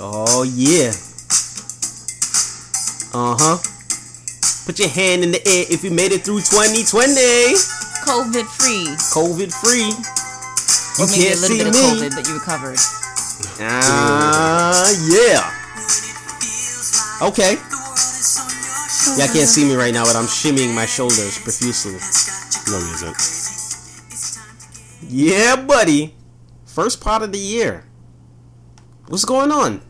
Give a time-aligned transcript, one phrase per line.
[0.00, 0.92] Oh yeah.
[3.14, 3.58] Uh huh.
[4.66, 7.12] Put your hand in the air if you made it through 2020.
[8.06, 8.86] COVID free.
[9.12, 9.90] COVID free.
[9.90, 11.80] You Or maybe can't a little see bit of me.
[11.80, 12.78] COVID, but you recovered.
[13.60, 15.50] Ah, yeah.
[17.26, 17.54] Okay.
[19.18, 21.98] Y'all can't see me right now, but I'm shimmying my shoulders profusely.
[22.70, 23.16] No, he isn't.
[25.10, 26.14] Yeah, buddy.
[26.66, 27.84] First part of the year.
[29.12, 29.82] What's going on?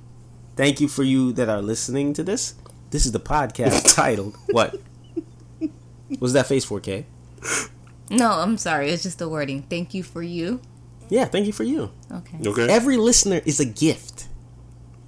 [0.57, 2.57] Thank you for you that are listening to this.
[2.91, 4.81] This is the podcast titled What?
[6.19, 7.07] What's that face for, Kay?
[8.11, 8.91] No, I'm sorry.
[8.91, 9.63] It's just the wording.
[9.63, 10.61] Thank you for you.
[11.09, 11.93] Yeah, thank you for you.
[12.11, 12.37] Okay.
[12.45, 12.69] Okay.
[12.69, 14.27] Every listener is a gift.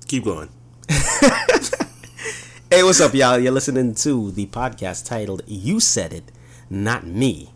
[0.07, 0.49] Keep going.
[2.71, 3.41] Hey, what's up, y'all?
[3.41, 6.31] You're listening to the podcast titled You Said It,
[6.71, 7.51] Not Me.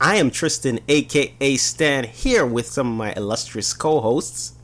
[0.00, 4.54] I am Tristan, aka Stan, here with some of my illustrious co hosts.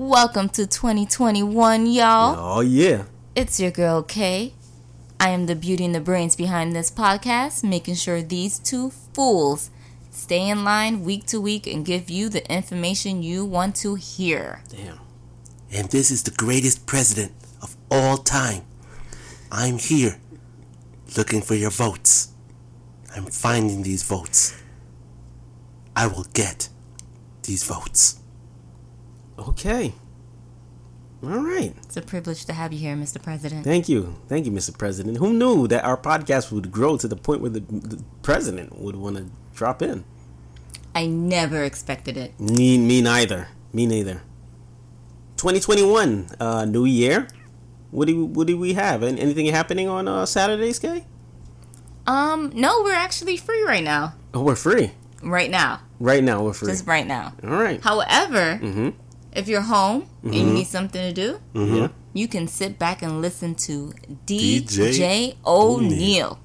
[0.00, 2.36] Welcome to 2021, y'all.
[2.38, 3.06] Oh, yeah.
[3.34, 4.54] It's your girl Kay.
[5.18, 9.70] I am the beauty and the brains behind this podcast, making sure these two fools
[10.12, 14.62] stay in line week to week and give you the information you want to hear.
[14.68, 15.00] Damn.
[15.72, 18.62] And this is the greatest president of all time.
[19.50, 20.20] I'm here
[21.16, 22.28] looking for your votes.
[23.16, 24.62] I'm finding these votes.
[25.96, 26.68] I will get
[27.42, 28.20] these votes.
[29.38, 29.94] Okay.
[31.22, 31.74] All right.
[31.84, 33.22] It's a privilege to have you here, Mr.
[33.22, 33.64] President.
[33.64, 34.16] Thank you.
[34.28, 34.76] Thank you, Mr.
[34.76, 35.18] President.
[35.18, 38.94] Who knew that our podcast would grow to the point where the, the president would
[38.96, 40.04] want to drop in?
[40.94, 42.38] I never expected it.
[42.40, 43.48] Me, me neither.
[43.72, 44.22] Me neither.
[45.36, 47.28] 2021, uh, new year.
[47.90, 49.02] What do what do we have?
[49.02, 51.06] An- Anything happening on uh, Saturdays, Kay?
[52.06, 54.14] Um, no, we're actually free right now.
[54.34, 55.80] Oh, we're free Right now.
[56.00, 56.42] right now.
[56.44, 56.68] We're free.
[56.72, 57.34] Just right now.
[57.42, 57.80] All right.
[57.82, 58.90] However, Mm-hmm.
[59.32, 60.54] If you're home and you mm-hmm.
[60.54, 61.76] need something to do, mm-hmm.
[61.76, 61.88] Yeah.
[62.12, 63.92] you can sit back and listen to
[64.26, 66.38] DJ DJ O'Neill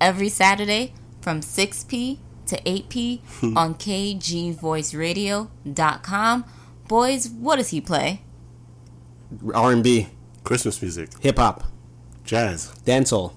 [0.00, 3.20] every Saturday from 6p to 8p
[3.56, 6.44] on kgvoiceradio.com.
[6.88, 8.20] Boys, what does he play?
[9.54, 10.08] R and B,
[10.44, 11.64] Christmas music, hip hop,
[12.24, 13.32] jazz, dancehall,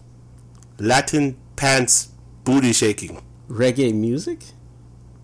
[0.77, 2.09] Latin pants,
[2.43, 3.21] booty shaking.
[3.49, 4.43] reggae music.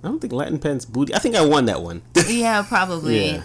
[0.04, 1.14] I don't think Latin pants booty.
[1.14, 2.02] I think I won that one.
[2.28, 3.30] Yeah, probably.
[3.34, 3.44] Yeah.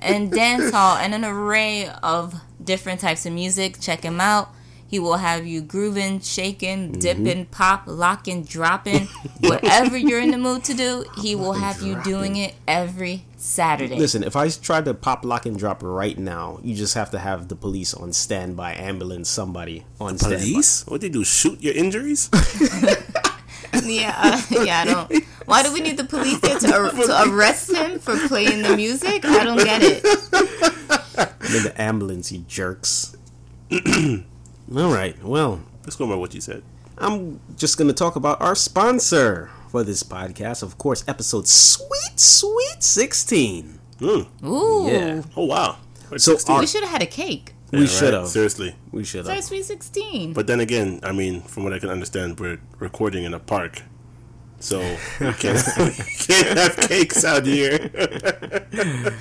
[0.00, 3.80] And dance hall and an array of different types of music.
[3.80, 4.50] Check him out.
[4.86, 6.98] He will have you grooving, shaking, Mm-hmm.
[7.00, 9.06] dipping, pop, locking, dropping.
[9.40, 13.96] Whatever you're in the mood to do, he will have you doing it every Saturday.
[13.96, 17.18] Listen, if I tried to pop, lock, and drop right now, you just have to
[17.18, 20.38] have the police on standby, ambulance, somebody on standby.
[20.38, 20.86] Police?
[20.86, 21.22] What they do?
[21.22, 22.30] Shoot your injuries?
[23.88, 25.24] Yeah, uh, yeah, I don't.
[25.46, 28.76] Why do we need the police there to, ar- to arrest him for playing the
[28.76, 29.24] music?
[29.24, 30.04] I don't get it.
[31.40, 33.16] I'm in the ambulance, you jerks.
[33.72, 35.22] All right.
[35.22, 36.62] Well, Let's go by what you said.
[36.98, 40.62] I'm just going to talk about our sponsor for this podcast.
[40.62, 43.78] Of course, episode sweet, sweet 16.
[44.00, 44.26] Mm.
[44.44, 45.22] Ooh, Yeah.
[45.36, 45.78] Oh wow.
[46.10, 47.54] We're So our- we should have had a cake.
[47.72, 48.28] We Yeah, should have.
[48.28, 48.74] Seriously.
[48.92, 49.44] We should Sorry, have.
[49.44, 50.32] sweet sixteen.
[50.32, 53.82] But then again, I mean, from what I can understand, we're recording in a park.
[54.60, 54.80] So
[55.20, 55.64] we can't,
[56.18, 57.90] can't have cakes out here.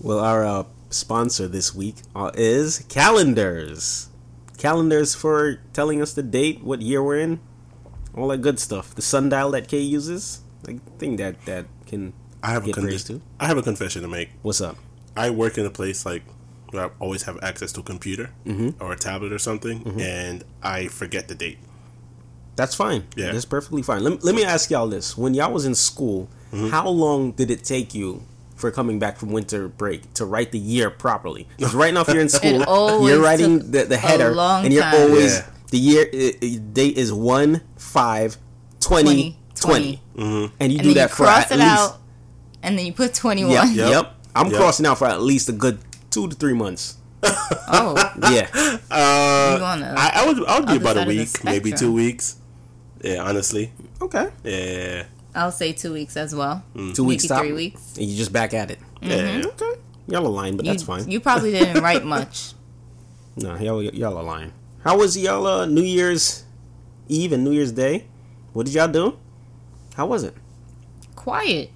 [0.00, 4.10] Well, our uh, sponsor this week uh, is Calendars.
[4.58, 7.40] Calendars for telling us the date, what year we're in,
[8.14, 8.94] all that good stuff.
[8.94, 13.04] The sundial that Kay uses, I think that that can I have a get praise
[13.04, 13.22] con- too.
[13.40, 14.28] I have a confession to make.
[14.42, 14.76] What's up?
[15.16, 16.22] I work in a place like
[16.74, 18.82] where I always have access to a computer Mm-hmm.
[18.82, 21.58] or a tablet or something, and I forget the date.
[22.56, 23.04] That's fine.
[23.16, 23.32] Yeah.
[23.32, 24.04] that's perfectly fine.
[24.04, 26.68] Let, let me ask y'all this: When y'all was in school, Mm-hmm.
[26.68, 28.22] how long did it take you?
[28.56, 32.08] For coming back from winter break to write the year properly, because right now if
[32.08, 32.60] you're in school,
[33.08, 34.94] you're writing the, the header, long and you're time.
[34.94, 35.46] always Yeah.
[35.72, 36.04] the year
[36.72, 38.36] date is one five
[38.80, 40.00] 20, 20.
[40.00, 40.02] 20.
[40.16, 41.66] and you and do then that you for cross at it least.
[41.66, 41.98] out,
[42.62, 43.50] and then you put twenty-one.
[43.52, 43.90] Yep, Yep.
[43.90, 44.14] yep.
[44.36, 44.56] I'm Yep.
[44.56, 45.80] crossing out for at least a good
[46.14, 46.96] two to three months.
[47.68, 47.94] Oh,
[48.32, 48.48] Yeah,
[48.90, 52.36] Uh, You on I, I would I would be about a week, maybe two weeks.
[53.02, 53.72] Yeah, honestly.
[54.00, 54.28] okay.
[54.44, 55.04] Yeah.
[55.34, 56.62] I'll say two weeks as well.
[56.94, 57.96] Two weeks stop, three weeks.
[57.98, 58.78] and you just back at it.
[59.02, 59.42] Yeah.
[59.44, 59.72] Okay,
[60.06, 61.10] y'all aligned, but You, that's fine.
[61.10, 62.52] You probably didn't write much.
[63.36, 64.52] No, y'all y'all aligned.
[64.84, 66.44] How was y'all uh, New Year's
[67.08, 68.04] Eve and New Year's Day?
[68.52, 69.18] What did y'all do?
[69.96, 70.34] How was it?
[71.16, 71.70] Quiet.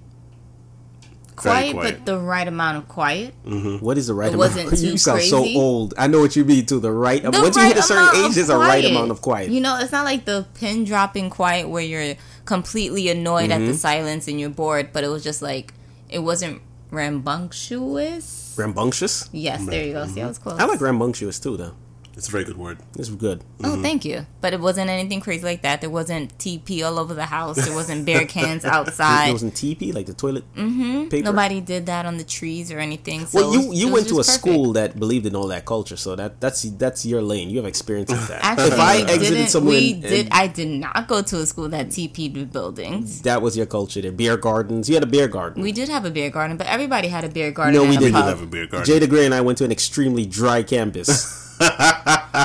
[1.41, 1.95] Very Quiet, quiet.
[1.97, 3.33] but the right amount of quiet.
[3.81, 4.55] What is the right It amount?
[4.55, 5.93] wasn't you too sound so old.
[5.97, 6.79] I know what you mean too.
[6.79, 7.21] The right.
[7.21, 9.49] The once you hit a certain age, of there's a right amount of quiet.
[9.49, 12.15] You know, it's not like the pin dropping quiet where you're
[12.45, 13.63] completely annoyed Mm-hmm.
[13.63, 15.73] at the silence and you're bored, but it was just like
[16.09, 18.55] it wasn't rambunctious.
[18.57, 19.29] Rambunctious.
[19.31, 20.05] Yes, there you go.
[20.07, 20.59] See, I was close.
[20.59, 21.73] I like rambunctious too, though.
[22.19, 22.79] It's a very good word.
[22.97, 23.45] It's good.
[23.63, 23.81] Oh, mm-hmm.
[23.81, 24.25] thank you.
[24.41, 25.79] But it wasn't anything crazy like that.
[25.79, 27.55] There wasn't TP all over the house.
[27.55, 29.31] There wasn't beer cans It outside.
[29.31, 31.07] wasn't TP like the toilet mm-hmm.
[31.07, 31.23] paper.
[31.23, 33.25] Nobody did that on the trees or anything.
[33.25, 34.37] So Well, you was- you went to a perfect.
[34.37, 37.49] school that believed in all that culture, so that that's that's your lane.
[37.49, 38.43] You have experience with that.
[38.43, 40.25] Actually, if I we exited didn't, somewhere, we and- did.
[40.25, 43.21] and I did not go to a school that TP'd with buildings.
[43.21, 44.01] that was your culture.
[44.01, 44.89] There, beer gardens.
[44.89, 45.63] You had a beer garden.
[45.63, 47.75] We did have a beer garden, but everybody had a beer garden.
[47.75, 48.15] No, we didn't.
[48.15, 48.85] We have a beer garden.
[48.85, 51.47] Jay the Gray and I went to an extremely dry campus.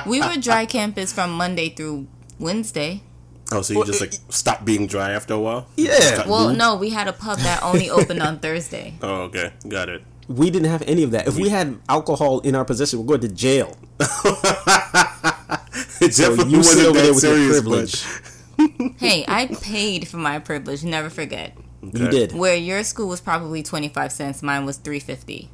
[0.06, 2.06] We were dry campus from Monday through
[2.38, 3.02] Wednesday.
[3.52, 5.66] oh, so you just like stopped being dry after a while?
[5.76, 5.98] Yeah.
[5.98, 8.94] Stop- Well, no, we had a pub that only opened on Thursday.
[9.02, 9.52] Oh, okay.
[9.68, 10.02] Got it.
[10.28, 11.28] we didn't have any of that.
[11.28, 13.76] If we had alcohol in our possession, we're going to jail.
[16.00, 18.94] It So definitely you sit wasn't over that there with your serious, privilege.
[18.98, 20.84] Hey, I paid for my privilege.
[20.84, 21.56] Never forget.
[21.82, 22.32] but- You did.
[22.32, 25.50] Where your school was probably twenty five cents, mine was three fifty.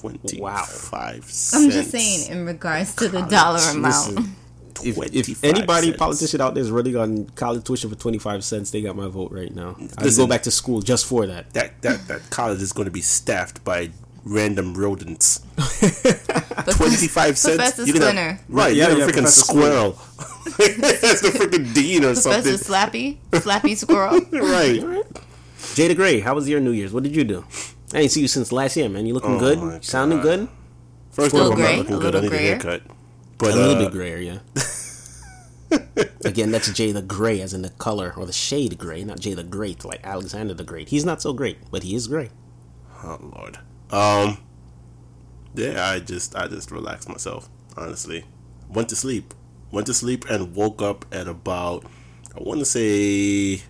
[0.00, 0.64] Twenty Wow.
[0.64, 1.54] five cents.
[1.54, 4.14] I'm just saying in regards to the dollar amount.
[4.14, 4.36] Listen,
[4.84, 5.98] if, if anybody cents.
[5.98, 9.32] politician out there is running on college tuition for 25 cents, they got my vote
[9.32, 9.74] right now.
[9.98, 11.52] I'd go back to school just for that.
[11.54, 13.90] That that that college is going to be staffed by
[14.24, 15.40] random rodents.
[16.76, 17.56] Twenty five cents.
[17.56, 18.40] Professor You're gonna- Splinter.
[18.48, 18.74] right?
[18.74, 19.92] Yeah, you're yeah, a freaking Professor squirrel.
[20.58, 22.58] That's the freaking dean or Professor something.
[22.58, 24.20] Slappy, Slappy Squirrel.
[24.32, 25.04] Right.
[25.74, 26.92] Jay the Gray, how was your New Year's?
[26.92, 27.44] What did you do?
[27.94, 29.06] I ain't see you since last year, man.
[29.06, 29.84] You looking Oh good?
[29.84, 30.48] Sounding good?
[31.10, 32.14] First Little of all, I'm gray, not looking a good.
[32.14, 32.50] I little need a grayer.
[32.54, 32.82] haircut.
[33.38, 34.38] But a little uh, bit grayer, yeah.
[36.24, 39.34] Again, that's Jay the Gray, as in the color or the shade gray, not Jay
[39.34, 40.88] the Great, like Alexander the Great.
[40.88, 42.30] He's not so great, but he is gray.
[43.04, 43.58] Oh lord.
[43.90, 44.38] Um.
[45.54, 47.48] Yeah, I just I just relaxed myself.
[47.76, 48.24] Honestly,
[48.68, 49.34] went to sleep.
[49.70, 51.84] Went to sleep and woke up at about
[52.36, 53.62] I want to say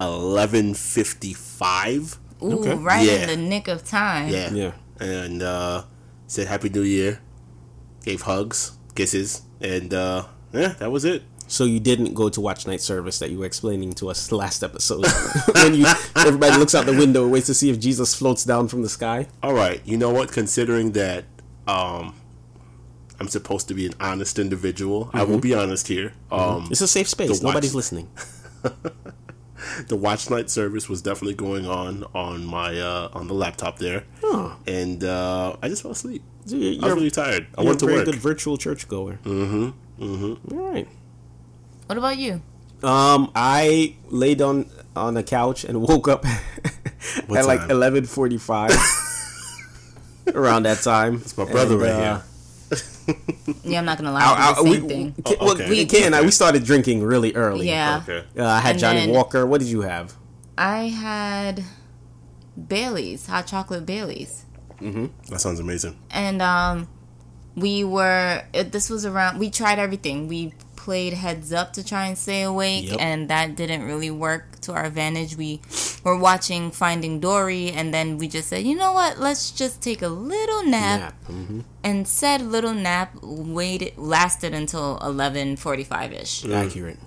[0.00, 2.18] eleven fifty five.
[2.42, 2.74] Ooh, Okay.
[2.74, 3.12] right Yeah.
[3.22, 4.28] in the nick of time.
[4.28, 4.50] Yeah.
[4.52, 4.72] Yeah.
[5.00, 5.84] And uh,
[6.26, 7.20] said Happy New Year.
[8.04, 11.22] Gave hugs, kisses, and uh, yeah, that was it.
[11.46, 14.62] So you didn't go to watch night service that you were explaining to us last
[14.62, 15.04] episode
[15.54, 15.86] when you
[16.16, 18.88] everybody looks out the window and waits to see if Jesus floats down from the
[18.88, 19.26] sky.
[19.42, 20.30] All right, you know what?
[20.32, 21.24] Considering that
[21.66, 22.14] um,
[23.20, 26.12] I'm supposed to be an honest individual, I will be honest here.
[26.30, 27.40] Um, It's a safe space.
[27.40, 28.08] The watch- Nobody's listening.
[29.88, 34.04] the watch night service was definitely going on on my uh, on the laptop there,
[34.22, 36.22] Oh, and uh, I just fell asleep.
[36.46, 37.46] so you're, I was really tired.
[37.56, 38.06] I you're went a to very work.
[38.06, 39.18] good virtual churchgoer.
[39.24, 39.70] Mm-hmm.
[40.04, 40.58] Mm-hmm.
[40.58, 40.88] All right.
[41.86, 42.42] What about you?
[42.82, 46.24] Um, I laid on on the couch and woke up
[47.26, 47.70] What at like time?
[47.72, 48.70] eleven forty five.
[50.34, 52.22] Around that time, It's my brother And, right uh, here.
[53.64, 54.20] Yeah, I'm not gonna lie.
[54.22, 55.22] I, I, I, did the we, same thing.
[55.24, 55.68] Ki- Oh, well, okay.
[55.70, 57.66] we Kay and I we started drinking really early.
[57.68, 58.02] Yeah.
[58.02, 58.24] Okay.
[58.38, 59.46] Uh, I had And Johnny then- Walker.
[59.46, 60.14] What did you have?
[60.56, 61.64] I had
[62.68, 64.44] Bailey's, hot chocolate Bailey's.
[64.80, 65.98] That sounds amazing.
[66.10, 66.88] and um
[67.56, 70.52] we were it, this was around we tried everything we
[70.84, 73.00] played heads up to try and stay awake Yep.
[73.00, 75.60] and that didn't really work to our advantage we
[76.04, 80.00] were watching finding dory and then we just said you know what let's just take
[80.02, 81.14] a little nap, Nap.
[81.26, 86.98] hmm and said little nap waited lasted until 11.45ish Accurate.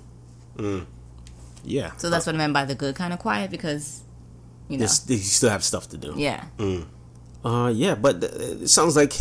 [1.63, 1.91] Yeah.
[1.97, 4.03] so that's what i meant by the good kind of quiet because
[4.67, 6.13] you know you still have stuff to do.
[6.17, 6.43] yeah
[7.43, 9.13] Uh, yeah, but uh, it sounds like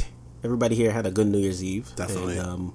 [0.45, 1.89] everybody here had a good New Year's Eve.
[1.97, 2.37] Definitely.
[2.37, 2.75] And, um,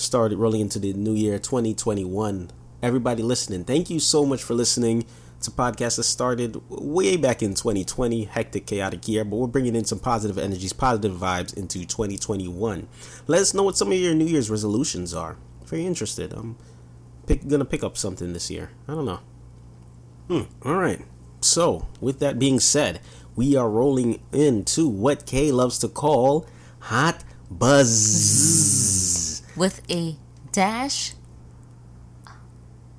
[0.00, 2.50] started rolling into the new year 2021.
[2.82, 5.04] Everybody listening, thank you so much for listening.
[5.40, 9.86] to podcast that started way back in 2020, hectic, chaotic year, but we're bringing in
[9.86, 12.86] some positive energies, positive vibes into 2021.
[13.26, 15.38] Let us know what some of your New Year's resolutions are.
[15.64, 16.34] Very interested.
[16.34, 16.56] I'm
[17.26, 18.70] pick, gonna pick up something this year.
[18.86, 19.20] I don't know.
[20.28, 20.42] Hmm.
[20.62, 21.00] All right.
[21.40, 23.00] So, with that being said,
[23.34, 26.46] we are rolling into what Kay loves to call
[26.80, 28.99] hot buzz
[29.60, 30.16] with a
[30.52, 31.12] dash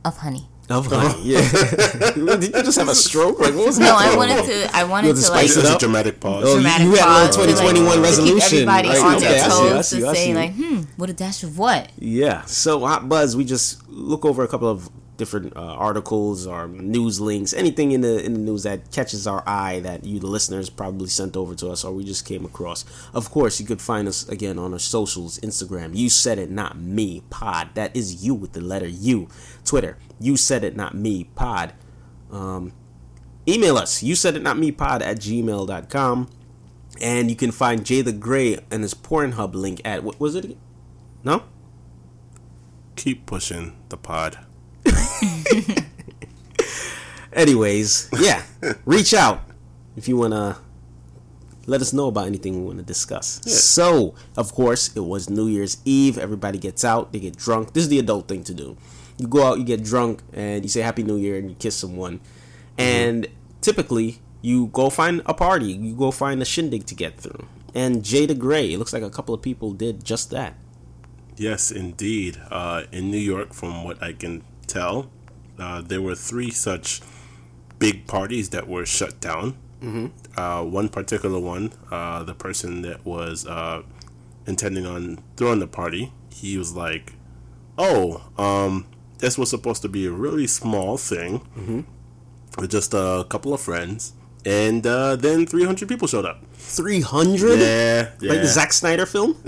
[0.05, 1.21] of honey of honey.
[1.23, 1.41] Yeah.
[2.37, 3.39] Did you just have a stroke?
[3.39, 5.55] Like what was no i wanted to i wanted You had to to like spice
[5.55, 5.79] This a up?
[5.79, 6.45] dramatic pause.
[6.47, 8.53] Oh, dramatic you had a pause 2021 resolution.
[8.69, 8.97] everybody right?
[8.99, 10.33] on Okay, their I see, I toes see, to I say see.
[10.33, 11.91] like, hmm, what a dash of what?
[11.97, 12.45] Yeah.
[12.45, 14.87] So hot buzz, we just look over a couple of
[15.21, 19.43] different uh, articles or news links, anything in the in the news that catches our
[19.47, 22.83] eye that you the listeners probably sent over to us or we just came across.
[23.13, 25.95] Of course, you could find us again on our socials, Instagram.
[25.95, 27.21] You said it, not me.
[27.29, 27.69] Pod.
[27.75, 29.27] That is you with the letter U.
[29.63, 29.99] Twitter.
[30.19, 31.25] You said it, not me.
[31.35, 31.73] Pod.
[32.31, 32.73] Um,
[33.47, 34.01] email us.
[34.01, 34.71] You said it, not me.
[34.71, 36.29] Pod at gmail.com.
[36.99, 40.57] And you can find Jay the Gray and his Pornhub link at what was it?
[41.23, 41.43] No.
[42.95, 44.39] Keep pushing the pod.
[47.33, 48.43] Anyways, yeah,
[48.85, 49.41] reach out
[49.95, 50.57] if you wanna
[51.67, 53.39] let us know about anything we want to discuss.
[53.45, 56.17] So, of course, it was New Year's Eve.
[56.17, 57.73] Everybody gets out, they get drunk.
[57.73, 58.77] This is the adult thing to do.
[59.17, 61.75] You go out, you get drunk, and you say Happy New Year and you kiss
[61.75, 62.19] someone.
[62.77, 63.27] And
[63.61, 67.45] typically, you go find a party, you go find a shindig to get through.
[67.75, 70.55] And Jay the Gray, it looks like a couple of people did just that.
[71.37, 72.41] Yes, indeed.
[72.49, 75.09] Uh, in New York, from what I can tell,
[75.59, 77.01] uh, there were three such
[77.79, 79.55] big parties that were shut down.
[79.81, 80.07] Mm-hmm.
[80.39, 83.81] Uh, one particular one, uh, the person that was uh,
[84.45, 87.13] intending on throwing the party, he was like,
[87.77, 88.85] "Oh, um,
[89.17, 91.81] this was supposed to be a really small thing Mm-hmm.
[92.61, 94.13] with just a couple of friends."
[94.45, 96.41] And uh, then 300 people showed up.
[96.57, 97.59] 300?
[97.59, 98.31] Yeah, yeah.
[98.31, 99.35] Like the Zack Snyder film?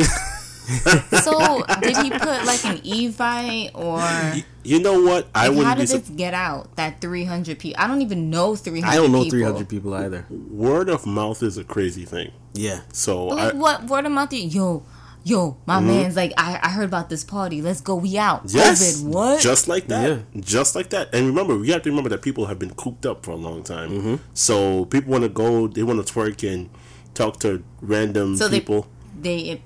[1.22, 5.28] So did he put like an Evite or You know what?
[5.36, 6.76] I like, wouldn't how be did sur- this get out?
[6.76, 7.82] That three hundred people.
[7.84, 8.94] I don't even know three hundred.
[8.94, 9.40] I don't know people.
[9.40, 10.26] 300 people either.
[10.30, 12.32] word of mouth is a crazy thing.
[12.54, 12.82] Yeah.
[12.94, 14.32] So But I, like what word of mouth?
[14.34, 14.86] you- Yo,
[15.24, 15.88] yo, my Mm-hmm.
[15.88, 17.62] man's like, I, I heard about this party.
[17.62, 17.96] Let's go.
[17.96, 18.44] We out.
[18.48, 19.08] yes, COVID.
[19.08, 19.42] What?
[19.42, 20.10] Just like that.
[20.10, 20.42] Yeah.
[20.42, 21.14] Just like that.
[21.14, 23.64] And remember, we have to remember that people have been cooped up for a long
[23.64, 23.90] time.
[23.92, 24.16] Mm-hmm.
[24.34, 26.70] So people want to go, they want to twerk and
[27.14, 28.82] talk to random So people.
[28.84, 28.88] they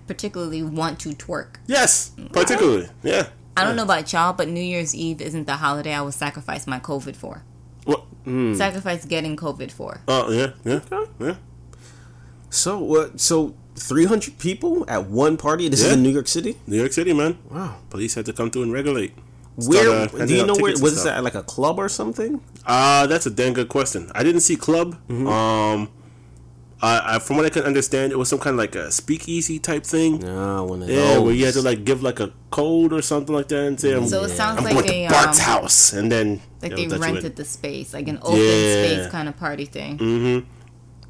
[0.08, 1.56] particularly want to twerk.
[1.68, 2.90] yes, particularly.
[3.04, 3.30] Yeah.
[3.56, 6.68] I don't know about y'all, but New Year's Eve isn't the holiday I would sacrifice
[6.68, 7.44] my COVID for.
[7.86, 8.06] Well,
[8.56, 10.02] Sacrifice getting COVID for.
[10.08, 10.82] oh yeah, yeah,
[11.20, 11.36] yeah.
[12.50, 13.20] So what?
[13.20, 15.70] so 300 people at one party.
[15.70, 16.58] This is in New York City.
[16.68, 17.38] New York City, man.
[17.50, 17.78] Wow.
[17.90, 19.14] Police had to come through and regulate.
[19.56, 21.24] Where Start, uh, do you know where was this at?
[21.24, 22.42] Like a club or something?
[22.66, 24.12] Uh, that's a dang good question.
[24.14, 24.96] I didn't see club.
[25.08, 25.28] Mm-hmm.
[25.28, 25.90] Um,
[26.82, 29.58] I, I, from what I can understand, it was some kind of like a speakeasy
[29.58, 30.20] type thing.
[30.20, 31.24] No, one of Yeah, those.
[31.24, 33.94] where you had to like give like a code or something like that and say,
[33.96, 35.94] I'm, So it sounds I'm like going a to Bart's um, house.
[35.94, 38.84] And then like you they know, that's rented it- the space, like an open Yeah.
[38.86, 40.46] space kind of party thing.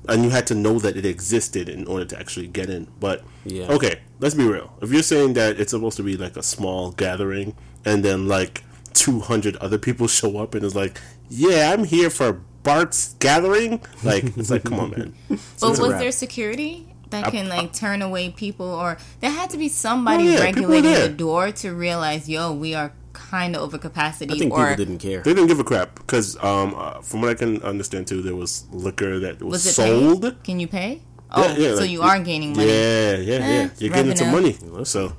[0.10, 2.88] And you had to know that it existed in order to actually get in.
[2.98, 3.68] But, Yeah.
[3.74, 4.72] okay, let's be real.
[4.82, 8.64] If you're saying that it's supposed to be like a small gathering and then like
[8.94, 13.72] 200 other people show up and it's like, yeah, I'm here for Bart's gathering,
[14.04, 15.14] like, it's like, come on, man.
[15.30, 15.40] But
[15.72, 16.74] it's a was there security
[17.12, 20.94] that can like turn away people, or there had to be somebody Oh, yeah, regulating
[20.94, 24.86] the door to realize, yo, we are kind of over capacity, I think or people
[24.86, 25.22] didn't care.
[25.24, 28.36] They didn't give a crap because, um, uh, from what I can understand too, there
[28.36, 30.22] was liquor that was, was it sold.
[30.24, 30.44] Paid?
[30.44, 31.02] Can you pay?
[31.32, 32.68] Oh, Yeah, yeah, so like, you are gaining money.
[32.68, 33.70] Yeah, yeah, Eh, yeah.
[33.80, 34.56] You're getting some money.
[34.84, 35.14] So,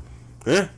[0.47, 0.69] yeah.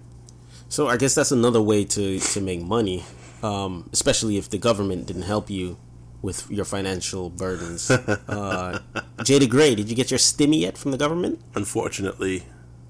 [0.69, 3.05] So I guess that's another way to to make money,
[3.43, 5.77] um, especially if the government didn't help you
[6.23, 7.91] with your financial burdens.
[7.91, 8.81] uh,
[9.25, 11.41] Jay the Gray, did you get your stimmy yet from the government?
[11.55, 12.45] Unfortunately,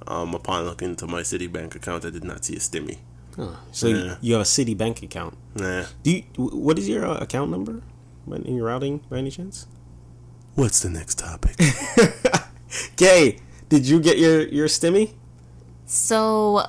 [0.06, 2.98] um, upon looking into my Citibank account, I did not see a stimmy.
[3.38, 3.94] Oh, so Yeah.
[3.96, 5.36] you, you have a city bank account.
[5.54, 5.84] Nah.
[6.02, 7.82] Do you, what is your uh, account number
[8.26, 9.66] in your routing by any chance?
[10.56, 11.56] What's the next topic?
[12.96, 15.14] Kay, did you get your your stimmy?
[15.86, 16.64] So,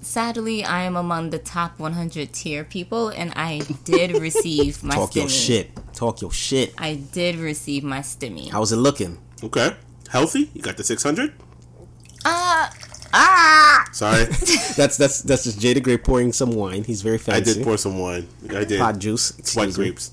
[0.00, 5.10] sadly, I am among the top 100 tier people, and I did receive my Talk
[5.12, 5.16] stimmy.
[5.16, 5.70] your shit.
[5.94, 6.74] Talk your shit.
[6.78, 8.50] I did receive my stimmy.
[8.50, 9.18] How's it looking?
[9.42, 9.76] okay.
[10.10, 10.50] Healthy?
[10.54, 11.32] You got the 600?
[12.24, 12.72] Ah,
[13.12, 13.84] ah.
[13.92, 14.24] Sorry.
[14.76, 16.84] That's that's that's just Jay the Gray pouring some wine.
[16.84, 17.50] He's very fancy.
[17.50, 18.28] I did pour some wine.
[18.54, 18.78] I did.
[18.80, 19.32] pot juice.
[19.32, 19.84] White excuse me.
[19.84, 20.12] grapes.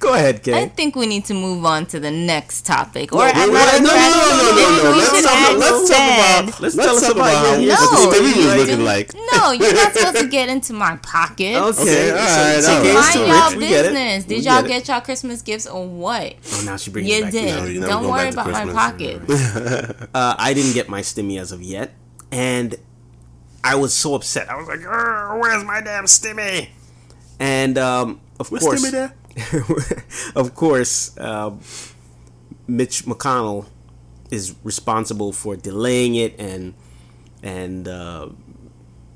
[0.00, 3.12] Go ahead, I think we need to move on to the next topic.
[3.12, 4.98] Or wait, as wait, matter of no, no, fact, no, no, no, maybe no, we
[4.98, 7.30] let's should talk add about- let's talk instead- about- Let's Let's tell us talk about
[7.30, 9.14] about how your, what the No, stimmy was you looking do- like.
[9.32, 11.56] No, you're not supposed to get into my pocket.
[11.56, 12.94] Okay, all right, so all Kay's right.
[12.94, 13.58] Mind too y'all rich.
[13.58, 13.88] We get it.
[13.92, 14.26] business.
[14.26, 14.68] We Did y'all get it.
[14.68, 16.34] get y'all Christmas gifts or what?
[16.52, 17.32] Oh, now she brings You it back.
[17.32, 17.56] did.
[17.56, 19.56] No, you never Don't go worry back to about my Christmas.
[19.96, 20.08] pocket.
[20.14, 21.92] Uh, I didn't get my stimmy as of yet,
[22.32, 22.74] and
[23.62, 24.50] I was so upset.
[24.50, 26.68] I was like, "Where's my damn stimmy?"
[27.40, 28.84] And um, of course,
[30.36, 31.50] of course, uh,
[32.66, 33.66] Mitch McConnell
[34.30, 36.74] is responsible for delaying it and
[37.42, 38.28] and uh,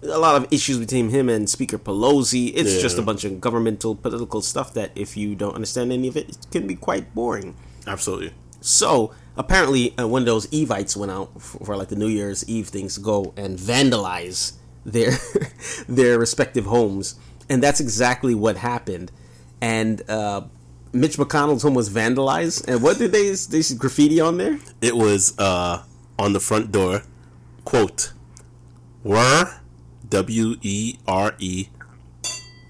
[0.02, 2.52] a lot of issues between him and Speaker Pelosi.
[2.54, 2.81] It's Yeah.
[2.83, 6.31] just a bunch of governmental political stuff that, if you don't understand any of it,
[6.31, 7.54] it can be quite boring.
[7.87, 8.33] Absolutely.
[8.61, 12.49] So apparently, uh, one of those Evites went out for, for like the New Year's
[12.49, 14.52] Eve things to go and vandalize
[14.87, 15.12] their
[15.88, 17.14] their respective homes,
[17.49, 19.11] and that's exactly what happened.
[19.61, 20.43] And uh,
[20.93, 24.59] Mitch McConnell's home was vandalized, and what did they they see graffiti on there?
[24.81, 25.83] It was uh,
[26.19, 27.03] on the front door,
[27.65, 28.13] quote,
[29.03, 29.55] were,
[30.09, 31.69] W E R E,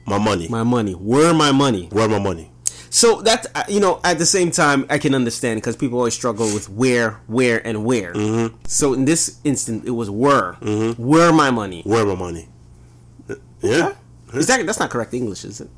[0.06, 0.48] my money.
[0.48, 1.88] My money, where my money?
[1.90, 2.50] Where my money?
[2.90, 6.14] So that uh, you know, at the same time, I can understand because people always
[6.14, 8.14] struggle with where, where, and where.
[8.68, 10.52] So in this instant, it was where,
[10.96, 11.82] where my money.
[11.82, 12.48] Where my money?
[13.60, 13.94] Yeah.
[14.34, 15.68] Is that that's not correct English, is it?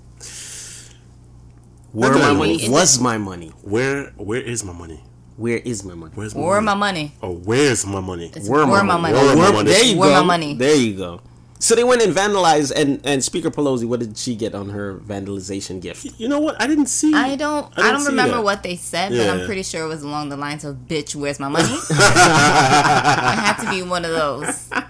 [1.92, 3.48] Where my money was my money.
[3.62, 5.00] Where where is my money?
[5.36, 6.12] Where is my money?
[6.14, 6.64] Where's my Or money?
[6.66, 7.14] my money.
[7.22, 8.32] Oh, where's my money?
[8.34, 9.14] It's Where where my money.
[9.14, 9.70] Where my Where- money?
[9.70, 10.20] There you Where go.
[10.20, 10.54] my money.
[10.54, 11.20] There you go.
[11.58, 14.98] So they went and vandalized, and and Speaker Pelosi, what did she get on her
[14.98, 16.06] vandalization gift?
[16.20, 16.60] You know what?
[16.60, 17.14] I didn't see.
[17.14, 17.72] I don't.
[17.78, 18.44] I, didn't don't remember that.
[18.44, 21.40] what they said, but I'm pretty sure it was along the lines of "Bitch, where's
[21.40, 24.70] my money?" it had to be one of those.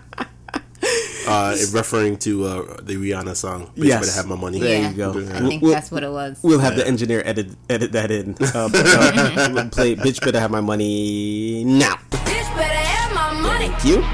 [1.26, 3.66] Uh, referring to uh, the Rihanna song.
[3.76, 4.00] Bitch Yes.
[4.06, 4.61] better have my money.
[4.61, 5.11] There yeah, you go.
[5.11, 6.38] I think We'll- that's what it was.
[6.42, 8.37] We'll have the engineer edit edit that in.
[8.40, 11.97] Uh, but, uh, play, bitch, better have my money now.
[12.11, 13.68] Bitch better have my money.
[13.68, 14.04] Thank you.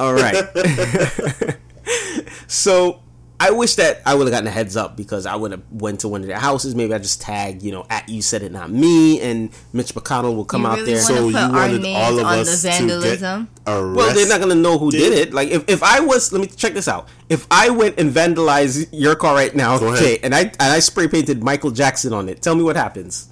[0.00, 0.44] All right.
[2.48, 3.00] so
[3.40, 6.00] I wish that I would have gotten a heads up because I would have went
[6.00, 6.74] to one of their houses.
[6.74, 10.36] Maybe I just tagged, you know, at you said it, not me, and Mitch McConnell
[10.36, 11.02] will come You out really there.
[11.02, 13.48] wanna So put you our wanted names all of on the us to vandalism?
[13.66, 13.96] get arrested?
[13.96, 15.34] well, they're not gonna know who did it.
[15.34, 17.08] Like if, if I was, let me check this out.
[17.28, 21.08] If I went and vandalized your car right now, okay, and I and I spray
[21.08, 23.28] painted Michael Jackson on it, tell me what happens.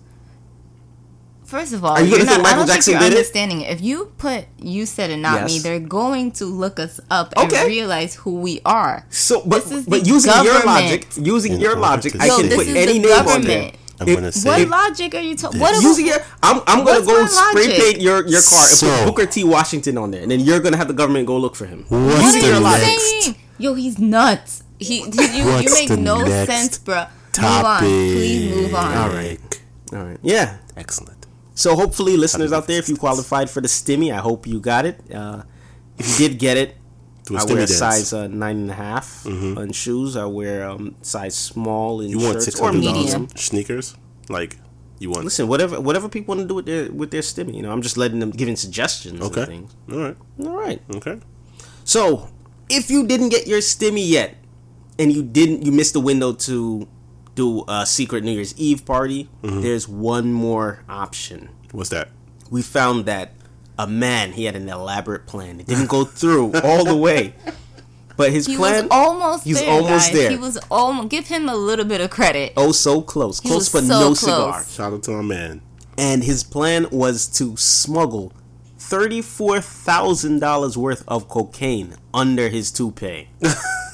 [1.52, 3.12] First of all, Are you you're gonna not, think I don't Jackson think you're did
[3.12, 3.18] it?
[3.18, 3.68] understanding it.
[3.76, 7.52] If you put "you said it, not me," they're going to look us up and
[7.52, 7.66] Okay.
[7.66, 9.04] realize who we are.
[9.10, 12.48] So, but This is but the using your logic, using In your logic, I can
[12.48, 13.68] put any the name on there.
[13.68, 13.76] government.
[14.28, 14.48] If- say.
[14.48, 15.60] What logic are you talking?
[15.60, 17.82] What Using your, I'm, I'm gonna go my spray logic?
[17.82, 20.58] paint your, your car and So- put Booker T Washington on there, and then you're
[20.64, 21.84] gonna have the government go look for him.
[21.88, 23.36] What's What the are you next saying?
[23.58, 24.64] Yo, he's nuts.
[24.78, 27.04] He, he you, you make no sense, bro.
[27.32, 27.42] topic?
[27.42, 28.96] Move on, please move on.
[28.96, 29.60] All right.
[29.92, 30.56] All right, yeah.
[30.76, 31.21] Excellent.
[31.54, 34.86] So hopefully, listeners out there, if you qualified for the stimmy, I hope you got
[34.86, 35.00] it.
[35.12, 35.42] Uh,
[35.98, 36.76] if you did get it,
[37.30, 37.76] I a I stimmy wear a dance.
[37.76, 40.16] size uh, nine and a half on shoes.
[40.16, 43.28] I wear um, size small in You shirts or medium.
[43.36, 43.96] sneakers?
[44.28, 44.56] Like
[44.98, 45.24] you want?
[45.24, 47.82] Listen, whatever whatever people want to do with their with their stimmy, you know, I'm
[47.82, 49.40] just letting them giving suggestions Okay.
[49.42, 49.76] and things.
[49.92, 50.16] All right.
[50.46, 50.80] All right.
[50.96, 51.20] Okay.
[51.84, 52.28] So,
[52.70, 54.36] if you didn't get your stimmy yet,
[54.98, 56.86] and you didn't, you missed the window to
[57.34, 59.28] do a secret New Year's Eve party.
[59.42, 59.60] Mm-hmm.
[59.62, 61.48] There's one more option.
[61.72, 62.08] What's that?
[62.50, 63.32] We found that
[63.78, 65.60] a man he had an elaborate plan.
[65.60, 67.34] It didn't go through all the way,
[68.16, 70.12] but his He plan was almost he's there, almost guys.
[70.12, 70.30] there.
[70.30, 71.08] He was almost.
[71.08, 72.52] Give him a little bit of credit.
[72.56, 74.20] oh so close, He close but so no close.
[74.20, 74.64] cigar.
[74.66, 75.62] Shout out to my man.
[75.96, 78.32] And his plan was to smuggle
[78.78, 83.28] thirty-four thousand dollars worth of cocaine under his toupee.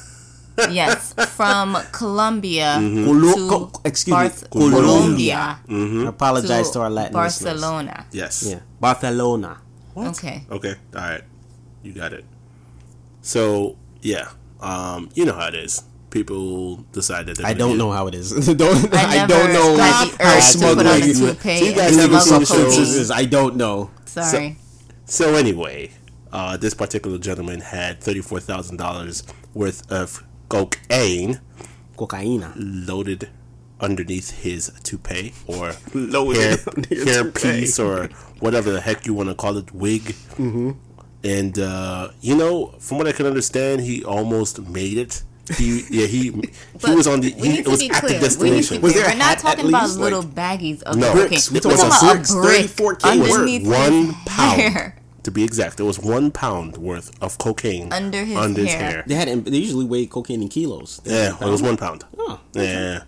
[0.71, 5.59] yes, from Colombia Colo- to co- excuse me, Barce- Colombia.
[5.65, 7.61] Colombia I apologize to, to our Latin listeners.
[7.61, 8.05] Barcelona.
[8.11, 8.43] Yes.
[8.47, 9.61] Yeah, Barcelona.
[9.97, 10.43] Okay.
[10.51, 10.75] Okay.
[10.95, 11.23] All right.
[11.83, 12.25] You got it.
[13.21, 14.29] So yeah,
[14.61, 15.83] um, you know how it is.
[16.09, 18.31] People decide that they're I don't get- know how it is.
[18.55, 21.65] don't, I, I don't know had the how urge to put on smuggling a So
[21.65, 23.11] you guys never smuggle seen shows.
[23.11, 23.91] I don't know.
[24.05, 24.57] Sorry.
[25.05, 25.91] So anyway,
[26.31, 31.39] uh, this particular gentleman had thirty-four thousand dollars worth of cocaine
[31.97, 32.53] Cocaína.
[32.57, 33.29] loaded
[33.79, 38.07] underneath his toupee or Loaded hair, under hair piece or
[38.39, 40.01] whatever the heck you want to call it, wig.
[40.37, 40.71] Mm-hmm.
[41.23, 45.23] And uh, you know, from what I can understand, he almost made it.
[45.57, 48.13] He yeah he he was on the we he need to was be at clear.
[48.19, 48.77] the destination.
[48.81, 49.97] We was there we're not talking about least?
[49.99, 51.11] little Like- baggies of No.
[51.13, 51.49] Bricks.
[51.49, 52.65] We're It talking was a about bricks, a brick
[52.99, 54.95] 34K underneath one his pound hair.
[55.23, 55.79] To be exact.
[55.79, 58.91] It was one pound worth of cocaine Under his under his hair.
[58.91, 59.03] hair.
[59.07, 61.01] They had they usually weigh cocaine in kilos.
[61.05, 62.03] Yeah, it was one pound.
[62.17, 63.03] Oh, Yeah.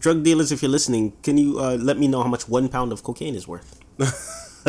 [0.00, 2.92] Drug dealers, if you're listening, can you uh, let me know how much one pound
[2.92, 3.80] of cocaine is worth?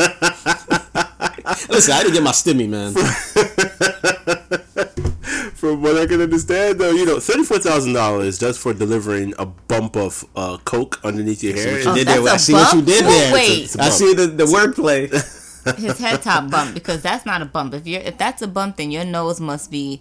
[1.70, 2.92] Listen, I didn't get my stimmy, man.
[5.54, 9.44] From what I can understand, though, you know, thirty-four thousand dollars just for delivering a
[9.46, 11.78] bump of uh, coke underneath your hair.
[11.78, 12.38] You did that's there.
[12.38, 12.86] See what you bump?
[12.86, 13.34] did Well, there.
[13.34, 13.62] wait.
[13.64, 15.10] It's a I see the, the wordplay.
[15.76, 17.74] His head top bump because that's not a bump.
[17.74, 20.00] If you're if that's a bump, then your nose must be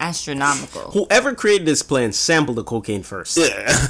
[0.00, 0.90] astronomical.
[0.92, 3.36] Whoever created this plan sampled the cocaine first.
[3.36, 3.88] Yeah.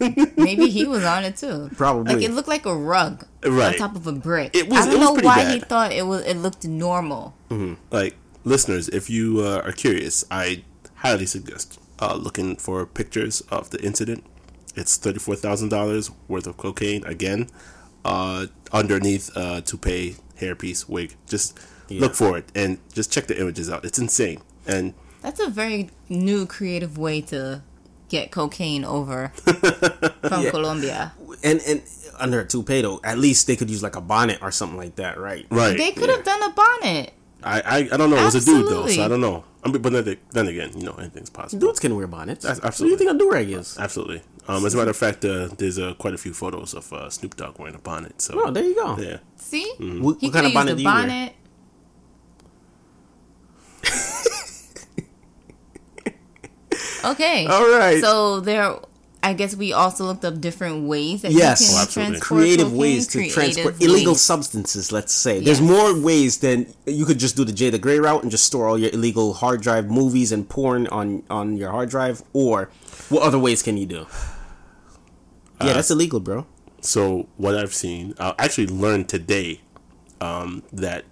[0.36, 1.70] Maybe he was on it too.
[1.76, 2.14] Probably.
[2.14, 3.72] Like it looked like a rug Right.
[3.74, 4.54] on top of a brick.
[4.54, 6.24] It was- I don't it know pretty why he thought it was.
[6.24, 7.34] It looked normal.
[7.90, 10.64] like listeners, if you uh, are curious, I
[10.96, 14.24] highly suggest uh, looking for pictures of the incident.
[14.76, 17.48] It's thirty-four thousand dollars worth of cocaine again,
[18.04, 21.14] uh, underneath uh, toupee, hairpiece, wig.
[21.26, 21.58] Just
[21.90, 23.84] look for it and just check the images out.
[23.84, 24.40] It's insane.
[24.66, 27.62] And That's a very new creative way to
[28.08, 29.28] get cocaine over
[30.28, 30.50] from Yeah.
[30.50, 31.12] Colombia.
[31.42, 31.82] And and
[32.18, 34.96] under a toupee, though, at least they could use like a bonnet or something like
[34.96, 35.46] that, right?
[35.50, 37.12] right, They could have done a bonnet.
[37.42, 38.16] I, I I don't know.
[38.16, 39.44] It was a dude though, so I don't know.
[39.64, 41.60] I mean, but then, then again, you know, anything's possible.
[41.60, 42.44] Dudes can wear bonnets.
[42.44, 43.76] That's What do you think a do-rag is?
[43.78, 44.22] Absolutely.
[44.46, 47.10] Um, as a matter of fact, uh, there's uh, quite a few photos of uh,
[47.10, 48.20] Snoop Dogg wearing a bonnet.
[48.22, 48.96] So Oh, there you go.
[48.98, 49.18] yeah.
[49.36, 50.00] See, Mm.
[50.00, 51.02] What, he what kind of bonnet do a you wear?
[51.02, 51.32] bonnet.
[57.04, 57.46] Okay.
[57.46, 58.00] All right.
[58.00, 58.76] So there,
[59.22, 61.60] I guess we also looked up different ways that Yes.
[61.60, 62.78] you can Oh, transport creative cocaine.
[62.78, 64.92] ways to Creative transport illegal substances.
[64.92, 68.22] Let's say there's more ways than you could just do the Jay the Gray route
[68.22, 71.90] and just store all your illegal hard drive movies and porn on on your hard
[71.90, 72.22] drive.
[72.32, 72.70] Or
[73.08, 74.06] what other ways can you do?
[75.60, 76.46] Yeah, that's illegal, bro.
[76.80, 79.62] So what I've seen, I actually learned today
[80.20, 81.04] um, that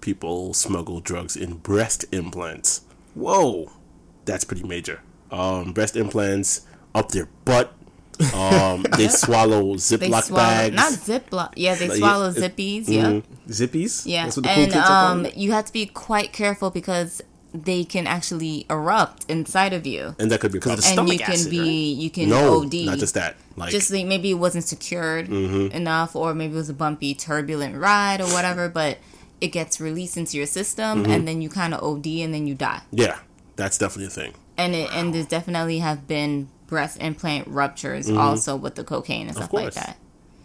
[0.00, 2.80] people smuggle drugs in breast implants.
[3.14, 3.70] Whoa.
[4.24, 5.02] That's pretty major.
[5.30, 6.62] Um, breast implants
[6.94, 7.72] up their butt.
[8.32, 10.76] Um, they swallow They Ziploc swallow bags.
[10.76, 11.52] not Ziploc.
[11.56, 12.88] Yeah, they Like, swallow it- zippies.
[12.88, 13.50] Yeah, Mm-hmm.
[13.50, 14.02] Zippies.
[14.06, 16.70] yeah, That's what the cool and kids are um, you have to be quite careful
[16.70, 17.20] because
[17.52, 20.94] they can actually erupt inside of you, and that could be Because of the and
[20.94, 22.02] Stomach you can be right?
[22.02, 22.74] you can no, OD.
[22.86, 23.36] not just that.
[23.56, 25.74] Like just like maybe it wasn't secured Mm-hmm.
[25.76, 28.68] enough, or maybe it was a bumpy, turbulent ride or whatever.
[28.68, 28.98] But
[29.40, 31.12] it gets released into your system, Mm-hmm.
[31.12, 32.82] and then you kind of OD, and then you die.
[32.90, 33.18] yeah,
[33.56, 34.34] that's definitely a thing.
[34.56, 38.18] And it and there's definitely have been breast implant ruptures mm-hmm.
[38.18, 39.98] also with the cocaine and stuff like that.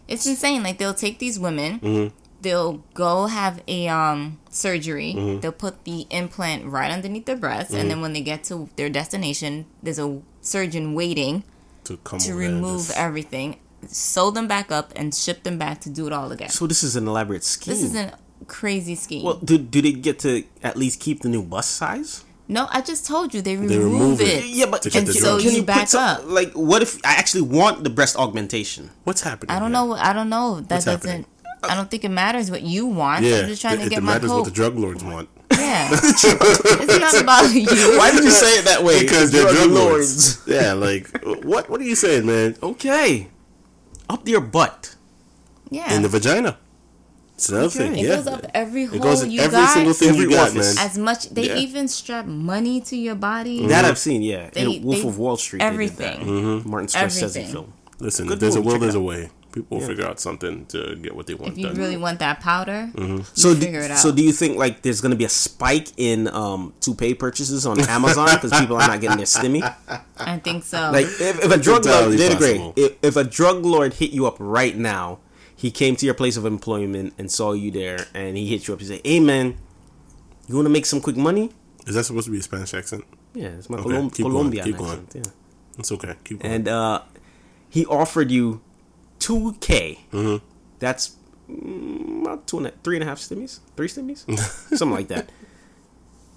[0.07, 0.63] It's insane.
[0.63, 2.15] Like they'll take these women, mm-hmm.
[2.41, 5.39] they'll go have a um surgery, mm-hmm.
[5.39, 8.89] they'll put the implant right underneath their breast, and then when they get to their
[8.89, 11.43] destination, there's a surgeon waiting
[11.85, 15.89] To come to remove just- everything, sew them back up, and ship them back to
[15.89, 16.49] do it all again.
[16.49, 17.73] So this is an elaborate scheme.
[17.73, 19.23] This is a crazy scheme.
[19.23, 22.23] well, do, do they get to at least keep the new bust size?
[22.49, 24.43] No, I just told you they remove, remove it.
[24.43, 24.45] it.
[24.47, 25.43] Yeah, but To get and so drugs.
[25.43, 26.21] can you you back some, up.
[26.25, 28.89] like what if I actually want the breast augmentation?
[29.05, 29.55] What's happening?
[29.55, 29.85] I don't here?
[29.85, 29.93] know.
[29.93, 30.59] I don't know.
[30.61, 31.09] That What's doesn't.
[31.09, 31.25] happening?
[31.63, 33.23] I don't think it matters what you want.
[33.25, 34.39] Yeah, I'm just trying it, to it get my matters coke.
[34.39, 35.27] what the drug lords want.
[35.51, 37.65] yeah, it's not about you.
[37.97, 39.01] Why did you say it that way?
[39.01, 40.37] Because they're Drug drug lords.
[40.47, 40.47] lords.
[40.47, 41.09] yeah, like
[41.43, 41.69] what?
[41.69, 42.55] What are you saying, man?
[42.63, 43.27] Okay,
[44.09, 44.95] up your butt.
[45.69, 46.57] Yeah, In the vagina.
[47.39, 47.97] It's another thing.
[47.97, 49.73] it Yeah, goes up every hole it goes in you every got.
[49.73, 50.75] single thing Every you got, man.
[50.77, 51.55] As much they Yeah.
[51.65, 53.59] even strap money to your body.
[53.59, 53.69] Mm-hmm.
[53.69, 54.49] That I've seen, yeah.
[54.51, 56.19] They- in Wolf they- of Wall Street, everything.
[56.19, 56.41] They did that.
[56.59, 56.69] Mm-hmm.
[56.69, 57.73] Martin Scorsese film.
[57.99, 59.29] Listen, Good there's a will, check it there's a way.
[59.51, 61.75] People will figure out something to get what they want If you done.
[61.75, 63.21] really want that powder, mm-hmm.
[63.33, 63.97] So, you do, figure it out.
[63.97, 67.79] so do you think like there's gonna be a spike in um toupee purchases on
[67.81, 69.63] Amazon because people are not getting their stimmy?
[70.19, 70.91] I think so.
[70.93, 72.73] Like if, if a drug lord, entirely did agree.
[72.75, 75.17] If, if a drug lord hit you up right now,
[75.59, 78.73] he came to your place of employment and saw you there, and he hit you
[78.73, 78.79] up.
[78.79, 79.57] He said, "Hey man,
[80.47, 81.51] you want to make some quick money?"
[81.85, 83.03] Is that supposed to be a Spanish accent?
[83.33, 84.91] Yeah, it's my Okay, Colom- keep going, Colombian keep going.
[84.91, 85.11] accent.
[85.15, 85.31] Yeah.
[85.79, 86.13] It's okay.
[86.23, 86.53] Keep going.
[86.55, 87.01] and uh,
[87.69, 88.61] he offered you
[89.19, 89.99] two K.
[90.11, 90.45] Mm-hmm.
[90.79, 91.15] That's
[91.49, 94.19] mm, about two and a, three and a half stimmies, three stimmies,
[94.77, 95.29] something like that.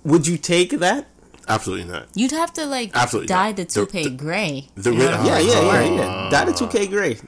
[0.04, 1.06] Would you take that?
[1.48, 2.06] Absolutely not.
[2.14, 3.56] You'd have to like Absolutely dye not.
[3.56, 4.68] the The- toupee the- gray.
[4.76, 6.28] the in ri- order Yeah, yeah, yeah, yeah.
[6.30, 7.18] That a two K gray.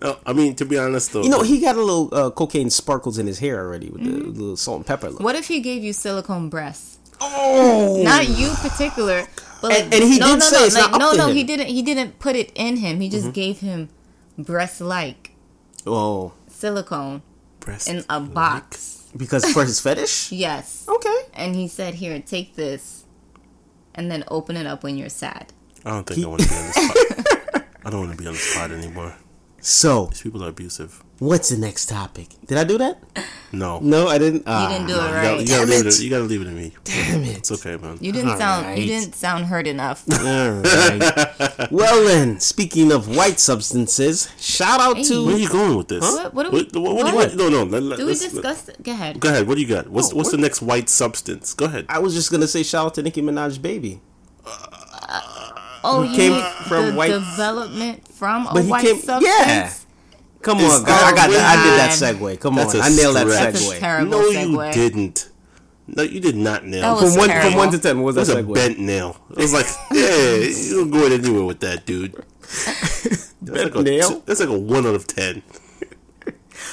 [0.00, 2.70] Uh, I mean, to be honest, though, You know, he got a little uh, cocaine
[2.70, 5.20] sparkles in his hair already with the little salt and pepper look.
[5.20, 6.98] What if he gave you silicone breasts?
[7.20, 9.26] Oh, Not you particular,
[9.60, 11.16] but And- and he no, did no, say no, it's like, not up no, to
[11.16, 11.28] no, him.
[11.30, 11.36] Mm-hmm.
[11.36, 11.66] he didn't.
[11.66, 13.00] He didn't put it in him.
[13.00, 13.88] He just gave him
[14.38, 15.32] breast-like
[15.86, 17.22] oh, silicone
[17.58, 19.08] breast in a box.
[19.16, 20.30] because for his fetish.
[20.46, 21.18] Yes, Okay.
[21.34, 23.02] and he said, "Here, take this,
[23.96, 25.52] and then open it up when you're sad."
[25.84, 26.76] I don't think I want to be on this
[27.52, 27.64] pod.
[27.84, 29.14] I don't want to be on this pod anymore.
[29.60, 31.02] So, These people are abusive.
[31.18, 32.28] what's the next topic?
[32.46, 33.02] Did I do that?
[33.50, 33.80] No.
[33.80, 34.40] No, I didn't.
[34.40, 35.40] You Ah, didn't do You it gotta, right.
[35.40, 35.94] you, gotta Damn leave it.
[35.94, 36.00] it.
[36.00, 36.72] you gotta leave it to me.
[36.84, 37.38] Damn it.
[37.38, 37.98] It's okay, man.
[38.00, 38.66] You didn't All sound.
[38.66, 38.78] right.
[38.78, 40.04] You didn't sound hurt enough.
[40.12, 40.16] All
[40.62, 41.72] right.
[41.72, 45.02] well then, speaking of white substances, shout out Hey.
[45.04, 46.02] to Where are you going with this?
[46.02, 47.34] What- what do we- What, what, what, what?
[47.36, 47.64] no, no.
[47.64, 48.68] Let, let, Do we discuss?
[48.68, 48.82] It?
[48.82, 49.18] Go ahead.
[49.18, 49.48] Go ahead.
[49.48, 49.88] What do you got?
[49.88, 51.52] What's Oh, what's what- the next white substance?
[51.54, 51.86] Go ahead.
[51.88, 54.00] I was just gonna say shout out to Nicki Minaj baby.
[55.88, 58.96] Oh, He you came mean from the white- development from a But he white came-
[59.00, 59.22] substance.
[59.24, 59.72] yeah.
[60.42, 61.02] Come on, guys.
[61.02, 61.58] I got that.
[61.58, 62.40] I did that segue.
[62.40, 63.52] Come That's on, a I nailed that stretch.
[63.54, 63.78] That's a segue.
[63.78, 64.66] terrible no, segue.
[64.66, 65.28] you didn't.
[65.88, 66.82] No, you did not nail.
[66.82, 68.54] That was From one, from one to ten, what was That's that a segue?
[68.54, 69.16] bent nail.
[69.30, 72.12] It was like, yeah, you don't go anywhere with that, dude.
[72.40, 74.22] That's Bent like a, nail?
[74.26, 75.42] That's like a one out of ten.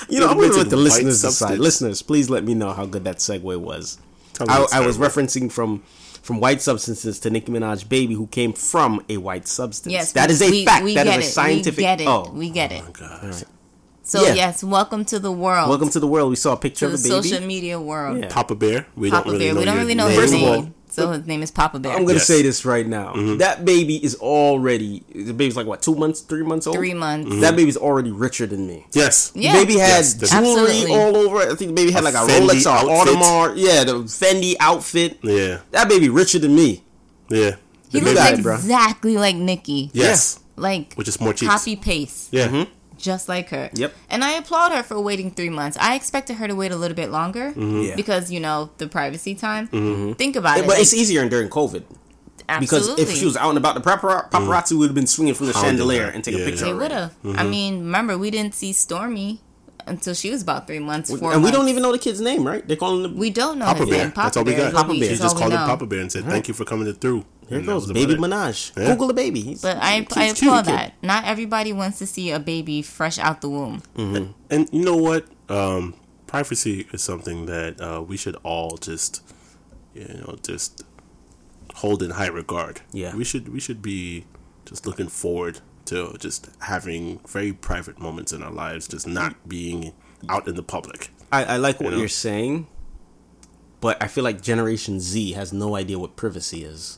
[0.10, 1.58] You know, I'm gonna let the white listeners decide.
[1.60, 3.98] Listeners, please let me know how good that segue was.
[4.40, 5.84] I, I was referencing from
[6.26, 9.94] from white substances to Nicki Minaj baby, who came from a white substance.
[9.94, 10.84] Yes, that we- is a we, fact.
[10.84, 11.32] We That is get a it.
[11.32, 11.78] scientific.
[11.78, 12.08] We get it.
[12.08, 12.84] Oh, we get it.
[12.88, 13.36] Oh God.
[14.02, 14.34] So Yeah.
[14.34, 15.70] yes, welcome to the world.
[15.70, 16.30] welcome to the world.
[16.32, 17.30] We saw a picture to of the baby.
[17.30, 18.20] social media world.
[18.20, 18.28] Yeah.
[18.30, 18.88] Papa Bear.
[18.96, 19.54] We Papa don't really Bear.
[19.54, 20.20] know we don't really know name.
[20.20, 20.74] his First of all, name.
[20.96, 21.92] So his name is Papa Bear.
[21.94, 22.28] I'm gonna Yes.
[22.28, 23.14] say this right now.
[23.14, 23.38] Mm-hmm.
[23.38, 25.04] That baby is already.
[25.14, 25.82] The baby's like what?
[25.82, 26.76] Two months, three months old.
[26.78, 27.40] Three months.
[27.42, 28.86] That baby's already richer than me.
[28.94, 29.32] Yes.
[29.36, 29.54] Yeah.
[29.54, 30.92] The baby had Yes, jewelry Absolutely.
[30.96, 31.38] all over.
[31.38, 33.16] I think the baby had A like a Fendi Rolex or outfit.
[33.16, 33.54] Audemars.
[33.58, 35.20] Yeah, the Fendi outfit.
[35.22, 35.60] Yeah.
[35.72, 36.84] That baby richer than me.
[37.30, 37.56] Yeah.
[37.90, 38.56] he looks guy, bro.
[38.56, 39.90] exactly like Nicki.
[39.94, 40.40] Yes.
[40.56, 41.52] Like Which is more cheeks.
[41.52, 42.30] copy paste.
[42.32, 42.48] Yeah.
[42.48, 42.72] Mm-hmm.
[43.06, 43.70] Just like her.
[43.76, 43.94] Yep.
[44.10, 45.78] And I applaud her for waiting three months.
[45.80, 47.82] I expected her to wait a little bit longer mm-hmm.
[47.82, 47.96] Yeah.
[47.96, 49.68] because you know the privacy time.
[49.68, 50.14] Mm-hmm.
[50.14, 50.62] Think about it.
[50.62, 51.84] But like, it's easier during COVID.
[52.50, 52.96] Absolutely.
[52.96, 55.48] Because if she was out and about, the papara- paparazzi would have been swinging from
[55.48, 56.66] the Hounding chandelier and take a picture.
[56.66, 56.82] They of her.
[56.82, 57.14] would have.
[57.24, 57.50] I mm-hmm.
[57.50, 59.40] mean, remember we didn't see Stormi
[59.88, 62.46] until she was about three months, four And we don't even know the kid's name,
[62.46, 62.68] right?
[62.68, 63.18] They're calling him.
[63.18, 64.00] We don't know Papa his Bear.
[64.00, 64.12] name.
[64.12, 64.68] Papa That's all we Bear got.
[64.68, 65.60] is what we- She just called him.
[65.60, 68.30] Papa Bear and said, "Thank you for coming through." Here And goes Baby about.
[68.30, 68.76] Minaj.
[68.78, 68.88] Yeah.
[68.94, 69.42] Google the baby.
[69.42, 70.74] He's But I, cute- I cute applaud kid.
[70.74, 70.94] that.
[71.04, 73.84] Not everybody wants to see a baby fresh out the womb.
[73.98, 74.34] And
[74.72, 75.28] you know what?
[75.50, 75.94] Um,
[76.28, 79.22] privacy is something that uh, we should all just,
[79.94, 80.84] you know, just
[81.76, 82.82] hold in high regard.
[82.92, 83.16] Yeah.
[83.16, 84.26] we should we should be
[84.66, 89.94] just looking forward to just having very private moments in our lives, just not being
[90.30, 91.12] out in the public.
[91.32, 91.98] I, I like what You know?
[92.00, 92.66] you're saying,
[93.82, 96.98] but I feel like Generation Z has no idea what privacy is.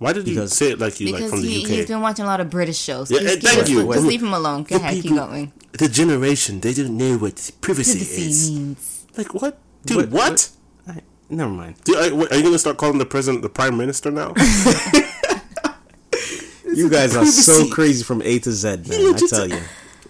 [0.00, 1.68] Why did you say it like you like Because from the he, UK?
[1.70, 3.10] he's been watching a lot of British shows.
[3.10, 3.92] Yeah, Just and give thank us- you.
[3.92, 4.62] Just leave him alone.
[4.64, 5.52] Go The ahead, keep going.
[5.72, 8.50] The generation, they didn't know what privacy, Privacy is.
[8.50, 9.06] means.
[9.16, 10.10] like what, dude?
[10.10, 10.48] What?
[10.88, 11.76] I, never mind.
[11.84, 14.32] Dude, are, what, are you gonna start calling the president the prime minister now?
[16.72, 19.00] You guys are so crazy from A to Z, man.
[19.00, 19.58] You I tell you.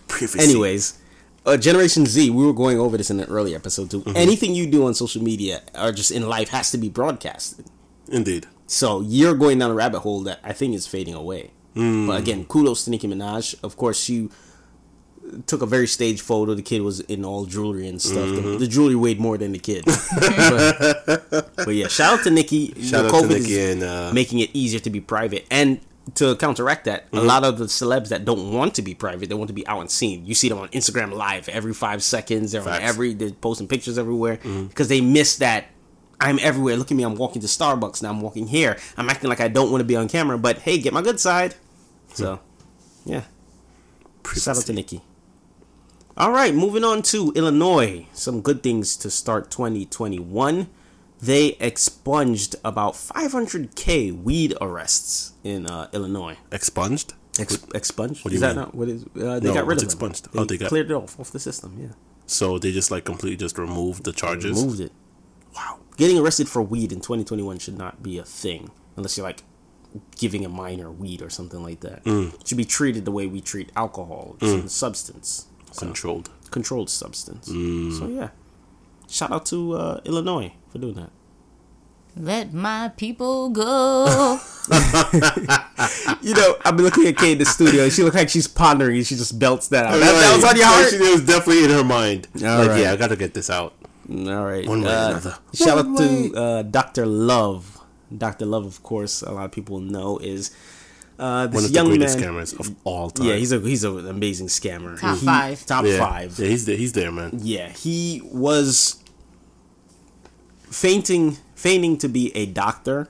[0.09, 0.38] Privacy.
[0.40, 0.98] Anyways,
[1.46, 4.03] uh, Generation Z, we were going over this in an earlier episode too.
[4.14, 7.64] Anything you do on social media or just in life has to be broadcasted.
[8.12, 8.46] Indeed.
[8.71, 11.51] So you're going down a rabbit hole that I think is fading away.
[11.75, 12.07] Mm.
[12.07, 13.57] But again, kudos to Nicki Minaj.
[13.65, 14.29] Of course, she
[15.47, 16.55] took a very staged photo.
[16.55, 18.29] The kid was in all jewelry and stuff.
[18.29, 18.59] The, mm-hmm.
[18.59, 19.85] the jewelry weighed more than the kid.
[19.87, 22.69] but, but yeah, shout out to Nicki.
[22.69, 25.01] Shout You out know, to COVID Nicki is and uh, making it easier to be
[25.01, 25.47] private.
[25.51, 25.81] And
[26.15, 27.27] to counteract that, a mm-hmm.
[27.27, 29.81] lot of the celebs that don't want to be private, they want to be out
[29.81, 30.25] and seen.
[30.27, 32.53] You see them on Instagram live every five seconds.
[32.53, 34.67] They're on every they're posting pictures everywhere mm-hmm.
[34.67, 35.67] because they miss that.
[36.21, 36.77] I'm everywhere.
[36.77, 37.03] Look at me.
[37.03, 38.03] I'm walking to Starbucks.
[38.03, 38.77] Now I'm walking here.
[38.97, 41.19] I'm acting like I don't want to be on camera, but hey, get my good
[41.19, 41.55] side.
[42.13, 42.41] So,
[43.05, 43.23] yeah.
[44.35, 45.01] Shout out to Nicki.
[46.17, 48.07] All right, moving on to Illinois.
[48.13, 50.69] Some good things to start 2021.
[51.23, 56.37] They expunged about 500k weed arrests in uh, Illinois.
[56.53, 57.15] Expunged.
[57.39, 58.25] Ex- expunged?
[58.25, 58.65] what do is you that mean?
[58.65, 59.05] not what is?
[59.05, 59.87] Uh, they No, got rid of them.
[59.87, 60.33] expunged?
[60.33, 61.77] They, Oh, they got- cleared it off off the system.
[61.81, 61.89] Yeah,
[62.27, 64.59] So they just like completely just removed the charges.
[64.61, 64.93] removed it.
[65.55, 69.43] Wow, getting arrested for weed in 2021 should not be a thing unless you're like
[70.17, 72.03] giving a minor weed or something like that.
[72.05, 72.35] Mm.
[72.41, 74.37] It should be treated the way we treat alcohol.
[74.41, 75.47] It's a substance.
[75.73, 76.31] So- Controlled.
[76.51, 77.49] controlled substance.
[77.49, 77.99] Mm.
[77.99, 78.29] So yeah,
[79.09, 81.11] shout out to uh, Illinois for doing that.
[82.17, 84.41] Let my people go.
[86.23, 87.85] You know, I've been looking at Kay in the studio.
[87.85, 88.97] and She looks like she's pondering.
[88.99, 89.93] and She just belts that out.
[89.99, 90.93] That, that was on your heart.
[90.93, 92.29] It was definitely in her mind.
[92.45, 92.81] All like, right.
[92.83, 93.73] yeah, I gotta get this out.
[94.11, 94.66] All right.
[94.66, 95.37] One way or uh, another.
[95.55, 97.07] Shout One out to uh, Dr.
[97.07, 97.79] Love.
[98.16, 98.44] Dr.
[98.46, 100.51] Love, of course, a lot of people know is
[101.18, 102.29] uh, this One of the young greatest man.
[102.33, 103.27] scammers of all time.
[103.29, 104.99] Yeah, he's a he's an amazing scammer.
[104.99, 105.64] Top He- five.
[105.66, 105.99] Top yeah.
[105.99, 106.37] five.
[106.38, 106.77] Yeah, he's there.
[106.77, 107.38] He's there, man.
[107.40, 108.96] Yeah, he was
[110.70, 113.09] fainting, feigning to be a doctor,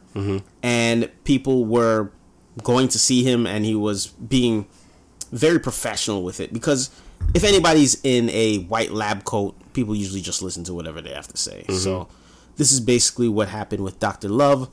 [0.62, 2.10] and people were
[2.62, 4.66] going to see him, and he was being
[5.32, 6.90] very professional with it because
[7.34, 11.28] if anybody's in a white lab coat, people usually just listen to whatever they have
[11.28, 11.64] to say.
[11.68, 12.08] So
[12.56, 14.68] this is basically what happened with Doctor Love,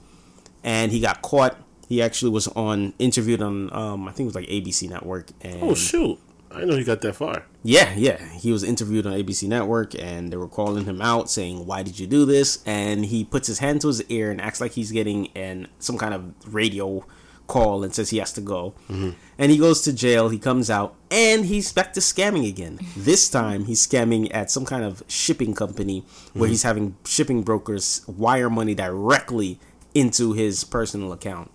[0.63, 1.57] and he got caught.
[1.87, 5.63] He actually was on interviewed on um, I think it was like ABC Network, and
[5.63, 6.19] Oh shoot!
[6.51, 7.45] I know he got that far.
[7.63, 8.17] yeah, yeah.
[8.39, 11.99] He was interviewed on ABC Network and they were calling him out saying, Why did
[11.99, 12.63] you do this?
[12.65, 15.97] And he puts his hand to his ear and acts like he's getting an some
[15.97, 17.05] kind of radio
[17.47, 18.73] call and says he has to go.
[18.89, 22.79] And he goes to jail, he comes out, and he's back to scamming again.
[22.95, 28.03] This time he's scamming at some kind of shipping company where he's having shipping brokers
[28.07, 29.59] wire money directly
[29.93, 31.51] into his personal account.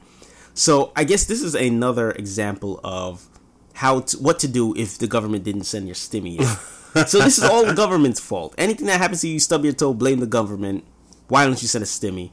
[0.55, 3.28] So I guess this is another example of
[3.74, 6.42] how to, what to do if the government didn't send your stimmy.
[7.09, 8.55] so this is all the government's fault.
[8.59, 10.85] Anything that happens to you, you stub your toe, blame the government.
[11.28, 12.33] Why don't you send a stimmy?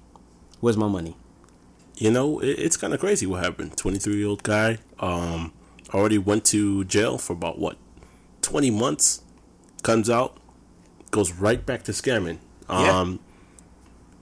[0.59, 1.15] Where's my money?
[1.99, 3.77] You know, it, it's kind of crazy what happened.
[3.77, 5.53] Twenty three year old guy, um,
[5.93, 7.77] already went to jail for about what,
[8.41, 9.21] twenty months.
[9.81, 10.35] Comes out,
[11.11, 12.39] goes right back to scamming.
[12.69, 12.99] Yeah.
[12.99, 13.19] Um,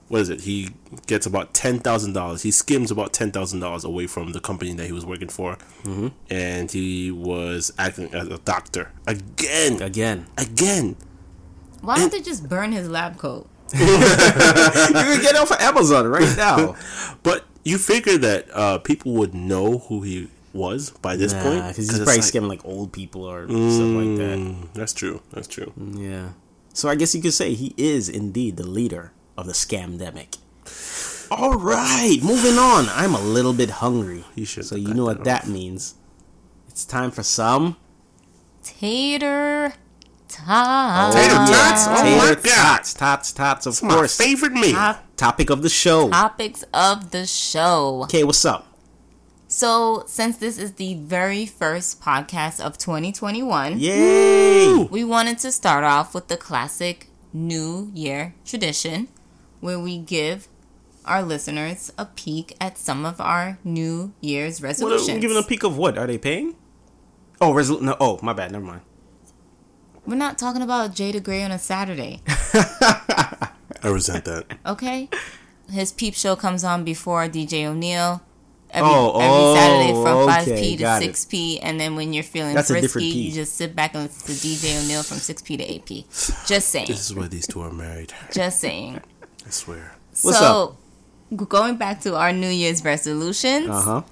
[0.08, 0.42] what is it?
[0.42, 0.70] He
[1.06, 2.42] gets about ten thousand dollars.
[2.42, 5.56] He skims about ten thousand dollars away from the company that he was working for,
[5.82, 6.08] mm-hmm.
[6.30, 10.96] and he was acting as a doctor again, Again, again.
[11.80, 13.48] Why don't they just burn his lab coat?
[13.74, 16.74] you can get it off of Amazon right now.
[17.22, 21.76] But you figure that uh, people would know who he was by this point because
[21.76, 24.38] he's probably like- scamming like old people or stuff like that.
[24.38, 25.20] Mm, That's true.
[25.30, 25.72] That's true.
[25.76, 26.30] Yeah.
[26.72, 30.38] So I guess you could say he is indeed the leader of the scamdemic.
[31.30, 32.88] All right, moving on.
[32.88, 34.24] I'm a little bit hungry.
[34.34, 35.94] You should So you know that what that means.
[36.68, 37.76] It's time for some
[38.62, 39.74] Tater
[40.28, 41.14] tots.
[41.14, 41.86] Tater oh, tots?
[41.88, 42.54] Oh my tater God.
[42.76, 43.66] tots, tots, tots.
[43.66, 44.72] Of My course, favorite meal.
[44.74, 46.08] Top topic of the show.
[46.10, 48.02] topics of the show.
[48.04, 48.66] Okay, what's up?
[49.50, 54.84] So, since this is the very first podcast of 2021, Yay!
[54.90, 59.08] we wanted to start off with the classic New Year tradition
[59.60, 60.48] where we give
[61.06, 65.14] our listeners a peek at some of our New Year's What are resolutions.
[65.14, 65.96] we giving a peek of what?
[65.96, 66.54] Are they paying?
[67.40, 67.96] Oh, resol- no.
[67.98, 68.52] Oh, my bad.
[68.52, 68.82] Never mind.
[70.08, 73.50] We're not talking about Jay the Gray on a Saturday, I
[73.84, 74.46] resent that.
[74.64, 75.10] okay?
[75.70, 78.22] His peep show comes on before DJ O'Neill.
[78.70, 82.54] Every, Oh, every oh, Saturday from okay, 5p to 6p, and then when you're feeling
[82.54, 86.46] That's frisky, you just sit back and listen to DJ O'Neill from 6p to 8p.
[86.46, 86.86] Just saying.
[86.86, 88.14] This is why these two are married.
[88.32, 89.02] Just saying.
[89.46, 89.92] I swear.
[90.22, 90.76] What's so,
[91.36, 94.02] going back to our New Year's resolutions, Uh huh.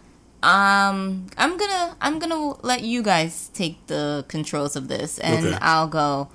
[0.47, 5.59] Um, I'm gonna I'm gonna let you guys take the controls of this, and Okay.
[5.61, 6.29] I'll go.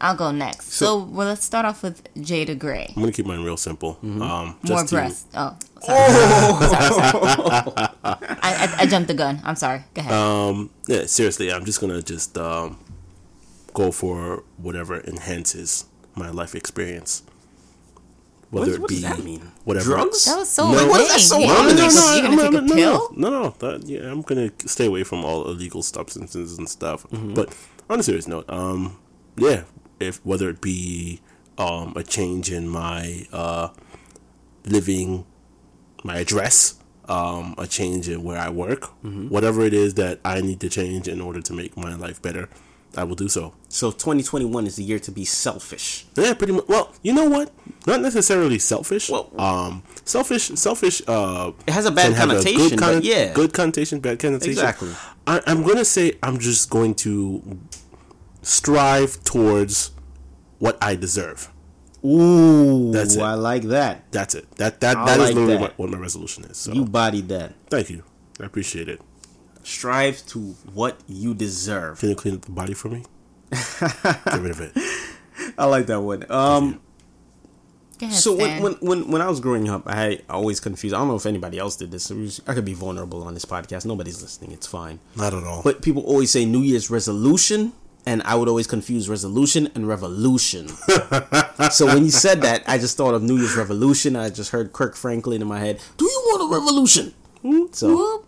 [0.00, 0.72] I'll go next.
[0.72, 2.92] So, well, let's start off with Jay the Gray.
[2.96, 3.96] I'm gonna keep mine real simple.
[4.02, 5.26] Um, More just to, breasts.
[5.34, 6.10] Oh, sorry.
[6.10, 7.88] sorry, sorry.
[8.04, 9.40] I, I, I jumped the gun.
[9.44, 9.84] I'm sorry.
[9.94, 10.12] Go ahead.
[10.12, 12.76] Um, yeah, seriously, I'm just gonna just um,
[13.72, 15.86] go for whatever enhances
[16.16, 17.22] my life experience.
[18.54, 19.42] Whether What- it what be does that mean?
[19.64, 19.84] whatever.
[19.86, 20.24] Drugs?
[20.26, 20.88] that was so no, vague.
[20.88, 21.74] what is that so You ominous?
[21.74, 23.12] gonna No, take- no, you gonna I'm- take a no, pill?
[23.16, 23.54] No, no, no.
[23.58, 27.06] That, yeah, I'm gonna stay away from all illegal substances and stuff.
[27.10, 27.54] But
[27.90, 28.96] on a serious note, um,
[29.36, 29.64] yeah,
[30.00, 31.20] if whether it be
[31.58, 33.68] um a change in my uh
[34.64, 35.24] living,
[36.02, 36.74] my address,
[37.08, 41.06] um, a change in where I work, whatever it is that I need to change
[41.08, 42.48] in order to make my life better,
[42.96, 43.52] I will do so.
[43.68, 46.06] So 2021 is the year to be selfish.
[46.16, 46.66] Yeah, pretty much.
[46.68, 47.50] Well, you know what?
[47.86, 49.10] Not necessarily selfish.
[49.10, 51.02] Well- um, selfish, selfish.
[51.06, 53.32] Uh, It has a bad have a connotation, but yeah.
[53.32, 54.52] good connotation, bad connotation.
[54.52, 54.90] Exactly.
[55.26, 57.58] I, I'm gonna say I'm just going to
[58.42, 59.90] strive towards
[60.58, 61.50] what I deserve.
[62.04, 63.22] Ooh, That's it.
[63.22, 64.10] I like that.
[64.12, 64.50] That's it.
[64.56, 65.60] That that I that is like literally that.
[65.60, 66.58] What, what my resolution is.
[66.58, 67.54] So You bodied that.
[67.70, 68.02] thank you.
[68.40, 69.00] I appreciate it.
[69.64, 70.38] Strive to
[70.72, 71.98] what you deserve.
[72.00, 73.04] Can you clean up the body for me?
[73.50, 74.72] Get rid of it.
[75.58, 76.30] I like that one.
[76.30, 76.80] Um,
[78.00, 80.94] ahead, so when, when when when I was growing up, I always confused.
[80.94, 82.10] I don't know if anybody else did this.
[82.46, 83.86] I could be vulnerable on this podcast.
[83.86, 84.52] Nobody's listening.
[84.52, 85.00] It's fine.
[85.16, 85.62] Not at all.
[85.62, 87.72] But people always say New Year's resolution,
[88.06, 90.68] and I would always confuse resolution and revolution.
[91.70, 94.16] so when you said that, I just thought of New Year's revolution.
[94.16, 95.80] I just heard Kirk Franklin in my head.
[95.96, 97.14] Do you want a revolution?
[97.72, 98.26] So Whoop, whoop.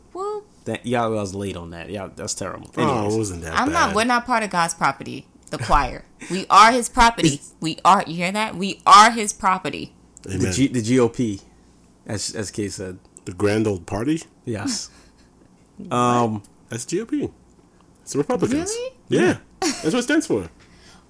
[0.67, 1.91] That y'all was late on that.
[1.91, 2.71] Yeah, that's terrible.
[2.77, 3.73] oh, Anyways, it wasn't that I'm bad.
[3.73, 3.95] not.
[3.97, 5.27] We're not part of God's property.
[5.51, 6.05] The choir.
[6.31, 7.41] we are His property.
[7.61, 8.05] We are.
[8.07, 8.55] You hear that?
[8.57, 9.95] We are His property.
[10.27, 10.41] Amen.
[10.41, 11.41] the G, the GOP,
[12.07, 12.99] as as Kay said.
[13.25, 14.23] the grand old party.
[14.45, 14.91] Yes.
[15.91, 16.43] um.
[16.69, 17.31] That's GOP.
[18.03, 18.71] It's the Republicans.
[18.71, 18.93] Really?
[19.09, 20.49] Yeah, that's what it stands for.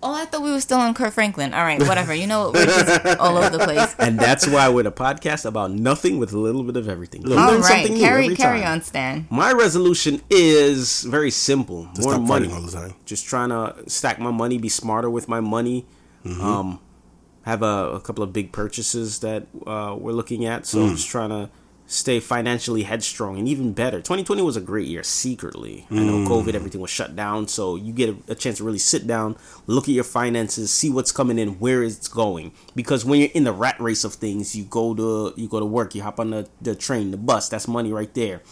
[0.02, 1.54] Oh, I thought we were still on Kirk Franklin.
[1.54, 2.14] All right, whatever.
[2.14, 2.54] You know what?
[2.54, 3.94] We're just all over the place.
[3.98, 7.24] And that's why we're a podcast about nothing with a little bit of everything.
[7.26, 8.72] All learn right, something new carry every carry time.
[8.72, 9.26] on, Stan.
[9.30, 11.88] My resolution is very simple.
[11.94, 12.52] To More stop money.
[12.52, 12.94] all the time.
[13.06, 15.86] Just trying to stack my money, be smarter with my money.
[16.24, 16.80] Um,
[17.44, 20.66] have a, a couple of big purchases that uh, we're looking at.
[20.66, 21.48] So I'm just trying to
[21.86, 23.98] stay financially headstrong and even better.
[23.98, 25.86] 2020 was a great year secretly.
[25.90, 27.46] I know COVID, everything was shut down.
[27.48, 30.90] So you get a, a chance to really sit down, look at your finances, see
[30.90, 32.52] what's coming in, where it's going.
[32.74, 35.66] Because when you're in the rat race of things, you go to you go to
[35.66, 38.42] work, you hop on the, the train, the bus, that's money right there.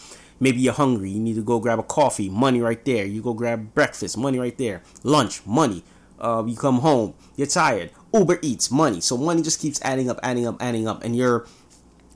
[0.40, 3.05] Maybe you're hungry, you need to go grab a coffee, money right there.
[3.05, 4.83] You go grab breakfast, money right there.
[5.03, 5.83] Lunch, money.
[6.20, 7.90] Uh, you come home, you're tired.
[8.12, 9.01] Uber Eats, money.
[9.01, 11.47] So money just keeps adding up, adding up, adding up, and you're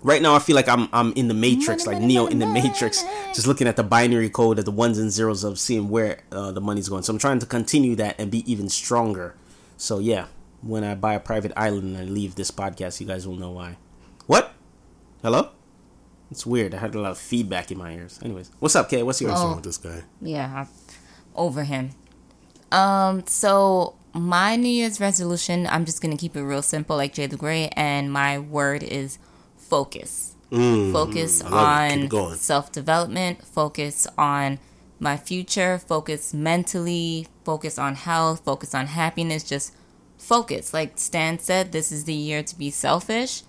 [0.02, 0.34] right now.
[0.34, 2.46] I feel like I'm I'm in the Matrix, Money, like money, Neo money, in the
[2.46, 2.62] money.
[2.68, 3.02] Matrix,
[3.34, 6.52] just looking at the binary code at the ones and zeros of seeing where uh,
[6.52, 7.02] the money's going.
[7.02, 9.34] So I'm trying to continue that and be even stronger.
[9.76, 10.26] So yeah,
[10.62, 13.50] when I buy a private island and I leave this podcast, you guys will know
[13.52, 13.76] why.
[14.26, 14.52] What?
[15.22, 15.50] Hello?
[16.30, 16.74] It's weird.
[16.74, 18.18] I had a lot of feedback in my ears.
[18.22, 19.02] Anyways, what's up, Kay?
[19.02, 19.30] What's yours?
[19.32, 19.54] What's Oh.
[19.54, 20.02] with this guy?
[20.20, 20.68] Yeah, I'm
[21.34, 21.90] over him.
[22.70, 27.26] Um, so my New Year's resolution, I'm just gonna keep it real simple, like Jay
[27.26, 29.18] the Gray, and my word is
[29.68, 30.34] focus.
[30.50, 32.00] focus Mm, I love it.
[32.00, 33.44] Keep it on self development.
[33.44, 34.58] Focus on
[34.98, 35.78] my future.
[35.78, 37.28] Focus mentally.
[37.44, 38.44] Focus on health.
[38.44, 39.44] Focus on happiness.
[39.44, 39.74] Just
[40.18, 40.74] focus.
[40.74, 43.42] Like Stan said, this is the year to be selfish,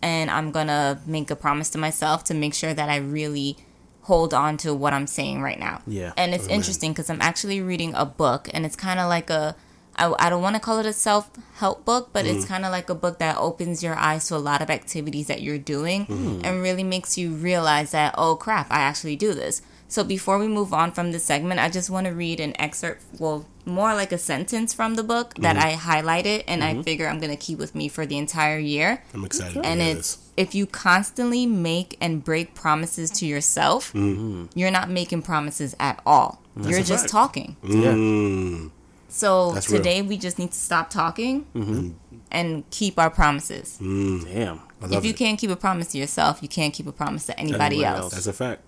[0.00, 3.56] and I'm gonna make a promise to myself to make sure that I really
[4.02, 5.80] hold on to what I'm saying right now.
[5.86, 6.12] Yeah.
[6.16, 9.56] And it's interesting because I'm actually reading a book, and it's kind of like a
[10.02, 12.48] I, I don't want to call it a self help book, but it's mm.
[12.48, 15.42] kind of like a book that opens your eyes to a lot of activities that
[15.42, 16.44] you're doing mm.
[16.44, 19.62] and really makes you realize that, oh crap, I actually do this.
[19.86, 23.04] So before we move on from this segment, I just want to read an excerpt,
[23.18, 25.88] well, more like a sentence from the book that mm-hmm.
[25.88, 26.82] I highlighted and I mm-hmm.
[26.82, 29.04] figure I'm going to keep with me for the entire year.
[29.14, 29.62] I'm excited.
[29.62, 30.32] to And hear it's this.
[30.36, 34.46] if you constantly make and break promises to yourself, mm-hmm.
[34.58, 36.40] you're not making promises at all.
[36.56, 37.10] you're just fact.
[37.12, 37.56] talking.
[37.62, 37.82] Mm.
[37.82, 37.92] Yeah.
[37.92, 38.70] Mm,
[39.12, 39.78] So That's real.
[39.78, 41.90] today we just need to stop talking mm-hmm.
[42.30, 43.78] and keep our promises.
[43.80, 44.24] Mm.
[44.24, 44.60] Damn.
[44.90, 45.16] If you it.
[45.16, 48.00] can't keep a promise to yourself, you can't keep a promise to anybody Anybody else.
[48.04, 48.14] else.
[48.14, 48.62] That's a fact.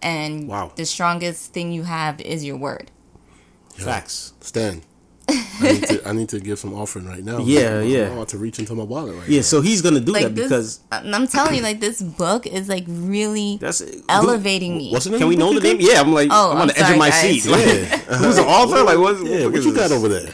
[0.00, 0.72] And Wow.
[0.74, 2.90] the strongest thing you have is your word.
[3.74, 4.32] Facts.
[4.40, 4.82] Stan.
[5.28, 7.38] I need, to, I need to give some offering right now.
[7.38, 8.12] Yeah, I'm yeah.
[8.12, 9.42] about to reach into my wallet right Yeah, now.
[9.42, 12.68] so he's gonna do Like that this, because I'm telling you, like this book is
[12.68, 14.90] like really that's elevating me.
[14.92, 15.78] What's the name Can we know the name?
[15.80, 17.42] Yeah, I'm like Oh, I'm on I'm the edge of my guys.
[17.42, 17.50] seat.
[17.50, 17.86] Like, Yeah.
[18.18, 18.82] who's the author?
[18.82, 19.24] Like, what?
[19.24, 20.30] Yeah, what you got over there?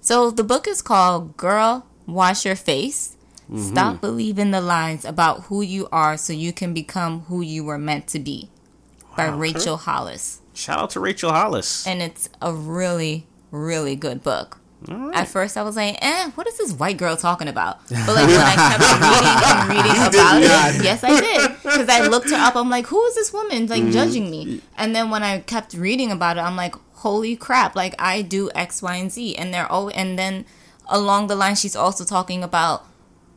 [0.00, 3.16] So the book is called "Girl, Wash Your Face."
[3.50, 3.68] Mm-hmm.
[3.72, 7.78] Stop believing the lies about who you are, so you can become who you were
[7.78, 8.48] meant to be.
[9.16, 10.40] By Rachel Hollis.
[10.54, 11.84] Shout out to Rachel Hollis.
[11.86, 14.58] and it's a really really good book.
[14.88, 17.80] At first i was like eh what is this white girl talking about?
[17.90, 21.50] But like when i kept reading and reading about it yes i did.
[21.62, 24.62] Because i looked her up i'm like who is this woman like judging me?
[24.78, 28.50] And then when i kept reading about it i'm like holy crap like i do
[28.54, 29.36] x y and z.
[29.36, 30.46] And they're oh and then
[30.88, 32.86] along the line she's also talking about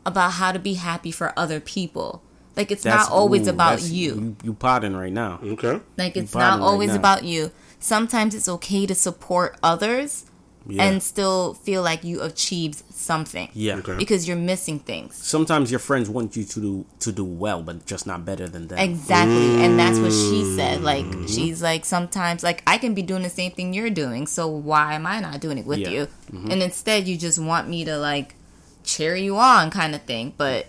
[0.06, 2.22] about how to be happy for other people.
[2.56, 4.14] Like it's not always ooh, about you.
[4.14, 5.40] You, you potting right now.
[5.42, 5.80] Okay.
[5.96, 6.96] like it's not always now.
[6.96, 7.50] about you.
[7.84, 10.24] Sometimes it's okay to support others
[10.66, 10.84] Yeah.
[10.84, 13.48] and still feel like you achieved something.
[13.52, 13.76] yeah.
[13.80, 13.96] Okay.
[14.02, 15.10] Because you're missing things.
[15.16, 16.72] Sometimes your friends want you to do
[17.04, 18.78] to do well, but just not better than them.
[18.78, 19.62] Exactly.
[19.62, 20.80] And that's what she said.
[20.92, 21.26] Like Mm-hmm.
[21.34, 24.94] she's like sometimes like I can be doing the same thing you're doing, so why
[24.94, 25.90] am I not doing it with Yeah.
[25.94, 26.02] you?
[26.32, 26.50] Mm-hmm.
[26.52, 28.34] And instead you just want me to like
[28.82, 30.60] cheer you on kind of thing, but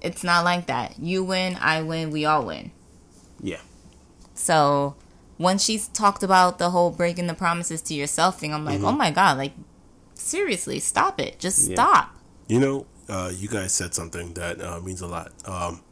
[0.00, 0.88] it's not like that.
[0.98, 2.70] You win, I win, we all win.
[3.42, 3.60] yeah.
[4.34, 4.94] So
[5.36, 8.86] when she's talked about the whole breaking the promises to yourself thing, I'm like, Mm-hmm.
[8.86, 9.52] oh my god, like
[10.14, 11.38] seriously, stop it.
[11.38, 11.74] Just Yeah.
[11.74, 12.16] stop.
[12.48, 15.32] You know, uh, you guys said something that uh, means a lot.
[15.46, 15.82] Um,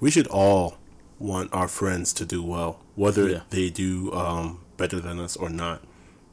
[0.00, 0.78] we should all
[1.18, 3.40] want our friends to do well, whether Yeah.
[3.50, 5.82] they do um, better than us or not.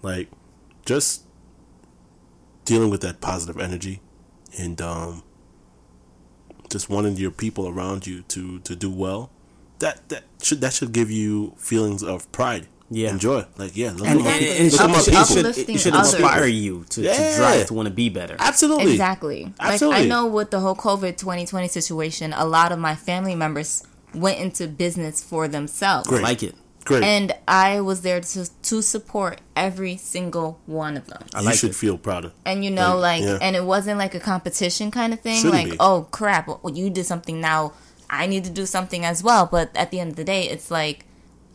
[0.02, 0.30] Like,
[0.86, 1.24] just
[2.66, 4.00] dealing with that positive energy
[4.58, 5.24] and um,
[6.70, 9.30] just wanting your people around you to, to do well.
[9.80, 13.10] That that should that should give you feelings of pride, Yeah.
[13.10, 13.46] and joy.
[13.58, 14.56] Like, yeah, look And, at my and, people.
[14.58, 15.26] and it Look at my should, people.
[15.54, 16.14] should, it should others.
[16.14, 18.36] inspire you to, to drive to want to be better.
[18.40, 19.54] Absolutely, Exactly.
[19.60, 19.98] Absolutely.
[20.00, 23.84] Like I know with the whole COVID 2020 situation, a lot of my family members
[24.16, 26.08] went into business for themselves.
[26.08, 26.24] I Great.
[26.24, 26.56] like it.
[26.86, 27.04] great.
[27.04, 31.22] And I was there to to support every single one of them.
[31.36, 31.76] I you like should it.
[31.76, 32.32] feel proud of.
[32.46, 33.38] And you know, Like, like, yeah.
[33.46, 35.42] and it wasn't like a competition kind of thing.
[35.42, 35.78] Shouldn't like, be.
[35.80, 37.74] oh crap, well, you did something now,
[38.10, 39.45] I need to do something as well.
[39.45, 41.05] But at the end of the day, it's like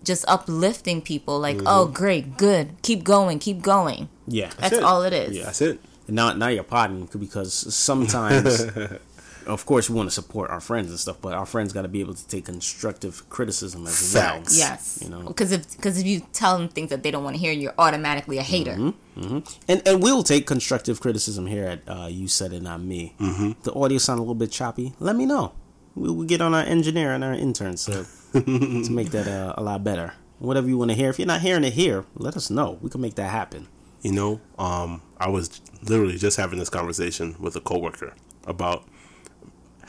[0.04, 1.38] just uplifting people.
[1.40, 1.66] Like, Mm-hmm.
[1.68, 4.08] oh great, good, keep going, keep going.
[4.26, 4.50] Yeah.
[4.58, 4.82] That's it.
[4.82, 5.36] all it is.
[5.36, 5.80] Yeah, that's it.
[6.06, 8.60] And now, now you're potting because sometimes,
[9.46, 11.88] of course, we want to support our friends and stuff, but our friends got to
[11.88, 14.58] be able to take constructive criticism as Facts.
[14.58, 15.22] Yes, You know.
[15.22, 17.74] because if because if you tell them things that they don't want to hear, you're
[17.78, 18.72] automatically a hater.
[18.74, 19.30] Mm-hmm.
[19.30, 19.42] well.
[19.68, 23.14] And and we'll take constructive criticism here at uh, You Said It, Not Me.
[23.20, 23.62] Mm-hmm.
[23.62, 24.94] The audio sound a little bit choppy.
[24.98, 25.52] Let me know.
[25.94, 29.62] We will get on our engineer and our intern so to make that uh, a
[29.62, 30.14] lot better.
[30.38, 31.10] Whatever you want to hear.
[31.10, 32.78] If you're not hearing it here, let us know.
[32.80, 33.68] We can make that happen.
[34.00, 38.14] You know, um, I was literally just having this conversation with a coworker
[38.46, 38.84] about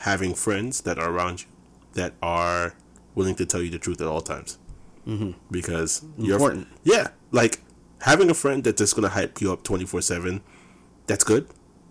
[0.00, 1.46] having friends that are around you
[1.94, 2.74] that are
[3.14, 4.58] willing to tell you the truth at all times.
[5.06, 5.32] Mm-hmm.
[5.50, 6.68] Because you're Important.
[6.84, 7.60] yeah, like
[8.02, 10.42] having a friend that's just gonna hype you up twenty four seven.
[11.06, 11.48] That's good,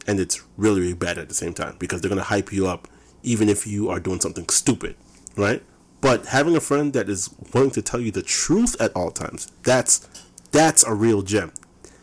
[0.07, 2.87] and it's really really bad at the same time because they're gonna hype you up
[3.23, 4.95] even if you are doing something stupid,
[5.35, 5.63] right?
[6.01, 9.51] But having a friend that is willing to tell you the truth at all times,
[9.63, 10.07] that's
[10.51, 11.51] that's a real gem.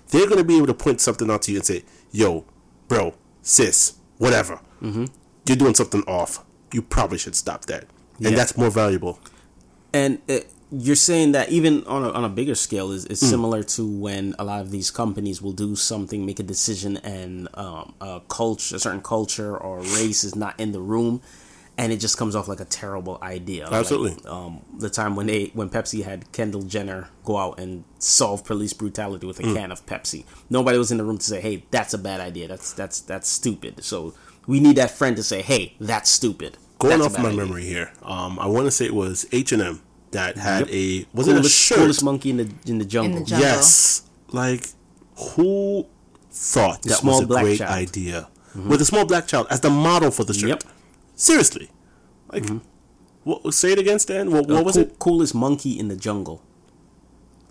[0.08, 2.44] They're gonna be able to point something out to you and say, "Yo,
[2.88, 5.04] bro, sis, whatever, mm-hmm.
[5.46, 6.44] you're doing something off.
[6.72, 7.84] You probably should stop that."
[8.16, 8.36] And Yeah.
[8.36, 9.20] that's more valuable.
[9.92, 10.40] And uh,
[10.72, 14.34] you're saying that even on a, on a bigger scale is, is similar to when
[14.38, 18.76] a lot of these companies will do something, make a decision, and um, a culture,
[18.76, 21.22] a certain culture or race is not in the room,
[21.76, 23.64] and it just comes off like a terrible idea.
[23.64, 24.24] Like, Absolutely.
[24.30, 28.72] um, the time when they when Pepsi had Kendall Jenner go out and solve police
[28.72, 31.94] brutality with a can of Pepsi, nobody was in the room to say, "Hey, that's
[31.94, 32.46] a bad idea.
[32.46, 34.14] That's that's that's stupid." So
[34.46, 37.64] we need that friend to say, "Hey, that's stupid." Going That's off my idea." memory
[37.64, 39.82] here, um, I want to say it was H and M
[40.12, 41.78] that had a was it a coolest, shirt?
[41.78, 43.18] coolest monkey in the in the jungle.
[43.18, 43.48] In the jungle.
[43.48, 44.02] Yes,
[44.32, 44.66] like
[45.16, 45.86] who
[46.30, 47.70] thought this small was a black great child.
[47.72, 48.68] idea mm-hmm.
[48.68, 50.48] with a small black child as the model for the shirt?
[50.48, 50.64] Yep.
[51.14, 51.70] Seriously,
[52.32, 52.58] like mm-hmm.
[53.24, 54.30] What, say it again, Stan.
[54.30, 54.98] What, what was cool- it?
[54.98, 56.42] Coolest monkey in the jungle.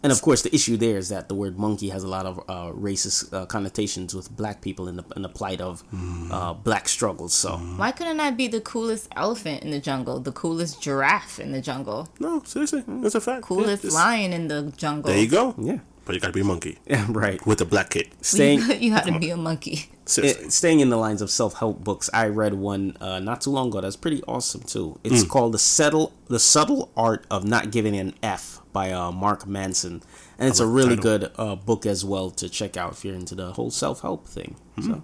[0.01, 2.39] And of course, the issue there is that the word monkey has a lot of
[2.47, 6.31] uh, racist uh, connotations with black people in the in the plight of Mm.
[6.31, 7.33] uh, black struggles.
[7.33, 11.51] So Why couldn't I be the coolest elephant in the jungle, the coolest giraffe in
[11.51, 13.41] the jungle, No, seriously, that's a fact.
[13.43, 15.11] Coolest just- lion in the jungle?
[15.11, 15.53] There you go.
[15.57, 15.79] yeah,
[16.09, 17.39] But you gotta be a monkey yeah, right.
[17.45, 18.07] with a black kid.
[18.21, 19.91] Staying you, you had to be a monkey.
[20.05, 20.45] Seriously.
[20.45, 23.51] it, staying in the lines of self help books, I read one uh, not too
[23.51, 24.99] long ago that's pretty awesome too.
[25.03, 25.27] It's Hmm.
[25.29, 30.01] called the subtle the subtle art of not giving an F by uh, Mark Manson,
[30.39, 31.19] and it's a like the really title.
[31.19, 34.27] good uh, book as well to check out if you're into the whole self help
[34.27, 34.55] thing.
[34.77, 34.81] Hmm.
[34.81, 35.03] So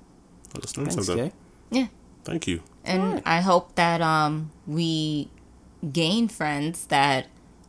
[0.56, 1.30] I just learned thanks, something.
[1.30, 1.36] Kay.
[1.70, 1.88] Yeah.
[2.24, 2.64] Thank you.
[2.84, 5.30] And I hope that um we
[5.94, 7.28] gain friends that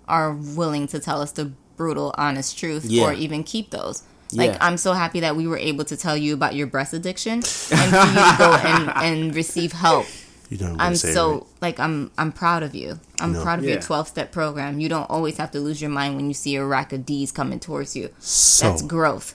[0.08, 3.04] are willing to tell us the brutal, honest truth, Yeah.
[3.04, 4.02] or even keep those.
[4.32, 4.58] Like Yeah.
[4.60, 7.42] I'm so happy that we were able to tell you about your breast addiction and
[7.44, 7.90] for you
[8.30, 10.06] to go and, and receive help.
[10.50, 11.12] You know what I'm, I'm say.
[11.12, 11.42] so right?
[11.60, 13.00] like I'm I'm proud of you.
[13.20, 13.42] I'm No.
[13.42, 14.78] proud of your 12 step program.
[14.80, 17.32] You don't always have to lose your mind when you see a rack of D's
[17.32, 18.10] coming towards you.
[18.20, 19.34] So, That's growth.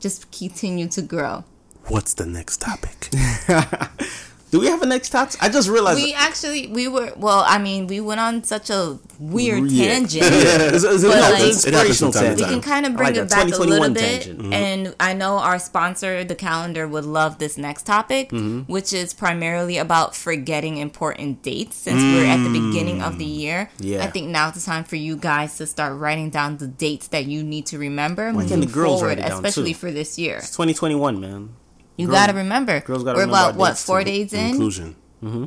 [0.00, 1.44] Just continue to grow.
[1.88, 3.08] what's the next topic?
[4.52, 5.42] Do we have a next topic?
[5.42, 5.96] I just realized.
[5.98, 7.42] We actually we were well.
[7.46, 9.86] I mean, we went on such a weird Yeah.
[9.94, 10.22] tangent.
[10.30, 12.60] yeah, it's, it's, But, no, like- it's It happens inspirational from time to We can
[12.60, 14.52] kind of bring like it back a little 2021 bit, tangent.
[14.52, 18.70] and I know our sponsor, the calendar, would love this next topic, Mm-hmm.
[18.70, 21.76] which is primarily about forgetting important dates.
[21.76, 23.84] Since we're at the beginning of the year, Mm.
[23.88, 24.04] Yeah.
[24.04, 27.24] I think now's the time for you guys to start writing down the dates that
[27.24, 29.78] you need to remember can moving the girls forward, write it down, especially too?
[29.80, 30.36] for this year.
[30.44, 31.48] It's 2021, man.
[31.96, 32.80] You Girls- got to remember.
[32.80, 34.50] girls gotta we're remember about what four days in?
[34.50, 34.96] Inclusion.
[35.22, 35.44] Mm-hmm.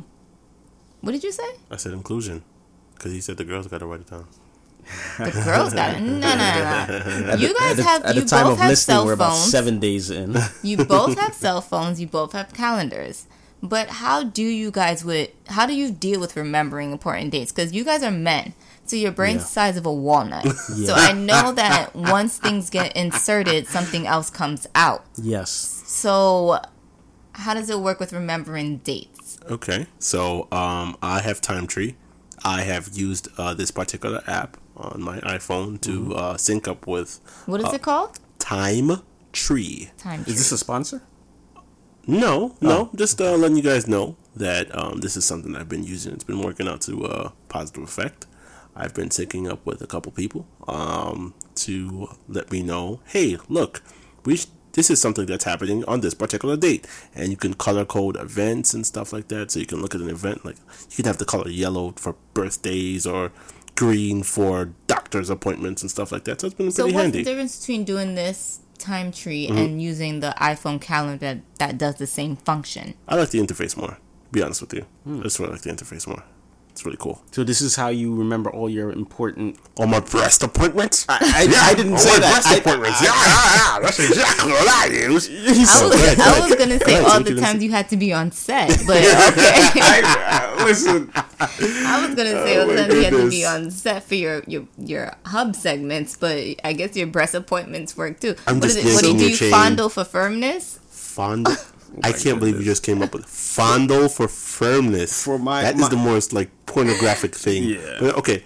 [1.00, 1.48] What did you say?
[1.70, 2.42] I said inclusion.
[2.94, 4.26] Because he said the girls got to write it down.
[5.18, 6.00] The girls got it.
[6.00, 7.34] No, no, no.
[7.36, 9.50] You guys have At you the time both of have listening, cell we're about phones.
[9.50, 10.36] seven days in.
[10.62, 12.00] You both have cell phones.
[12.00, 13.26] You both have calendars.
[13.62, 17.50] But how do you guys with how do you deal with remembering important dates?
[17.52, 19.42] Because you guys are men, so your brain's Yeah.
[19.42, 20.44] the size of a walnut.
[20.76, 20.86] Yeah.
[20.86, 25.04] So I know that once things get inserted, something else comes out.
[25.20, 25.75] yes.
[25.86, 26.58] So
[27.32, 29.38] how does it work with remembering dates?
[29.50, 29.86] Okay.
[29.98, 31.96] So um, I have Time Tree.
[32.44, 36.12] I have used uh, this particular app on my iPhone to Mm-hmm.
[36.12, 38.18] uh, sync up with What is it called?
[38.38, 39.00] Time
[39.32, 39.90] Tree.
[39.96, 40.24] Time.
[40.24, 40.32] Tree.
[40.32, 41.02] Is this a sponsor?
[42.08, 45.82] No, no, just uh, letting you guys know that um, this is something I've been
[45.82, 46.12] using.
[46.12, 48.26] It's been working out to uh, positive effect.
[48.76, 53.82] I've been syncing up with a couple people um, to let me know, hey, look,
[54.24, 57.84] we sh- this is something that's happening on this particular date, and you can color
[57.84, 59.50] code events and stuff like that.
[59.50, 60.56] So you can look at an event like
[60.90, 63.32] you can have the color yellow for birthdays or
[63.74, 66.40] green for doctor's appointments and stuff like that.
[66.40, 69.58] So it's been So pretty what's the difference between doing this time tree Mm-hmm.
[69.58, 72.94] and using the iPhone calendar that, that does the same function?
[73.08, 73.98] I like the interface more.
[74.32, 75.20] Be honest with you, Hmm.
[75.20, 76.22] I just really like the interface more.
[76.76, 77.22] It's really cool.
[77.30, 79.56] So this is how you remember all your important.
[79.78, 81.06] On my breast appointments?
[81.08, 81.16] I,
[81.48, 82.32] I, I didn't on say my that.
[82.32, 83.00] breast I- appointments.
[83.00, 83.80] yeah, yeah, yeah.
[83.80, 85.24] That's exactly what I use.
[85.32, 86.50] I was, go ahead, go I ahead.
[86.50, 88.98] was gonna say Go all take the times you had to be on set, but
[88.98, 89.08] okay.
[89.80, 93.30] I- uh, listen, I was gonna say oh all the Oh times you had to
[93.30, 97.96] be on set for your, your your hub segments, but I guess your breast appointments
[97.96, 98.36] work too.
[98.46, 98.92] I'm what is just it?
[98.96, 99.28] What do you do?
[99.28, 99.50] your chain.
[99.50, 100.78] Fondle for firmness?
[100.90, 101.48] Fond.
[102.02, 105.22] I can't believe you just came up with fondle for firmness.
[105.24, 107.64] For my- that is my- the most like pornographic thing.
[107.64, 107.96] Yeah.
[108.00, 108.44] But okay.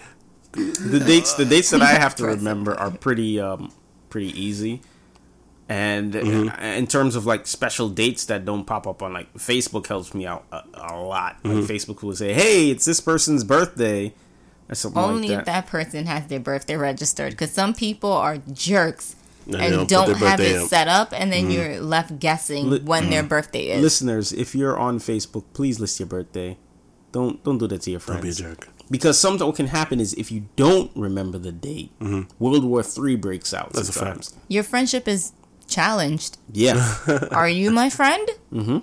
[0.53, 3.73] the dates the dates that I have to remember are pretty um
[4.09, 4.83] pretty easy.
[5.69, 6.63] And Mm-hmm.
[6.65, 10.27] in terms of like special dates that don't pop up on like Facebook helps me
[10.27, 11.37] out a, a lot.
[11.45, 11.73] Like Mm-hmm.
[11.73, 14.13] Facebook will say, "Hey, it's this person's birthday,"
[14.69, 15.65] or something Only like if that.
[15.65, 19.15] that person has their birthday registered, because some people are jerks
[19.47, 20.57] And they don't put don't their have it up.
[20.59, 20.67] Mm-hmm.
[20.67, 23.83] set up, and then you're left guessing Li- when their birthday is.
[23.83, 26.57] Listeners, if you're on Facebook, please list your birthday.
[27.13, 28.21] Don't don't do that to your friends.
[28.21, 28.59] Don't be a friends.
[28.67, 28.69] jerk.
[28.91, 31.93] Because something what can happen is if you don't remember the date,
[32.39, 33.69] World War Three breaks out.
[33.71, 33.77] Mm-hmm.
[33.77, 34.33] That's a fact.
[34.49, 35.33] Your friendship is
[35.67, 36.39] challenged.
[36.53, 36.97] Yeah.
[37.31, 38.29] Are you my friend?
[38.53, 38.79] Mm-hmm.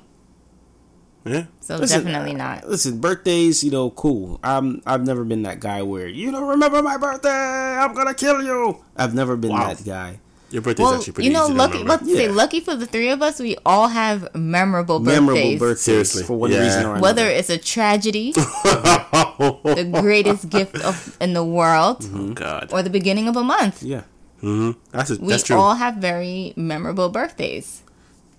[1.26, 1.46] Yeah.
[1.60, 2.70] So Listen, definitely not.
[2.70, 4.40] Listen, birthdays, you know, cool.
[4.44, 7.30] I'm I've never been that guy where you don't remember my birthday.
[7.30, 8.84] I'm gonna kill you.
[8.96, 9.74] I've never been Wow.
[9.74, 10.20] that guy.
[10.50, 11.78] Your birthday's Well, actually pretty you know, easy lucky.
[11.80, 12.06] remember.
[12.06, 15.20] Let's say lucky for the three of us, we all have memorable birthdays.
[15.20, 16.24] Memorable birthdays Seriously.
[16.24, 16.64] for one Yeah.
[16.64, 17.02] reason or another.
[17.04, 22.32] Whether it's a tragedy, the greatest gift of, in the world, mm-hmm.
[22.32, 22.70] Oh God.
[22.72, 24.04] or the beginning of a month, yeah,
[24.42, 24.72] mm-hmm.
[24.92, 25.58] That's, a, we that's true.
[25.58, 27.84] all have very memorable birthdays.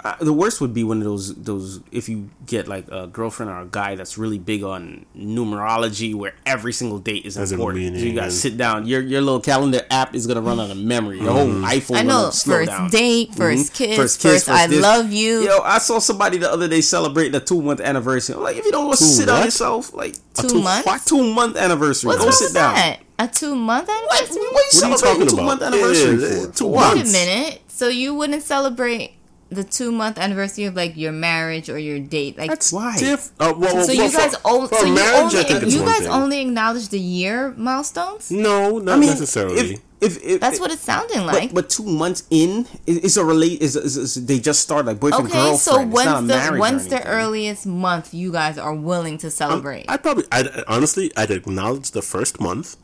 [0.09, 3.51] Uh, the worst would be one of those those if you get like a girlfriend
[3.53, 7.55] or a guy that's really big on numerology, where every single date is Has a
[7.55, 7.97] important.
[7.99, 8.87] So you gotta and- sit down.
[8.87, 11.21] Your your little calendar app is gonna run out of memory.
[11.21, 11.97] Your whole iPhone.
[11.97, 12.31] I know.
[12.31, 12.91] slow First down.
[12.91, 13.75] date, 1st Mhm.
[13.75, 14.81] kiss, First first, kiss, I this.
[14.83, 15.43] love you.
[15.45, 18.37] Yo, I saw somebody the other day celebrating a two month anniversary.
[18.37, 20.87] I'm like, if you don't want to sit on yourself, like Two two months?
[20.87, 21.05] what?
[21.07, 22.09] Two month anniversary.
[22.09, 22.75] What's Go sit down.
[22.75, 23.01] that?
[23.19, 24.03] A two month What?
[24.07, 24.41] What anniversary?
[24.41, 26.53] are you What are you celebrating talking two month anniversary Yeah, for?
[26.53, 26.95] two For what?
[26.97, 27.61] Wait a minute.
[27.69, 29.13] So you wouldn't celebrate
[29.51, 32.37] the two month anniversary of like your marriage or your date?
[32.39, 32.97] Like That's Why?
[32.99, 35.39] diff- uh, well, well, so well, you guys for, only for so you marriage, I
[35.39, 36.09] only it's you guys thing.
[36.09, 38.31] only acknowledge the year milestones?
[38.31, 39.59] No, not I mean, necessarily.
[39.59, 41.49] If, if, if That's what it's sounding like.
[41.53, 43.61] But, but two months in is, is a relate.
[43.61, 45.59] Is, is, is they just start like boyfriend okay, girlfriend.
[45.59, 49.19] so It's not a when's the marriage when's the earliest month you guys are willing
[49.19, 49.87] to celebrate?
[49.89, 52.77] I probably, I'd, honestly, I'd acknowledge the first month.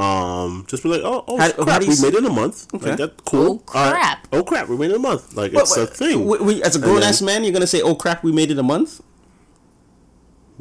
[0.00, 2.18] Um, just be like, oh, oh How- how crap, do you we s- made it
[2.18, 2.72] in a month.
[2.74, 2.90] Okay.
[2.90, 3.62] Like that, cool.
[3.68, 3.92] Oh, All right.
[3.92, 4.28] crap.
[4.32, 5.36] Oh crap, we made it in a month.
[5.36, 6.20] Like But- it's a thing.
[6.24, 8.58] w- w- as a grown ass man, you're gonna say, "Oh crap, we made it
[8.58, 9.00] a month."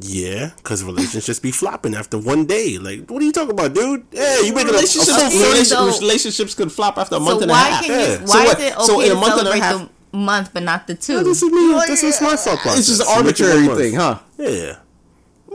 [0.01, 2.77] Yeah, because relationships be flopping after one day.
[2.77, 4.05] Like, what are you talking about, dude?
[4.11, 7.23] Yeah, you making a, a relationships, Okay, thirty- so- relationships could flop after a so
[7.25, 7.83] month and a half.
[7.83, 8.07] can yeah.
[8.21, 9.89] you, So why what- is it okay so in a to month and a half-
[10.11, 11.21] the month but not the two?
[11.23, 11.73] This is me.
[11.87, 12.79] This is my thought process.
[12.79, 14.19] It's just an You make it one arbitrary thing, huh?
[14.37, 14.75] Yeah.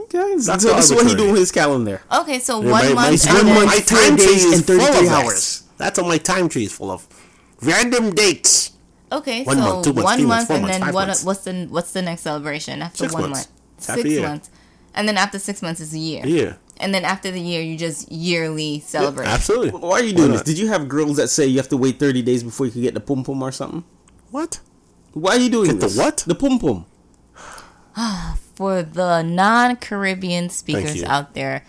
[0.05, 2.01] Okay, so That's this is what he do with his calendar.
[2.21, 4.65] Okay, so Yeah, one my, my, month my, and then my time tree is and
[4.65, 5.23] full of that.
[5.25, 5.63] hours.
[5.77, 7.07] That's what my time tree is full of.
[7.61, 8.71] Random dates.
[9.11, 10.93] Okay, One so month, two months, one three months, month, four and months, then five
[10.93, 11.19] what?
[11.23, 13.47] What's the what's the next celebration after Six one months.
[13.47, 13.87] month?
[13.87, 14.21] Half Six year.
[14.27, 14.49] months,
[14.93, 16.23] and then after six months is a year.
[16.25, 16.53] Yeah.
[16.77, 19.27] And then after the year, you just yearly celebrate.
[19.27, 19.69] Absolutely.
[19.79, 20.41] Why are you doing this?
[20.41, 22.81] Did you have girls that say you have to wait 30 days before you can
[22.81, 23.83] get the pum pum or something?
[24.31, 24.59] What?
[25.13, 25.97] Why are you doing Get the this?
[25.97, 26.17] what?
[26.27, 26.85] The pum pum.
[28.55, 31.63] For the non-Caribbean speakers out there,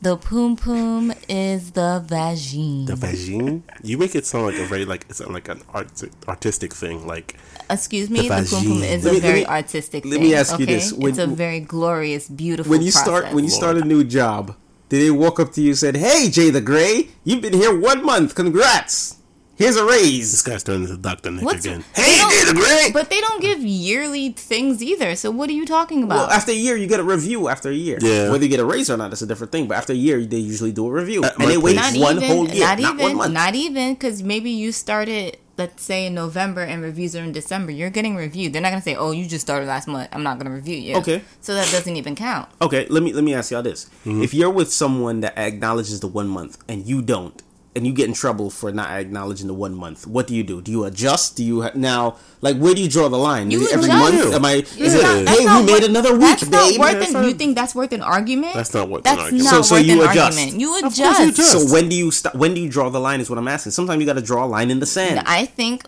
[0.00, 2.86] the poom poom is the vagine.
[2.86, 3.62] The vagine?
[3.84, 7.06] You make it sound like a very like it's like an art artistic thing.
[7.06, 7.36] Like
[7.70, 10.14] Excuse me, The the, poom poom is Let a me- let very me- artistic let
[10.14, 10.22] thing.
[10.22, 10.74] me ask you okay?
[10.74, 10.92] this.
[10.92, 13.06] When- it's a very glorious, beautiful When you process.
[13.22, 14.56] start when you start a new job,
[14.88, 17.72] did they walk up to you and said, "Hey, Jay the Gray, you've been here
[17.78, 18.34] one month.
[18.34, 19.18] Congrats.
[19.62, 20.30] Here's a raise.
[20.32, 21.84] this raise." guy's turning into Doctor Nick What's- again.
[21.94, 22.92] Hey, don't- Jay Great.
[22.92, 25.14] But they don't give yearly things either.
[25.16, 26.32] So what are you talking Well, about?
[26.36, 27.48] after a year, you get a review.
[27.48, 28.30] After a year, Yeah.
[28.30, 29.66] Whether you get a raise or not, that's a different thing.
[29.68, 32.16] But after a year, they usually do a review, At and they wait not one
[32.16, 33.32] even, whole year, not not, even, one month.
[33.34, 37.70] not even, because maybe you started, let's say in November, and reviews are in December.
[37.72, 38.52] You're getting reviewed.
[38.52, 40.08] They're not gonna say, "Oh, you just started last month.
[40.12, 41.22] I'm not gonna review you." Okay.
[41.40, 42.48] So that doesn't even count.
[42.60, 44.22] Okay, let me let me ask y'all this: Mm-hmm.
[44.22, 47.40] If you're with someone that acknowledges the one month and you don't,
[47.74, 50.60] and you get in trouble for not acknowledging the one month, what do you do?
[50.60, 51.36] Do you adjust?
[51.36, 53.50] Do you ha- now like where do you draw the line?
[53.50, 54.12] You Is it every adjust.
[54.14, 54.34] month?
[54.34, 54.52] Am I?
[54.52, 55.02] Is It's it?
[55.02, 56.80] not- that's hey, not we made another week, That's not babe.
[56.80, 58.54] worth That's an, not- You think that's worth an argument?
[58.54, 59.44] That's not worth an argument.
[59.44, 60.38] not So- so worth you an adjust.
[60.38, 60.60] argument.
[60.60, 61.20] You adjust.
[61.20, 61.52] you adjust.
[61.52, 63.20] So when do you st- when do you draw the line?
[63.20, 63.72] Is what I'm asking.
[63.72, 65.22] Sometimes you got to draw a line in the sand.
[65.24, 65.84] I think,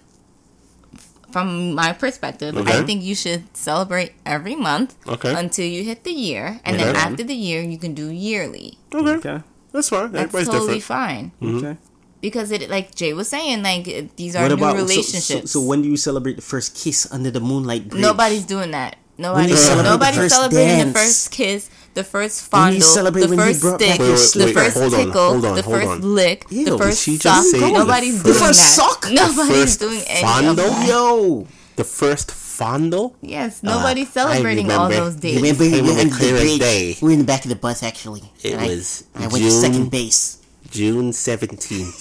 [1.33, 2.79] from my perspective, Okay.
[2.79, 5.35] I think you should celebrate every month Okay.
[5.35, 8.79] until you hit the year, and then after the year, you can do yearly.
[8.95, 9.11] Okay.
[9.19, 9.43] Okay.
[9.75, 9.79] Okay.
[9.79, 10.13] That's fine.
[10.13, 10.85] That's Everybody's totally different.
[10.85, 11.59] fine mm-hmm.
[11.67, 11.77] Okay.
[12.21, 13.85] because it, like Jay was saying, like
[14.17, 15.51] these are What new about so- relationships.
[15.51, 18.01] So, so, when do you celebrate the first kiss under the moonlight bridge?
[18.03, 18.97] Nobody's doing that.
[19.17, 23.37] Nobody's, you celebrate the nobody's first celebrating the first kiss, the first When fondle, the
[23.37, 25.77] first brought stick, your Wait, wait, the first hold on, tickle, hold on, the hold
[25.77, 26.15] first on.
[26.15, 27.23] lick, Ew, the first she suck.
[27.23, 28.71] just say the Nobody's first- doing The first that.
[28.75, 29.01] suck?
[29.03, 30.51] The Nobody's first doing any fondle?
[30.51, 30.89] of that.
[30.89, 31.47] Yo,
[31.77, 33.17] The first fondle.
[33.21, 35.37] Yes, nobody's I celebrating all those days.
[35.37, 36.97] Remember, Hey, we when were the in the day.
[37.03, 38.23] We were in the back of the bus, actually.
[38.43, 40.39] It And I- was I, went to June- second base.
[40.71, 41.99] June seventeenth.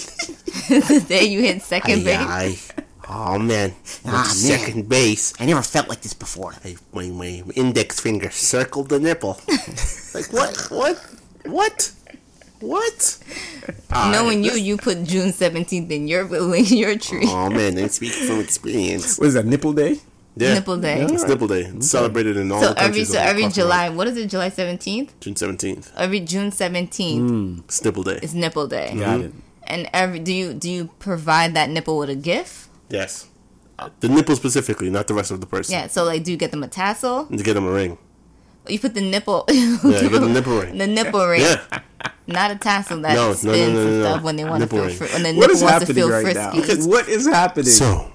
[0.70, 2.18] the day you hit second base.
[2.18, 2.58] I,
[3.10, 3.74] oh man,
[4.06, 4.26] Ah, man.
[4.26, 5.34] second base.
[5.40, 6.54] I never felt like this before.
[6.66, 9.40] I, my, my index finger circled the nipple.
[10.16, 10.58] like what?
[10.72, 10.98] What?
[11.46, 11.92] What?
[12.62, 13.18] What?
[13.92, 16.24] Knowing you, you put June seventeenth in your
[16.56, 17.26] in your tree.
[17.28, 19.20] Oh man, I speak from experience.
[19.20, 19.46] what is that?
[19.46, 20.00] Nipple day?
[20.36, 20.56] Yeah.
[20.56, 21.02] Nipple day.
[21.02, 21.62] It's nipple day.
[21.62, 23.48] It's celebrated in all So the every countries so every.
[23.50, 24.30] July, what is it?
[24.30, 25.20] July seventeenth.
[25.20, 25.92] June seventeenth.
[25.96, 27.60] Every June seventeenth hmm.
[27.66, 28.20] It's nipple day.
[28.22, 28.88] It's nipple day.
[28.98, 29.26] Got mm-hmm.
[29.26, 29.34] it.
[29.66, 32.68] And every do you do you provide that nipple with a gift?
[32.90, 33.28] Yes.
[34.00, 35.74] The nipple specifically, not the rest of the person.
[35.74, 35.88] Yeah.
[35.88, 37.28] So like, do you get them a tassel?
[37.30, 37.98] And to get them a ring.
[38.68, 39.46] You put the nipple.
[39.50, 40.78] Yeah, you get the nipple ring.
[40.78, 41.80] the nipple ring, Yeah.
[42.28, 44.04] not a tassel that No, no, no, spins no, and no, no.
[44.12, 44.96] stuff when they want to Nipple feel ring.
[44.96, 46.80] fr- when the What nipple wants to happening feel right frisky.
[46.80, 46.88] now?
[46.88, 47.66] What is happening?
[47.66, 48.14] So,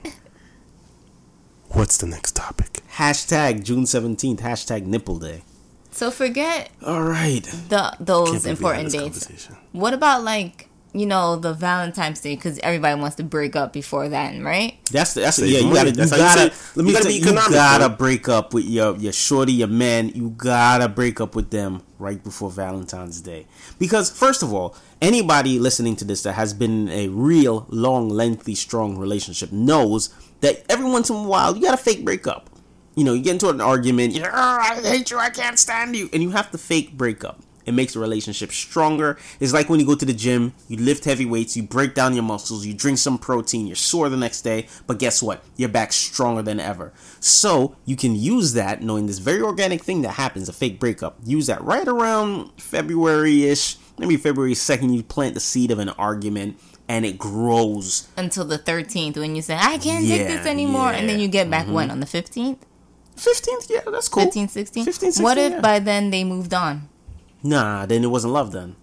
[1.68, 2.80] what's the next topic?
[2.98, 4.40] hashtag June seventeenth.
[4.40, 5.42] Hashtag Nipple Day.
[5.90, 7.42] So forget All right.
[7.68, 9.48] the those believe we had important dates.
[9.72, 14.08] What about like you know, the Valentine's Day because everybody wants to break up before
[14.08, 14.78] then, right?
[14.90, 15.60] That's the, that's the, yeah.
[15.60, 17.88] You gotta you That's how you gotta save- let me you gotta you, you gotta
[17.90, 20.08] break up with your your shorty, your man.
[20.08, 23.46] You gotta break up with them right before Valentine's Day
[23.78, 28.08] because first of all, anybody listening to this that has been in a real long,
[28.08, 30.08] lengthy, strong relationship knows
[30.40, 32.50] that every once in a while you gotta fake breakup.
[32.94, 34.14] You know, you get into an argument.
[34.14, 35.18] You "Oh, ah, I hate you.
[35.18, 37.40] I can't stand you, and you have to fake breakup.
[37.68, 39.18] It makes a relationship stronger.
[39.40, 42.14] It's like when you go to the gym, you lift heavy weights, you break down
[42.14, 45.44] your muscles, you drink some protein, you're sore the next day, but guess what?
[45.56, 46.94] You're back stronger than ever.
[47.20, 51.18] So you can use that, knowing this very organic thing that happens, a fake breakup.
[51.26, 55.90] Use that right around February ish, maybe February 2nd, you plant the seed of an
[55.90, 56.58] argument
[56.88, 58.08] and it grows.
[58.16, 60.92] Until the 13th when you say, I can't take this anymore.
[60.92, 61.90] And then you get back when?
[61.90, 62.58] On the 15th?
[63.16, 64.26] 15th, yeah, that's cool.
[64.26, 64.84] 15th, 16th?
[64.84, 65.60] 15, 16, what if yeah.
[65.60, 66.88] by then they moved on?
[67.42, 68.76] Nah, then it wasn't love then.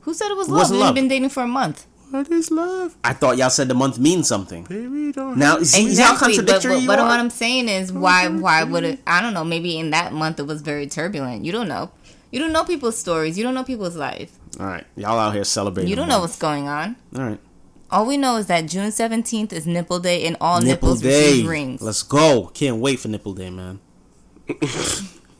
[0.00, 0.58] Who said it was love?
[0.58, 0.94] wasn't We've love.
[0.94, 1.86] been dating for a month.
[2.10, 2.96] What is love?
[3.02, 4.64] I thought y'all said the month means something.
[4.64, 7.68] Baby, don't Now, see, see how Exactly, but, contradictory but, you but what I'm saying
[7.68, 9.00] is, why why would it?
[9.06, 9.44] I don't know.
[9.44, 11.44] Maybe in that month it was very turbulent.
[11.44, 11.90] You don't know.
[12.30, 13.36] You don't know people's stories.
[13.36, 14.38] You don't know people's life.
[14.60, 15.90] All right, y'all out here celebrating.
[15.90, 16.96] You don't know what's going on.
[17.16, 17.40] All right,
[17.90, 21.30] All we know is that June 17th is Nipple Day, and all nipple nipples day.
[21.30, 21.82] receive rings.
[21.82, 22.50] Let's go.
[22.52, 23.80] Can't wait for nipple day, man.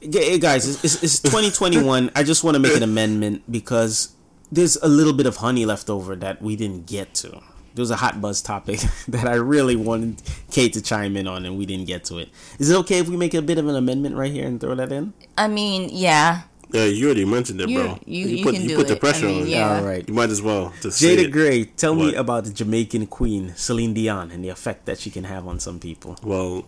[0.09, 2.13] Yeah, hey guys, it's, it's, it's 2021.
[2.15, 4.15] I just want to make an amendment because
[4.53, 7.31] there's a little bit of honey left over that we didn't get to.
[7.31, 11.45] There was a hot buzz topic that I really wanted Kate to chime in on,
[11.45, 12.29] and we didn't get to it.
[12.59, 14.77] Is it okay if we make a bit of an amendment right here and throw
[14.77, 15.13] that in?
[15.37, 16.43] I mean, yeah,
[16.73, 17.99] Yeah, you already mentioned it, You- bro.
[18.07, 19.49] you- you put, can you do put the pressure I mean, on.
[19.49, 19.77] yeah.
[19.79, 20.07] All right.
[20.09, 21.31] You might as well just say Jada it.
[21.31, 25.25] Gray, tell me about the Jamaican queen, Celine Dion, and the effect that she can
[25.25, 26.17] have on some people.
[26.25, 26.67] Well,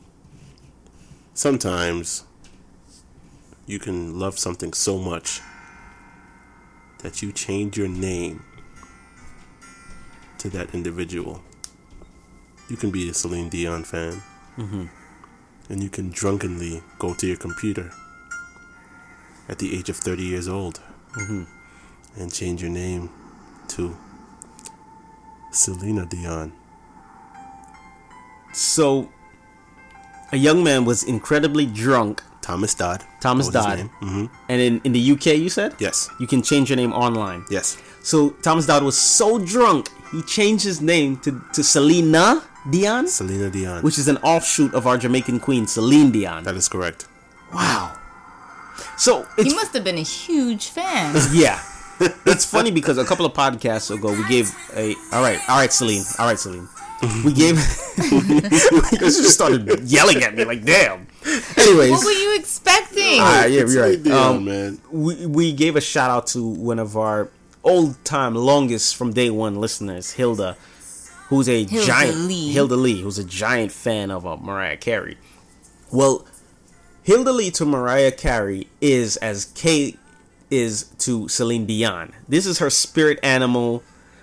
[1.34, 2.24] sometimes
[3.66, 5.40] you can love something so much
[7.02, 8.42] that you change your name
[10.38, 11.42] to that individual.
[12.70, 14.22] You can be a Celine Dion fan,
[14.56, 14.84] mm-hmm.
[15.68, 17.92] and you can drunkenly go to your computer
[19.48, 20.80] at the age of 30 years old
[21.16, 23.10] and change your name
[23.68, 23.96] to
[25.52, 26.52] Selena Dion.
[28.52, 29.08] So,
[30.32, 33.04] a young man was incredibly drunk, Thomas Dodd.
[33.20, 33.90] Thomas that was his Dodd.
[34.08, 34.30] Mhm.
[34.48, 35.74] and in, in the UK, you said?
[35.78, 36.08] Yes.
[36.18, 37.44] You can change your name online.
[37.50, 37.76] Yes.
[38.02, 43.50] So, Thomas Dodd was so drunk, he changed his name to, to Selena Dion, Selena
[43.50, 43.82] Dion.
[43.82, 46.44] which is an offshoot of our Jamaican queen, Celine Dion.
[46.44, 47.06] that is correct.
[47.52, 47.94] Wow.
[48.98, 51.14] So, it's he must have been a huge fan.
[51.32, 51.62] Yeah.
[52.26, 55.72] it's funny because a couple of podcasts ago we gave a all right, all right,
[55.72, 56.68] Celine, all right, Celine.
[57.24, 57.56] We gave
[57.96, 61.06] because you just started yelling at me like damn.
[61.56, 63.18] Anyways, what were you expecting?
[63.20, 64.02] ah, yeah, you're right.
[64.02, 64.78] Celine Um, man.
[64.92, 67.30] we we gave a shout out to one of our
[67.64, 70.56] old time longest from day one listeners, Hilda,
[71.28, 72.52] who's a Hilda giant Lee.
[72.52, 75.18] Hilda Lee, who's a giant fan of uh, Mariah Carey.
[75.92, 76.26] Well,
[77.08, 79.98] Hilda Lee to Mariah Carey is as Kate
[80.50, 82.12] is to Celine Dion.
[82.28, 83.82] This is her spirit animal.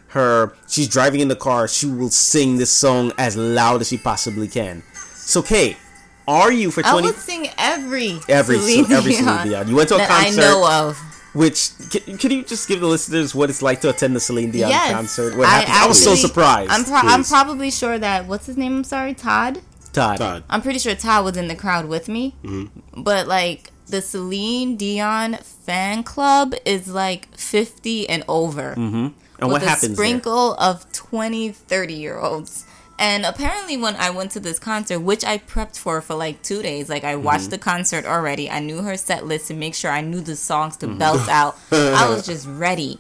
[0.09, 3.97] Her she's driving in the car, she will sing this song as loud as she
[3.97, 4.83] possibly can.
[5.15, 5.77] So Kate,
[6.27, 9.67] are you for I twenty would sing every every Celine every Dion Celine Dion?
[9.67, 10.99] You went to a concert I know of.
[11.33, 14.51] which can, can you just give the listeners what it's like to attend the Celine
[14.51, 15.35] Dion yes, concert?
[15.35, 15.73] What happened?
[15.73, 16.69] I, was so surprised.
[16.69, 18.77] I'm, pro- I'm probably sure that what's his name?
[18.77, 19.59] I'm sorry, Todd.
[19.95, 20.17] Todd.
[20.17, 20.43] Todd.
[20.49, 22.35] I'm pretty sure Todd was in the crowd with me.
[22.43, 23.01] Mm-hmm.
[23.03, 28.71] But like the Celine Dion fan club is like 50 and over.
[28.75, 28.95] Mm-hmm.
[28.95, 29.95] And with what a happens there?
[29.95, 32.65] sprinkle of 20, 30 year olds.
[32.97, 36.61] And apparently, when I went to this concert, which I prepped for for like two
[36.61, 37.49] days, like I watched Mm-hmm.
[37.49, 38.49] the concert already.
[38.49, 40.93] I knew her set list to make sure I knew the songs Mm-hmm.
[40.93, 41.57] to belt out.
[41.71, 42.99] I was just ready.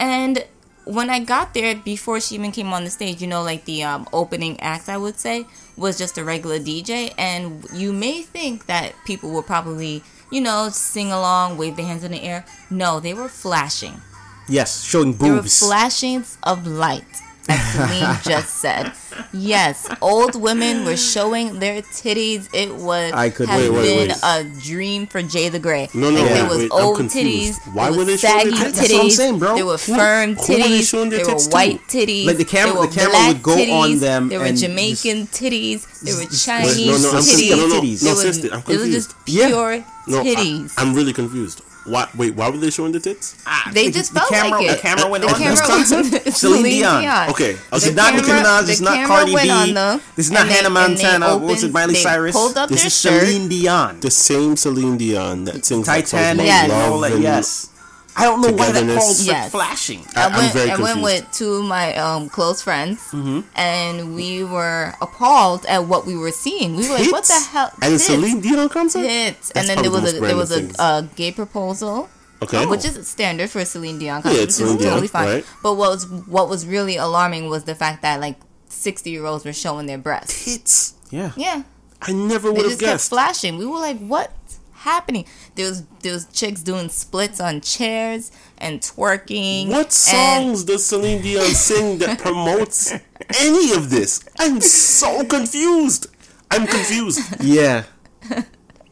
[0.00, 0.42] And
[0.84, 3.82] when I got there, before she even came on the stage, you know, like the
[3.84, 7.12] um, opening act, I would say, was just a regular DJ.
[7.18, 12.04] And you may think that people will probably, you know, sing along, wave their hands
[12.04, 12.44] in the air.
[12.70, 14.00] No, they were flashing.
[14.48, 15.20] Yes, showing boobs.
[15.22, 18.92] There were flashings of light, as Celine just said.
[19.32, 22.48] Yes, old women were showing their titties.
[22.52, 24.18] It was I could- have Wait, wait, been wait.
[24.22, 25.88] a dream for Jay the Gray.
[25.94, 27.54] No, no, Like, wait, there was wait, I'm old titties.
[27.72, 28.74] Why were they was showing saggy their titties.
[28.74, 28.78] tits?
[28.80, 29.54] That's what I'm saying, bro.
[29.56, 30.88] There were Who- firm who were they titties.
[30.90, 31.54] showing their there were tits to?
[31.54, 32.26] white titties.
[32.26, 33.58] Like, the camera- were the camera would go on
[33.90, 36.00] titties, them There were and Jamaican titties.
[36.02, 37.28] There were Chinese Wait, no, no, I'm titties.
[37.30, 37.50] confused.
[37.50, 38.02] No, no, no, Titties.
[38.02, 38.92] no, There was, sister, I'm it was confused.
[39.10, 39.46] just Yeah.
[39.48, 40.72] pure No, I, titties.
[40.76, 41.60] I'm really confused.
[41.86, 42.08] Why?
[42.16, 43.36] Wait, why were they showing the tits?
[43.46, 44.76] Ah, They the- just the felt camera, like it.
[44.76, 46.24] The camera went the on camera this concert.
[46.24, 47.28] was Celine Dion.
[47.30, 47.88] Okay, This okay.
[47.90, 48.60] is not Nicki camera- Minaj.
[48.60, 49.50] the This is not camera Cardi went B.
[49.50, 51.36] on them, This is not Hannah and they Montana.
[51.36, 51.72] What's it?
[51.72, 52.34] Miley they Cyrus.
[52.34, 53.20] pulled up This their is shirt.
[53.26, 54.00] Celine Dion.
[54.00, 56.46] The same Celine Dion that sings that song Titanic.
[56.46, 56.64] Yes.
[56.64, 57.12] and all that.
[57.12, 57.68] and- Yes.
[58.16, 59.04] I don't know why that Togetherness.
[59.04, 59.50] called for Yes.
[59.50, 60.06] flashing.
[60.14, 63.40] I- I I'm went, very I went with two of my um, close friends, Mm-hmm.
[63.56, 66.76] and we were appalled at what we were seeing.
[66.76, 69.00] We were like, "What the hell?" And a Celine Dion concert?
[69.06, 70.78] hits, That's and then there was the a there was a random things.
[70.78, 72.08] uh, gay proposal,
[72.42, 72.66] Okay.
[72.66, 75.08] which is standard for a Celine Dion Yeah, concert, it's which is Celine Dion, totally
[75.08, 75.26] fine.
[75.28, 75.44] right.
[75.62, 78.36] But what was what was really alarming was the fact that like
[78.68, 80.44] sixty year olds were showing their breasts.
[80.44, 80.94] hits.
[81.10, 81.32] Yeah.
[81.36, 81.62] Yeah,
[82.00, 83.08] I never they would have just kept guessed.
[83.10, 83.58] flashing.
[83.58, 85.24] We were like, "What's happening?"
[85.54, 89.68] There was there was chicks doing splits on chairs and twerking.
[89.68, 92.92] What and- songs does Celine Dion sing that promotes
[93.38, 94.24] any of this?
[94.38, 96.08] I'm so confused.
[96.50, 97.20] I'm confused.
[97.42, 97.84] Yeah.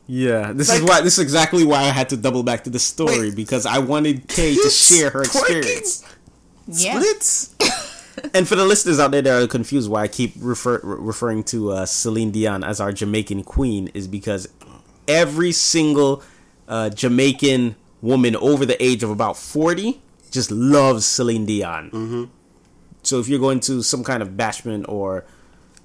[0.07, 1.01] Yeah, this is why.
[1.01, 3.37] This is exactly why I had to double back to the story Wait.
[3.37, 6.05] because I wanted Kay to share her experience.
[6.67, 7.01] Yeah.
[7.01, 7.55] Splits.
[8.35, 11.45] And for the listeners out there that are confused why I keep refer, re- referring
[11.45, 14.47] to uh, Celine Dion as our Jamaican queen is because
[15.09, 16.23] every single
[16.69, 20.01] uh, Jamaican woman over the age of about 40
[20.31, 21.91] just loves Celine Dion.
[21.91, 22.25] Mm-hmm.
[23.03, 25.25] So if you're going to some kind of bashment or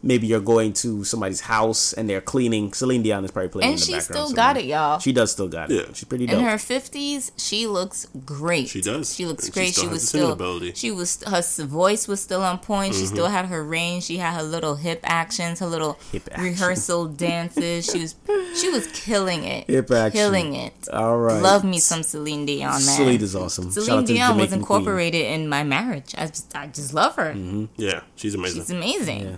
[0.07, 3.73] maybe you're going to somebody's house and they're cleaning, Celine Dion is probably playing And
[3.73, 4.27] in the she background.
[4.27, 4.99] still got it, y'all.
[4.99, 5.75] She does still got it.
[5.75, 5.93] Yeah.
[5.93, 8.69] She's pretty in her fifties, she looks great.
[8.69, 9.13] She does.
[9.13, 9.73] She looks And she great.
[9.73, 10.31] still She has was the still.
[10.31, 10.71] ability.
[10.75, 11.21] She was.
[11.23, 12.93] Her voice was still on point.
[12.93, 13.01] Mm-hmm.
[13.01, 14.03] She still had her range.
[14.05, 16.43] She had her little hip actions, her little Hip action.
[16.45, 17.85] rehearsal dances.
[17.85, 18.15] She was.
[18.59, 19.67] She was killing it.
[19.67, 20.17] Hip action.
[20.19, 20.73] Killing it.
[20.91, 21.41] All right.
[21.41, 22.79] Love me some Celine Dion, man.
[22.79, 23.69] Celine is awesome.
[23.71, 24.79] Celine out to the Dion was Jamaican queen.
[24.79, 26.15] incorporated in my marriage.
[26.17, 27.33] I just, I just love her.
[27.77, 28.61] Yeah, she's amazing.
[28.61, 29.21] She's amazing.
[29.21, 29.35] Yeah.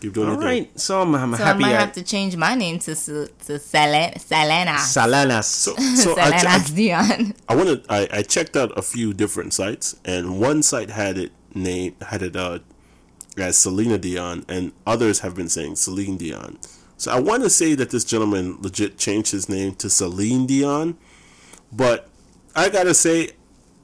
[0.00, 0.64] Keep doing All your thing.
[0.64, 1.60] right, so I'm, I'm So I happy.
[1.60, 4.18] might I, have to change my name to to Selena.
[4.18, 4.72] Selena.
[4.72, 5.44] Salanas.
[5.44, 7.34] So, so I, Selena I, Dion.
[7.48, 11.32] I wanted I, I checked out a few different sites, and one site had it
[11.54, 12.60] named had it uh
[13.36, 16.58] as Selena Dion, and others have been saying Celine Dion.
[16.96, 20.96] So I want to say that this gentleman legit changed his name to Celine Dion,
[21.72, 22.08] but
[22.56, 23.30] I gotta say,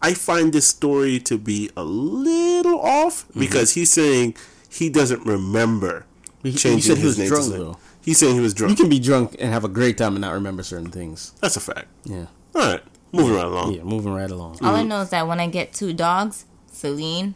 [0.02, 4.34] I find this story to be a little off because he's saying
[4.74, 6.06] he doesn't remember
[6.42, 7.28] He- he changing said he his was name.
[7.28, 7.78] drunk, to though.
[8.02, 8.70] He's saying he was drunk.
[8.70, 11.32] You can be drunk and have a great time and not remember certain things.
[11.40, 11.88] That's a fact.
[12.04, 12.26] Yeah.
[12.54, 13.74] All right, moving right along.
[13.74, 14.58] Yeah, moving right along.
[14.62, 14.88] All I mm-hmm.
[14.88, 17.34] know is that when I get two dogs, Celine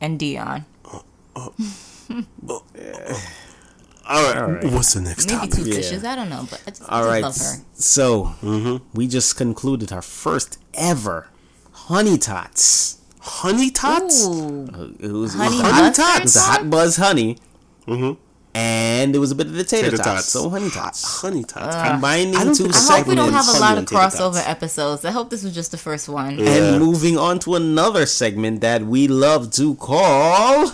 [0.00, 0.64] and Dion.
[0.84, 1.00] Uh,
[1.36, 1.48] uh,
[2.48, 2.58] uh,
[4.08, 4.64] all right, All right.
[4.72, 5.64] what's the next Maybe topic?
[5.64, 6.12] two Yeah.
[6.12, 7.22] I don't know, but I just, I just right.
[7.22, 7.64] love her.
[7.74, 8.84] So, mm-hmm.
[8.92, 11.28] we just concluded our first ever
[11.72, 12.99] Honey Tots.
[13.20, 14.24] Honey tots?
[14.26, 14.66] Ooh.
[14.72, 17.38] Uh, It was, Honey it was hot- mustard It was a hot buzz honey.
[17.86, 18.16] Mhm.
[18.52, 20.08] And there was a bit of the tater, Tater tots.
[20.08, 20.28] tots.
[20.30, 21.04] So, Honey Tots.
[21.20, 21.76] Honey tots.
[21.88, 23.88] Combining I don't two think- I hope we don't have a lot of Honey and
[23.88, 25.04] tater crossover episodes.
[25.04, 26.36] I hope this was just the first one.
[26.38, 26.46] Yeah.
[26.50, 30.72] And moving on to another segment that we love to call.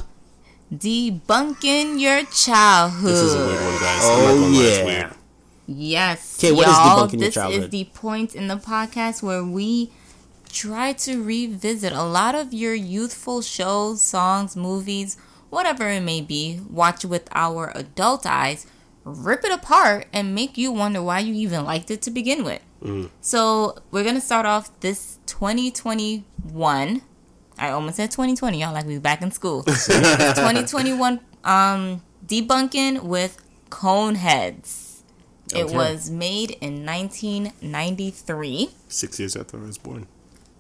[0.73, 3.11] Debunking your childhood.
[3.13, 4.03] This is a weird one, guys.
[4.05, 4.85] I'm Oh, not gonna lie, it's yeah.
[4.85, 5.11] weird.
[5.69, 6.37] Yes.
[6.39, 9.91] Okay, what is y'all, debunking your this is the point in the podcast where we
[10.57, 15.19] try to revisit a lot of your youthful shows, songs, movies,
[15.51, 18.67] whatever it may be, watch with our adult eyes,
[19.05, 22.63] rip it apart, and make you wonder why you even liked it to begin with.
[23.21, 27.03] So we're gonna start off this 2021.
[27.59, 29.63] I almost said 2020, y'all like we back in school.
[29.65, 35.01] 2021 um debunking with Coneheads.
[35.55, 38.71] It was made in 1993.
[38.89, 40.07] Six years after I was born.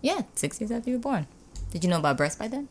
[0.03, 1.27] Yeah, six years after you were born.
[1.71, 2.69] Did you know about breasts by then?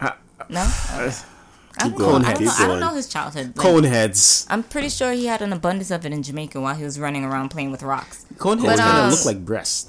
[0.00, 0.12] Uh,
[0.48, 0.60] No.
[0.62, 2.16] I don't, know.
[2.16, 2.52] I, don't know.
[2.58, 3.56] I don't know his childhood.
[3.56, 4.46] Like, Coneheads.
[4.50, 7.24] I'm pretty sure he had an abundance of it in Jamaica while he was running
[7.24, 8.26] around playing with rocks.
[8.36, 9.88] Coneheads But, kind uh, of look like breasts.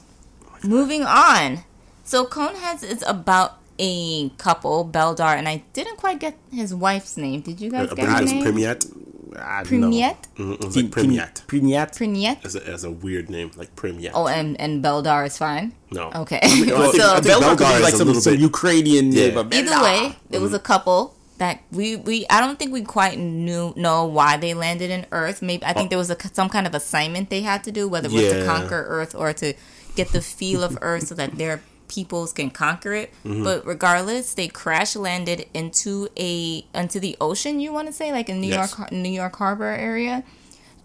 [0.64, 1.64] Moving on.
[2.04, 7.42] So Coneheads is about a couple, Beldar, and I didn't quite get his wife's name.
[7.42, 8.44] Did you guys believe get her name?
[8.46, 9.01] Prymaat.
[9.40, 9.88] I don't know.
[9.90, 10.18] Prymaat?
[10.38, 11.46] Mhm, It was like Prymaat.
[11.48, 11.98] Prymaat.
[11.98, 12.46] Prymaat?
[12.46, 14.12] As a, as a weird name, like Prymaat.
[14.14, 15.74] Oh, and, and Beldar is fine?
[15.92, 16.12] no.
[16.16, 16.40] Okay.
[16.44, 18.42] Well, I think- so, I think Belgar could is like a some, little some bit-
[18.42, 19.28] Ukrainian Yeah.
[19.28, 19.36] name.
[19.36, 19.84] but either Belgar.
[19.84, 24.06] way, there was a couple that we, we I don't think we quite knew know
[24.06, 25.42] why they landed in Earth.
[25.42, 28.08] Maybe I think there was a some kind of assignment they had to do, whether
[28.10, 29.54] it was to conquer Earth or to
[29.96, 31.62] get the feel of Earth so that their
[31.92, 33.10] peoples can conquer it.
[33.26, 33.44] Mm-hmm.
[33.44, 37.60] But regardless, they crash landed into a into the ocean.
[37.60, 38.76] You want to say like in New Yes.
[38.78, 40.24] York New York Harbor area,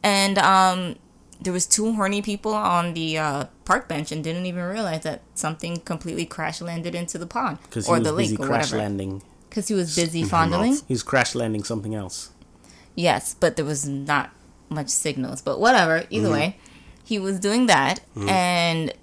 [0.03, 0.97] and um.
[1.39, 5.21] There was two horny people on the uh, park bench and didn't even realize that
[5.35, 9.23] something completely crash landed into the pond or was the lake or crash whatever landing.
[9.47, 10.79] because he was busy fondling.
[10.89, 12.31] He's crash landing something else.
[12.95, 14.31] Yes, but there was not
[14.71, 15.43] much signals.
[15.43, 16.01] But whatever.
[16.01, 16.15] Mm-hmm.
[16.15, 16.57] Either way,
[17.05, 18.95] he was doing that, and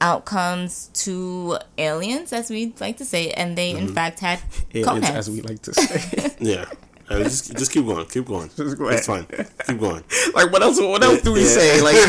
[0.00, 4.88] out comes two aliens, as we like to say, and they in fact had Mm-hmm.
[4.88, 6.34] Aliens, as we like to say.
[6.40, 6.64] Yeah.
[7.10, 8.06] Uh, just, just keep going.
[8.06, 8.48] Keep going.
[8.56, 9.26] Just go It's fine.
[9.66, 10.02] Keep going.
[10.34, 10.80] Like what else?
[10.80, 11.46] What else do we Yeah.
[11.46, 11.80] say?
[11.82, 11.94] Like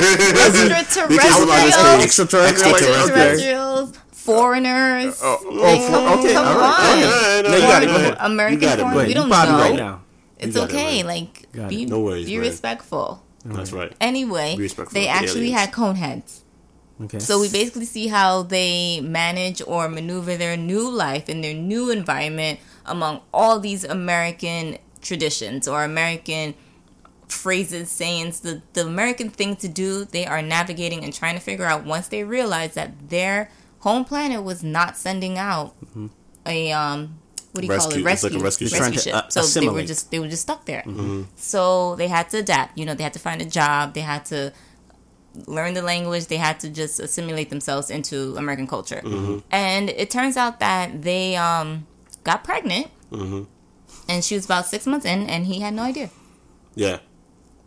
[0.56, 2.76] Extraterrestrials, extraterrestrial.
[2.76, 5.20] extraterrestrials, foreigners.
[5.22, 7.00] Oh, Like, for- come- okay, come all right, on.
[7.02, 7.46] go ahead.
[7.46, 7.86] No, No, you got it.
[7.88, 8.18] Go ahead.
[8.20, 9.06] American You got it, foreign, bro.
[9.06, 9.58] we don't popped know.
[9.60, 10.02] right now.
[10.38, 11.04] It's You got it, okay.
[11.04, 11.86] like, be.
[11.86, 13.22] No worries, be respectful.
[13.46, 13.94] That's right.
[14.02, 15.60] Anyway, Be respectful they actually aliens.
[15.60, 16.42] had cone heads.
[17.04, 17.20] Okay.
[17.20, 21.92] So we basically see how they manage or maneuver their new life in their new
[21.92, 26.56] environment among all these American traditions or American
[27.28, 28.40] phrases, sayings.
[28.40, 32.08] The the American thing to do, they are navigating and trying to figure out once
[32.08, 35.76] they realize that their home planet was not sending out
[36.46, 37.20] a um
[37.52, 38.04] what do you call it?
[38.04, 38.08] Rescue.
[38.10, 38.94] it It's like a rescue ship.
[38.94, 39.14] To, ship.
[39.16, 40.84] uh, so they were just they were just stuck there.
[41.36, 42.78] So they had to adapt.
[42.78, 43.94] You know, they had to find a job.
[43.94, 44.54] They had to
[45.48, 46.28] learn the language.
[46.28, 49.02] They had to just assimilate themselves into American culture.
[49.52, 51.88] And it turns out that they um,
[52.24, 56.10] got pregnant, and she was about six months in, and he had no idea.
[56.76, 57.00] Yeah.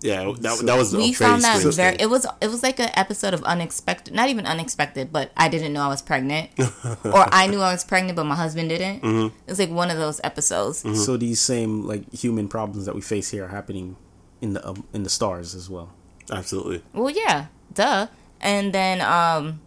[0.01, 0.33] Yeah.
[0.41, 1.97] That, that was we very found that strange very.
[1.99, 5.73] It was it was like an episode of unexpected, not even unexpected, but I didn't
[5.73, 6.51] know I was pregnant,
[7.05, 9.03] or I knew I was pregnant, but my husband didn't.
[9.03, 10.85] It was like one of those episodes.
[11.05, 13.97] So these same like human problems that we face here are happening
[14.41, 15.91] in the um, in the stars as well.
[16.31, 16.83] Absolutely.
[16.93, 17.47] Well, yeah,
[17.79, 18.07] duh.
[18.41, 19.61] And then um,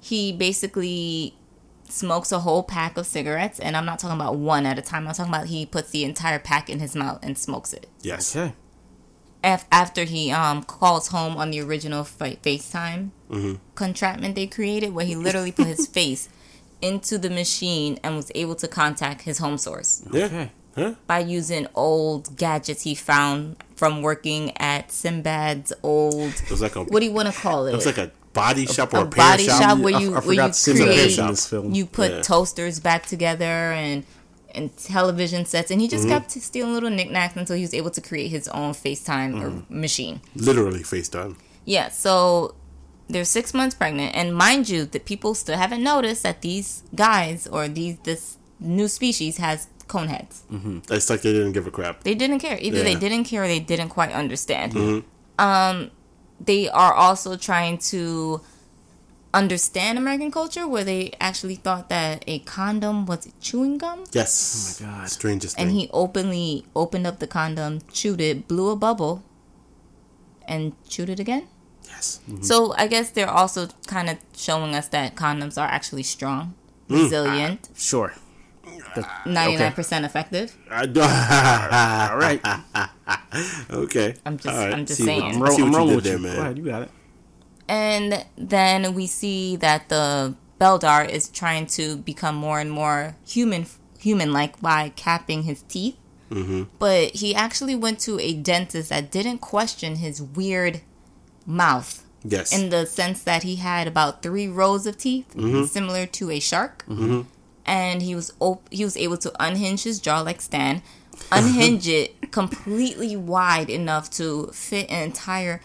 [0.00, 1.34] he basically
[1.88, 5.06] smokes a whole pack of cigarettes, and I'm not talking about one at a time.
[5.08, 7.88] I'm talking about he puts the entire pack in his mouth and smokes it.
[8.02, 8.34] Yes.
[8.36, 8.54] Okay.
[9.44, 13.10] Af- after he um calls home on the original fa- FaceTime
[13.74, 16.28] contraption they created, where he literally put his face
[16.80, 20.24] into the machine and was able to contact his home source Yeah.
[20.26, 20.50] Okay.
[20.78, 20.94] Huh?
[21.06, 26.32] by using old gadgets he found from working at Sinbad's old.
[26.44, 26.84] It was like a.
[26.84, 27.72] What do you want to call it?
[27.72, 29.62] It was like a body shop or a a, repair body shop.
[29.62, 30.68] shop where you I where you create was
[31.20, 31.74] in this film.
[31.74, 32.22] you put Yeah.
[32.22, 34.04] toasters back together and
[34.54, 36.12] and television sets and he just Mm-hmm.
[36.12, 39.80] kept stealing little knickknacks until he was able to create his own FaceTime or Mm-hmm.
[39.80, 40.20] machine.
[40.34, 41.36] Literally FaceTime.
[41.64, 42.54] Yeah, so
[43.08, 47.46] they're six months pregnant, and mind you, that people still haven't noticed that these guys
[47.46, 50.42] or these this new species has cone heads.
[50.52, 50.92] Mm-hmm.
[50.92, 52.04] It's like they didn't give a crap.
[52.04, 52.58] They didn't care.
[52.60, 54.72] Either they didn't care or they didn't quite understand.
[54.72, 55.40] Mm-hmm.
[55.40, 55.90] Um,
[56.40, 58.40] they are also trying to
[59.34, 64.80] understand American culture, where they actually thought that a condom was chewing gum, Yes.
[64.82, 65.08] Oh my God.
[65.08, 65.78] Strangest and thing.
[65.78, 69.22] he openly opened up the condom, chewed it, blew a bubble,
[70.46, 71.46] and chewed it again.
[71.84, 72.20] yes.
[72.28, 72.42] Mm-hmm.
[72.42, 76.54] So I guess they're also kind of showing us that condoms are actually strong,
[76.88, 77.02] mm.
[77.02, 78.14] resilient, Sure.
[79.26, 80.56] Ninety nine percent effective.
[80.70, 80.82] I
[82.12, 82.40] All right.
[83.70, 84.14] okay.
[84.24, 84.74] I'm just- All right.
[84.74, 85.34] I'm just See what- saying.
[85.34, 86.22] I'm, roll, see I'm what you rolling with there, you.
[86.22, 86.34] man.
[86.36, 86.58] Go ahead.
[86.58, 86.90] You got it.
[87.68, 93.66] And then we see that the Beldar is trying to become more and more human
[93.98, 95.96] human like by capping his teeth.
[96.30, 96.64] Mm-hmm.
[96.78, 100.80] But he actually went to a dentist that didn't question his weird
[101.46, 102.52] mouth Yes.
[102.52, 105.32] in the sense that he had about three rows of teeth,
[105.70, 106.84] similar to a shark.
[107.68, 110.82] And he was op- he was able to unhinge his jaw like Stan,
[111.30, 115.60] unhinge it completely wide enough to fit an entire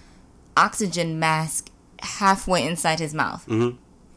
[0.58, 1.70] oxygen mask
[2.02, 3.48] halfway inside his mouth.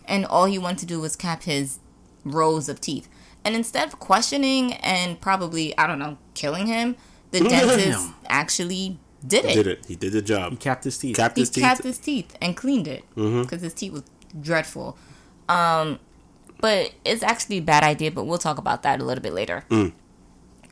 [0.09, 1.79] And all he wanted to do was cap his
[2.25, 3.09] rows of teeth.
[3.45, 6.97] And instead of questioning and probably I don't know killing him,
[7.31, 9.55] the dentist actually did it.
[9.55, 9.87] did it.
[9.87, 10.53] He did the job.
[10.53, 11.17] He capped his teeth.
[11.17, 11.63] Capped He his teeth.
[11.63, 14.03] capped his teeth and cleaned it because his teeth was
[14.41, 14.99] dreadful.
[15.49, 16.01] Um,
[16.61, 18.11] but it's actually a bad idea.
[18.11, 19.65] But we'll talk about that a little bit later.
[19.71, 19.93] Mm.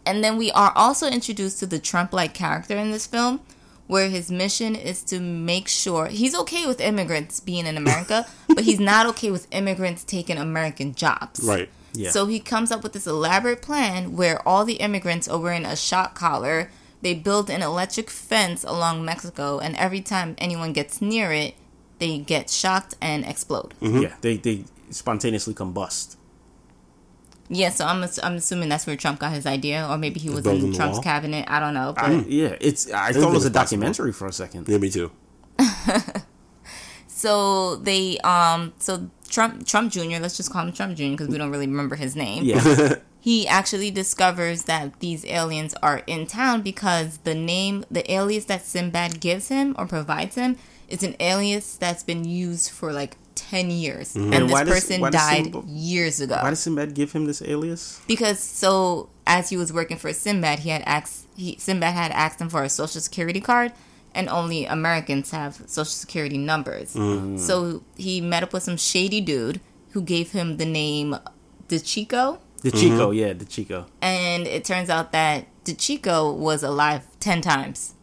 [0.06, 3.40] And then we are also introduced to the Trump-like character in this film,
[3.86, 8.64] where his mission is to make sure he's okay with immigrants being in America, but
[8.64, 11.40] he's not okay with immigrants taking American jobs.
[11.40, 11.68] Right.
[11.94, 12.10] Yeah.
[12.10, 15.76] So he comes up with this elaborate plan where all the immigrants are wearing a
[15.76, 16.70] shock collar.
[17.02, 21.54] They build an electric fence along Mexico, and every time anyone gets near it,
[21.98, 23.74] they get shocked and explode.
[23.80, 24.02] Mm-hmm.
[24.02, 24.14] Yeah.
[24.20, 24.64] They they
[24.94, 26.16] spontaneously combust.
[27.48, 30.46] Yeah, so I'm I'm assuming that's where Trump got his idea, or maybe he was
[30.46, 31.02] in Trump's wall?
[31.02, 31.44] cabinet.
[31.48, 31.92] I don't know.
[31.94, 32.56] But I, yeah.
[32.60, 32.90] It's.
[32.90, 33.80] I thought it was a it's possible.
[33.80, 34.68] documentary for a second.
[34.68, 35.12] Yeah, me too.
[37.06, 40.20] so they um so Trump Trump Jr.
[40.20, 41.10] Let's just call him Trump Jr.
[41.10, 42.44] because we don't really remember his name.
[42.44, 42.96] Yeah.
[43.20, 48.64] he actually discovers that these aliens are in town because the name, the alias that
[48.64, 50.56] Sinbad gives him or provides him,
[50.88, 54.14] is an alias that's been used for like 10 years.
[54.14, 54.32] Mm-hmm.
[54.32, 56.38] And, And this does- person died Sinbad- years ago.
[56.42, 58.00] Why did Sinbad give him this alias?
[58.06, 62.40] because so, as he was working for Sinbad, he had asked, he, Sinbad had asked
[62.40, 63.72] him for a social security card.
[64.16, 66.94] And only Americans have social security numbers.
[66.94, 67.36] Mm-hmm.
[67.38, 69.60] So he met up with some shady dude
[69.90, 71.16] who gave him the name
[71.68, 73.10] DeChico The Chico.
[73.10, 73.12] Mm-hmm.
[73.18, 73.32] Yeah.
[73.32, 73.86] The Chico.
[74.00, 77.93] and it turns out that DeChico was alive 10 times.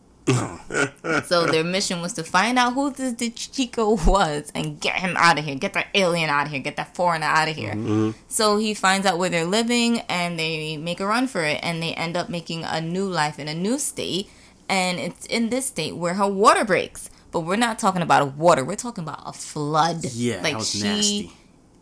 [1.25, 5.39] So their mission was to find out who this Chico was and get him out
[5.39, 5.55] of here.
[5.55, 6.61] Get that alien out of here.
[6.61, 7.73] Get that foreigner out of here.
[7.73, 8.11] Mm-hmm.
[8.27, 11.81] So he finds out where they're living and they make a run for it and
[11.81, 14.29] they end up making a new life in a new state.
[14.69, 17.09] And it's in this state where her water breaks.
[17.31, 18.63] But we're not talking about a water.
[18.63, 20.03] We're talking about a flood.
[20.03, 21.31] Yeah, like she nasty.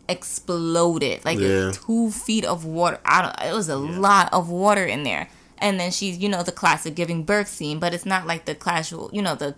[0.08, 1.24] exploded.
[1.24, 1.72] Like Yeah.
[1.72, 2.98] two feet of water.
[3.04, 3.50] I don't.
[3.50, 5.28] It was a lot of water in there.
[5.60, 8.54] And then she's, you know, the classic giving birth scene, but it's not like the
[8.54, 9.54] casual, you know, the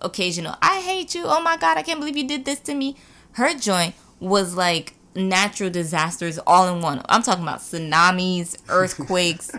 [0.00, 0.56] occasional.
[0.60, 1.24] I hate you.
[1.24, 2.96] Oh my god, I can't believe you did this to me.
[3.32, 7.02] Her joint was like natural disasters all in one.
[7.08, 9.50] I'm talking about tsunamis, earthquakes,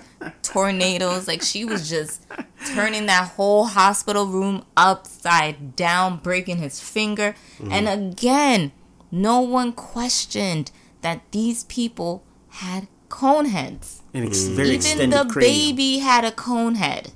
[0.41, 1.27] tornadoes.
[1.27, 2.25] Like she was just
[2.73, 7.35] turning that whole hospital room upside down, breaking his finger.
[7.57, 7.71] Mm-hmm.
[7.71, 8.71] And again,
[9.11, 10.71] no one questioned
[11.01, 14.01] that these people had cone heads.
[14.13, 15.75] Ex- very Even the cranium.
[15.75, 17.11] baby had a cone head.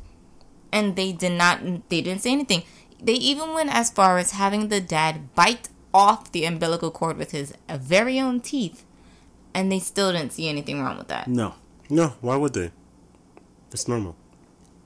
[0.71, 2.63] And they did not they didn't say anything.
[3.01, 7.31] They even went as far as having the dad bite off the umbilical cord with
[7.31, 8.85] his very own teeth.
[9.53, 11.55] And they still didn't see anything wrong with that No.
[11.89, 12.71] No, why would they?
[13.71, 14.15] It's normal.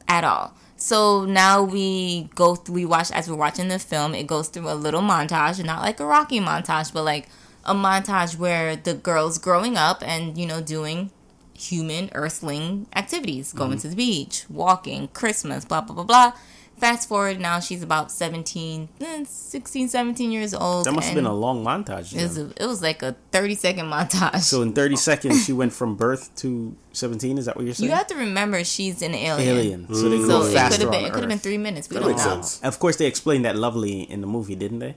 [0.08, 0.54] at all.
[0.78, 4.70] So now we go through, we watch as we're watching the film, it goes through
[4.70, 7.28] a little montage, not like a Rocky montage, but like
[7.66, 11.12] a montage where the girl's growing up and, you know, doing
[11.56, 16.34] human earthling activities, going to the beach, walking, Christmas, blah, blah, blah, blah.
[16.78, 20.86] Fast forward now, she's about 17, eh, 16, 17 years old.
[20.86, 22.14] That must have been a long montage.
[22.14, 24.40] It was, a, it was like a 30 second montage.
[24.42, 27.38] So in 30 seconds, she went from birth to 17.
[27.38, 27.90] Is that what you're saying?
[27.90, 29.48] you have to remember she's an alien.
[29.58, 29.94] Alien.
[29.94, 31.90] So they So it could have been it could have been three minutes.
[31.90, 32.32] We That don't makes know.
[32.42, 32.60] sense.
[32.64, 34.96] Of course, they explained that lovely in the movie, didn't they?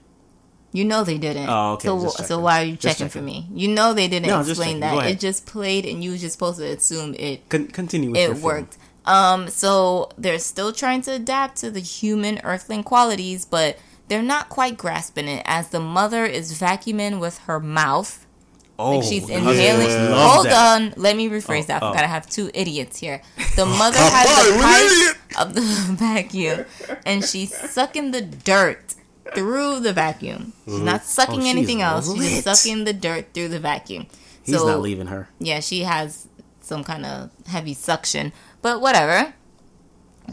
[0.77, 1.49] You know they didn't.
[1.49, 3.47] Oh, okay, So, so why are you Just checking, for me?
[3.55, 5.07] You know they didn't No, explain that.
[5.07, 8.77] It just played, and you were just supposed to assume it Con- continue it worked.
[9.07, 14.49] Um, so they're still trying to adapt to the human earthling qualities, but they're not
[14.49, 15.43] quite grasping it.
[15.47, 18.27] As the mother is vacuuming with her mouth,
[18.79, 19.87] Oh, like she's inhaling.
[20.11, 20.83] loves Hold that.
[20.83, 21.83] on, let me rephrase Oh, that.
[21.83, 21.91] I oh.
[21.93, 23.23] forgot I have two idiots here.
[23.55, 25.63] The mother has the pipe of the
[25.97, 26.67] vacuum,
[27.07, 28.96] and she's sucking the dirt
[29.35, 30.53] through the vacuum.
[30.65, 32.07] She's not sucking Oh, anything else.
[32.13, 32.45] She's lit.
[32.45, 34.07] sucking the dirt through the vacuum.
[34.43, 35.29] He's so, not leaving her.
[35.39, 36.29] yeah, she has
[36.61, 39.35] some kind of heavy suction, but whatever.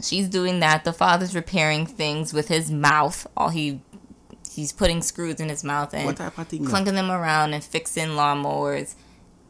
[0.02, 0.84] She's doing that.
[0.84, 3.26] The father's repairing things with his mouth.
[3.36, 3.80] All he
[4.52, 6.64] he's putting screws in his mouth and What type of thing?
[6.64, 8.94] clunking them around and fixing lawnmowers.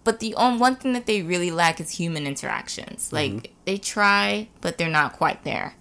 [0.02, 3.10] But the only one thing that they really lack is human interactions.
[3.12, 3.52] Like Mm-hmm.
[3.64, 5.74] they try, but they're not quite there.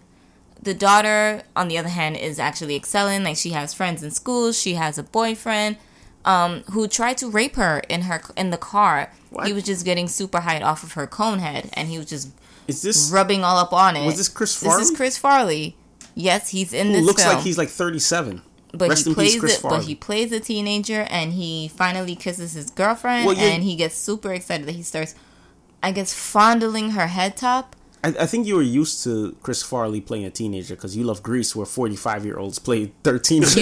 [0.64, 3.24] The daughter, on the other hand, is actually excelling.
[3.24, 4.52] Like she has friends in school.
[4.54, 5.78] She has a boyfriend
[6.26, 9.12] um, who tried to rape her in her in the car.
[9.30, 9.46] What?
[9.48, 12.30] He was just getting super high off of her cone head, and he was just
[12.68, 14.06] Is this rubbing all up on it.
[14.06, 14.80] Was this Chris Farley?
[14.80, 15.76] This is Chris Farley.
[16.16, 18.42] Yes, he's in who this looks film like he's like 37?
[18.76, 19.64] but Rest he peace, plays Chris it.
[19.64, 23.76] But he plays a teenager, and he finally kisses his girlfriend, Well, you- and he
[23.76, 25.14] gets super excited that he starts,
[25.84, 27.76] I guess, fondling her head top.
[28.04, 31.24] I, I think you were used to Chris Farley playing a teenager because you love
[31.24, 33.56] Grease, where 45 year olds play 13 year olds.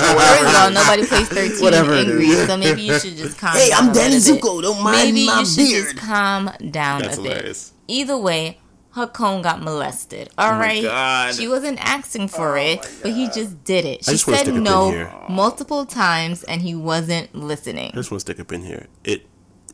[0.00, 2.06] First of all, nobody plays thirteen Whatever in.
[2.10, 3.88] Grease, so maybe you should just calm Hey, down.
[3.88, 4.16] I'm Danny.
[4.16, 5.84] Zuko, don't mind Maybe my you should beard.
[5.84, 7.70] just calm down That's a bit.
[7.86, 8.58] Either way,
[8.92, 10.30] her cone got molested.
[10.38, 11.34] All Oh right, God.
[11.34, 14.04] she wasn't asking for oh it, but he just did it.
[14.04, 17.90] She said stick a pin no multiple times, and he wasn't listening.
[17.92, 18.86] I just want to stick up in here.
[19.04, 19.26] It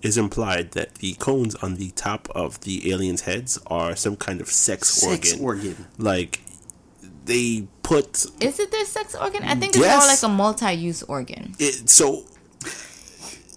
[0.02, 4.40] is implied that the cones on the top of the aliens' heads are some kind
[4.40, 5.44] of sex, Sex organ.
[5.44, 5.86] organ.
[5.98, 6.40] Like
[7.26, 9.42] they put Is it their sex organ?
[9.44, 10.00] I think it's Yes.
[10.00, 11.54] more like a multi-use organ.
[11.58, 11.88] it.
[11.90, 12.24] So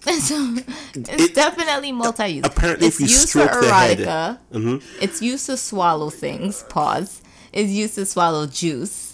[0.04, 0.54] So,
[0.94, 2.44] it's It- definitely multi-use.
[2.44, 4.38] apparently it's if you used for stroke the head- erotica.
[4.52, 4.82] Mhm.
[5.00, 6.62] It's used to swallow things.
[6.68, 7.22] Pause.
[7.54, 9.13] It's used to swallow juice.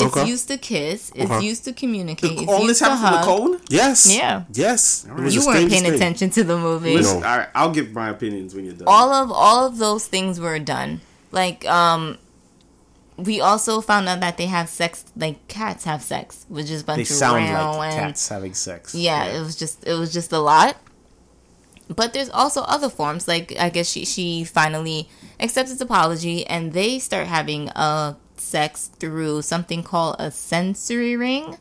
[0.00, 0.26] It's Okay.
[0.26, 1.10] used to kiss.
[1.14, 1.44] It's Okay.
[1.46, 2.32] used to communicate.
[2.40, 3.26] It's All used this to happened from the hug.
[3.60, 3.60] cone?
[3.70, 4.42] yes, Yeah.
[4.52, 5.06] yes.
[5.08, 5.94] It was You weren't paying thing.
[5.94, 6.94] attention to the movie.
[6.96, 7.18] Listen.
[7.18, 8.88] All right, I'll give my opinions when you're done.
[8.88, 11.00] all of all of those things were done.
[11.32, 12.18] Like um
[13.16, 16.84] we also found out that they have sex like cats have sex, which is a
[16.84, 17.44] bunch they of sound
[17.78, 18.94] like and cats having sex.
[18.94, 20.76] yeah, it was just it was just a lot.
[21.88, 23.28] But there's also other forms.
[23.28, 28.88] Like I guess she she finally accepts his apology, and they start having uh sex
[28.98, 31.58] through something called a sensory ring,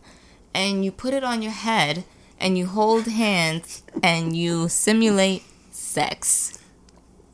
[0.54, 2.04] and you put it on your head,
[2.40, 6.58] and you hold hands, and you simulate sex.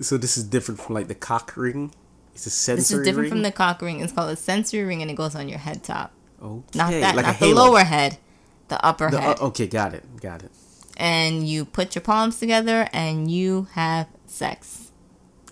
[0.01, 1.91] So this is different from like the cock ring.
[2.33, 3.29] It's a sensory This is different ring?
[3.31, 3.99] from the cock ring.
[3.99, 6.11] It's called a sensory ring, and it goes on your head top.
[6.41, 8.17] Okay, Not that, like not the lower head,
[8.69, 9.39] the upper The- head.
[9.41, 10.51] uh, okay, got it, got it.
[10.95, 14.78] and you put your palms together, and you have sex.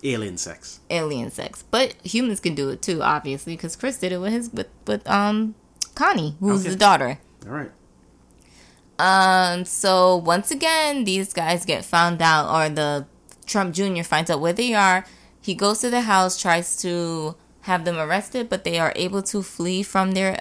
[0.04, 0.80] Alien sex.
[0.90, 1.64] alien sex.
[1.70, 5.08] But humans can do it too, obviously, because Chris did it with his with with
[5.08, 5.54] um
[5.94, 6.70] Connie, who's Okay.
[6.70, 7.18] the daughter.
[7.46, 7.70] All right.
[8.98, 13.06] Um, so once again, these guys get found out, or the
[13.46, 14.02] Trump Jr.
[14.02, 15.04] finds out where they are.
[15.40, 19.42] He goes to the house, tries to have them arrested, but they are able to
[19.42, 20.40] flee from their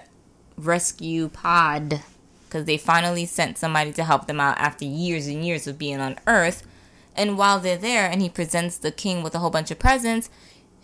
[0.58, 2.02] rescue pod
[2.48, 6.00] because they finally sent somebody to help them out after years and years of being
[6.00, 6.64] on Earth.
[7.18, 10.30] And while they're there, and he presents the king with a whole bunch of presents,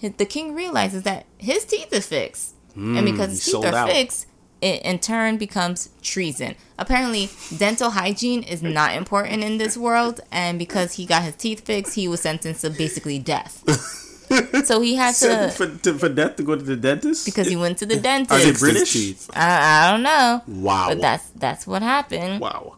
[0.01, 3.89] the king realizes that his teeth are fixed, and hmm, because his teeth are out.
[3.89, 4.25] fixed,
[4.61, 6.55] it in turn becomes treason.
[6.79, 11.61] Apparently, dental hygiene is not important in this world, and because he got his teeth
[11.65, 13.63] fixed, he was sentenced to basically death.
[14.65, 17.25] so he had to for, to, for death to go to the dentist?
[17.25, 18.31] because he went to the dentist.
[18.31, 18.57] Are they.
[18.57, 18.93] British?
[18.93, 19.29] Teeth.
[19.35, 20.87] I, I don't know, Wow.
[20.89, 22.39] but that's that's what happened.
[22.39, 22.75] Wow.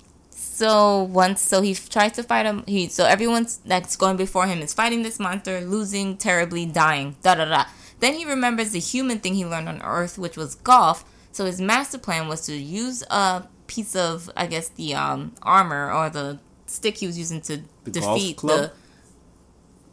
[0.56, 2.64] So once, so he tries to fight him.
[2.66, 7.18] He so everyone's that's going before him is fighting this monster, losing terribly, dying.
[7.24, 7.66] Da da da.
[8.00, 11.04] Then he remembers the human thing he learned on Earth, which was golf.
[11.34, 15.92] So his master plan was to use a piece of, I guess, the um, armor
[15.92, 18.60] or the stick he was using to The golf defeat club?
[18.62, 18.72] the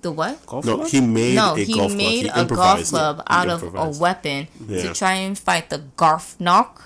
[0.02, 0.46] the what?
[0.46, 0.88] Golf No, club?
[0.88, 2.36] he made no, a he golf made club.
[2.48, 4.82] He a golf club out of a weapon Yeah.
[4.82, 6.82] to try and fight the Garfnock,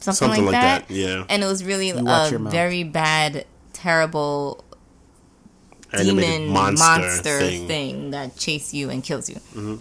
[0.00, 0.88] something, Something like, like that.
[0.88, 1.24] that, yeah.
[1.28, 4.64] and it was really watch a very bad, terrible
[5.92, 7.66] Animated demon monster, monster, thing.
[7.68, 8.10] thing.
[8.10, 9.36] that chased you and kills you.
[9.36, 9.76] Mm-hmm.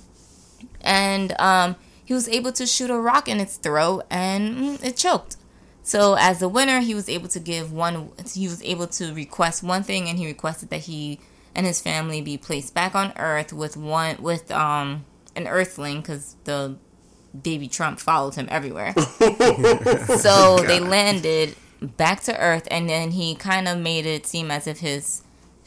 [0.82, 4.96] And um, he was able to shoot a rock in its throat, and mm, it
[4.98, 5.38] choked.
[5.82, 8.12] So as a winner, he was able to give one.
[8.34, 11.20] He was able to request one thing, and he requested that he
[11.56, 15.06] and his family be placed back on Earth with one with um
[15.36, 16.78] an Earthling, because the
[17.42, 18.94] baby Trump followed him everywhere.
[20.18, 24.68] so they landed back to Earth, and then he kind of made it seem as
[24.68, 25.24] if his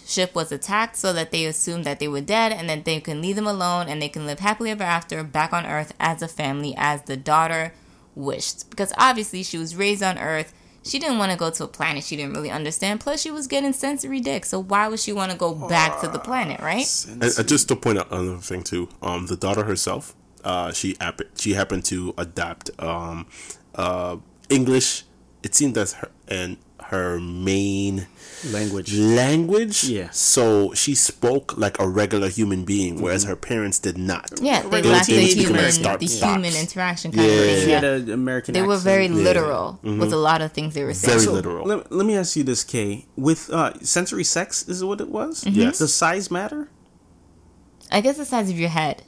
[0.07, 3.20] ship was attacked, so that they assumed that they were dead, and that they can
[3.20, 6.28] leave them alone, and they can live happily ever after back on Earth as a
[6.28, 7.73] family, as the daughter
[8.15, 8.69] wished.
[8.70, 10.55] Because obviously she was raised on Earth.
[10.85, 13.01] She didn't want to go to a planet she didn't really understand.
[13.01, 14.47] Plus, she was getting sensory dick.
[14.47, 16.86] So why would she want to go back to the planet, right?
[17.09, 20.97] And, and just to point out another thing too, um, the daughter herself, uh, she
[21.01, 23.27] hap- she happened to adapt um,
[23.74, 24.16] uh,
[24.48, 25.05] English.
[25.43, 26.56] It seemed that's her and
[26.90, 28.06] her main
[28.51, 28.94] Language.
[28.97, 29.85] language.
[29.85, 30.09] Yeah.
[30.10, 34.31] So she spoke like a regular human being, whereas her parents did not.
[34.40, 36.23] Yeah, they Regular lacked the teenage human, American the starts.
[36.23, 37.32] human interaction kind Yeah.
[37.35, 37.65] of thing.
[37.65, 38.85] She had an American They were accent.
[38.85, 39.12] very Yeah.
[39.28, 41.19] literal with a lot of things they were saying.
[41.19, 41.66] Very So, literal.
[41.66, 43.06] Let, let me ask you this, Kay.
[43.16, 45.44] With uh, sensory sex, is what it was?
[45.44, 45.60] Mm-hmm.
[45.60, 45.78] Yes.
[45.78, 46.70] Does size matter?
[47.93, 49.02] I guess the size of your head.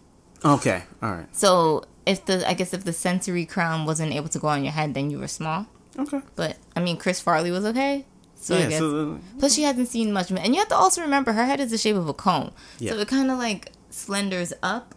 [0.45, 1.37] Okay, all right.
[1.37, 4.73] So if the I guess if the sensory crown wasn't able to go on your
[4.73, 5.67] head, then you were small.
[5.99, 6.21] Okay.
[6.37, 8.07] But I mean, Chris Farley was okay.
[8.37, 8.79] So I yeah, guess.
[8.79, 10.45] so, uh, Plus, she hasn't seen much, of it.
[10.45, 12.93] and you have to also remember her head is the shape of a cone, Yeah.
[12.93, 14.95] so it kind of like slenders up.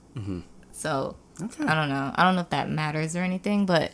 [0.72, 1.66] So okay.
[1.66, 2.14] I don't know.
[2.16, 3.92] I don't know if that matters or anything, but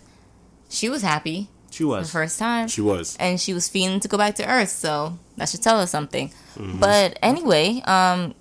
[0.69, 2.67] she was happy she was the first time.
[2.67, 3.15] She was.
[3.19, 6.30] and she was feeling to go back to Earth, so that should tell us something.
[6.55, 6.80] Mm-hmm.
[6.80, 8.34] But anyway, um,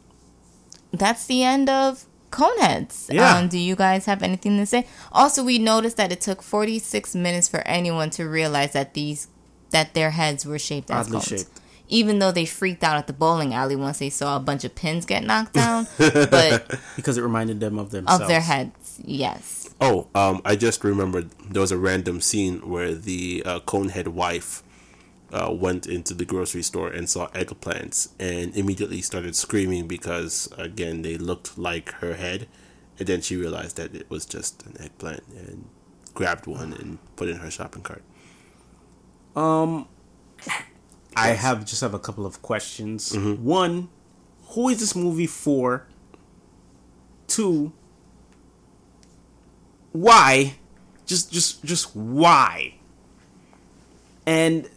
[0.93, 3.13] that's the end of Coneheads.
[3.13, 3.37] Yeah.
[3.37, 4.87] Um, do you guys have anything to say?
[5.13, 9.29] Also, we noticed that it took 46 minutes for anyone to realize that these
[9.71, 11.29] that their heads were shaped as Oddly cones.
[11.29, 11.61] shaped.
[11.91, 14.75] Even though they freaked out at the bowling alley once they saw a bunch of
[14.75, 18.23] pins get knocked down, but Because it reminded them of themselves.
[18.23, 19.71] of their heads, yes.
[19.81, 24.63] Oh, um, I just remembered there was a random scene where the uh, Conehead wife
[25.33, 31.03] uh, went into the grocery store and saw eggplants and immediately started screaming because, again,
[31.03, 32.49] they looked like her head.
[32.99, 35.69] And then she realized that it was just an eggplant and
[36.15, 38.03] grabbed one and put it in her shopping cart.
[39.37, 39.87] Um,
[41.15, 43.13] I have just have a couple of questions.
[43.13, 43.45] Mm-hmm.
[43.45, 43.89] One,
[44.49, 45.87] who is this movie for?
[47.29, 47.73] Two,
[49.93, 50.57] why?
[51.07, 52.75] Just just just why?
[54.27, 54.69] And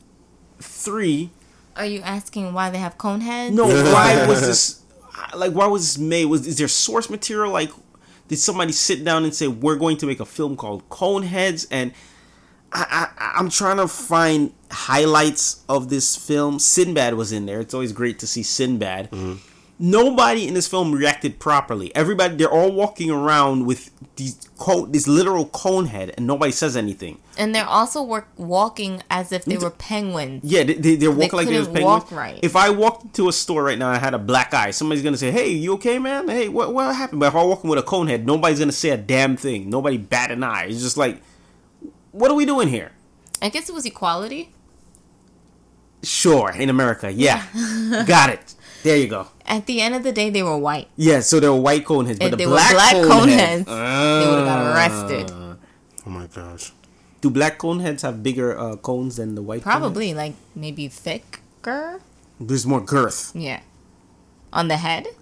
[0.81, 1.29] three,
[1.75, 3.55] Are you asking why they have cone heads?
[3.55, 4.81] no, why was this
[5.35, 6.25] like why was this made?
[6.25, 7.71] Was is there source material like
[8.27, 11.93] did somebody sit down and say we're going to make a film called Coneheads and
[12.73, 16.59] I, I I'm trying to find highlights of this film.
[16.59, 17.59] Sinbad was in there.
[17.59, 19.11] It's always great to see Sinbad.
[19.11, 19.33] Mm-hmm.
[19.83, 21.93] Nobody in this film reacted properly.
[21.95, 26.77] Everybody, they're all walking around with these cone, this literal cone head, and nobody says
[26.77, 27.17] anything.
[27.41, 30.43] And they're also work, walking as if they were penguins.
[30.43, 31.83] Yeah, they, they, they're walking like they're penguins.
[31.83, 32.39] walk right.
[32.43, 35.03] If I walked into a store right now and I had a black eye, somebody's
[35.03, 36.29] gonna say, "Hey, you okay, man?
[36.29, 38.71] Hey, what what happened?" But if I walk in with a cone head, nobody's gonna
[38.71, 39.71] say a damn thing.
[39.71, 40.65] Nobody bat an eye.
[40.65, 41.19] It's just like,
[42.11, 42.91] what are we doing here?
[43.41, 44.53] I guess it was equality.
[46.03, 47.43] Sure, in America, yeah,
[48.05, 48.53] got it.
[48.83, 49.29] There you go.
[49.47, 50.89] At the end of the day, they were white.
[50.95, 53.07] Yeah, so they were white cone heads, but If the they were black, black cone,
[53.09, 55.31] cone heads, heads, they would have got arrested.
[55.33, 55.55] Ah.
[56.05, 56.71] Oh my gosh.
[57.21, 59.63] Do black cone heads have bigger uh, cones than the white?
[59.63, 59.71] cone?
[59.71, 62.01] Probably like maybe thicker.
[62.39, 63.31] There's more girth.
[63.35, 63.61] Yeah.
[64.51, 65.05] On the head?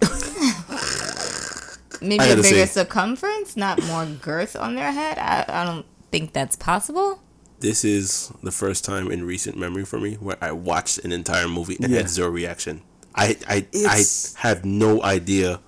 [2.00, 5.18] maybe a bigger say- circumference, not more girth on their head.
[5.18, 7.20] I, I don't think that's possible.
[7.60, 11.46] This is the first time in recent memory for me where I watched an entire
[11.48, 11.98] movie and Yeah.
[11.98, 12.80] had zero reaction.
[13.14, 15.60] I I It's- I have no idea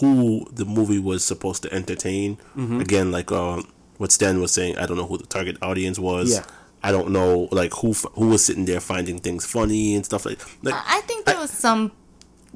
[0.00, 2.38] who the movie was supposed to entertain.
[2.56, 2.80] Mm-hmm.
[2.80, 3.68] Again, like um,
[4.04, 6.26] what Stan was saying, I don't know who the target audience was.
[6.34, 6.44] Yeah.
[6.86, 10.38] I don't know like who who was sitting there finding things funny and stuff like
[10.62, 10.74] like.
[10.74, 11.82] I I think there was some,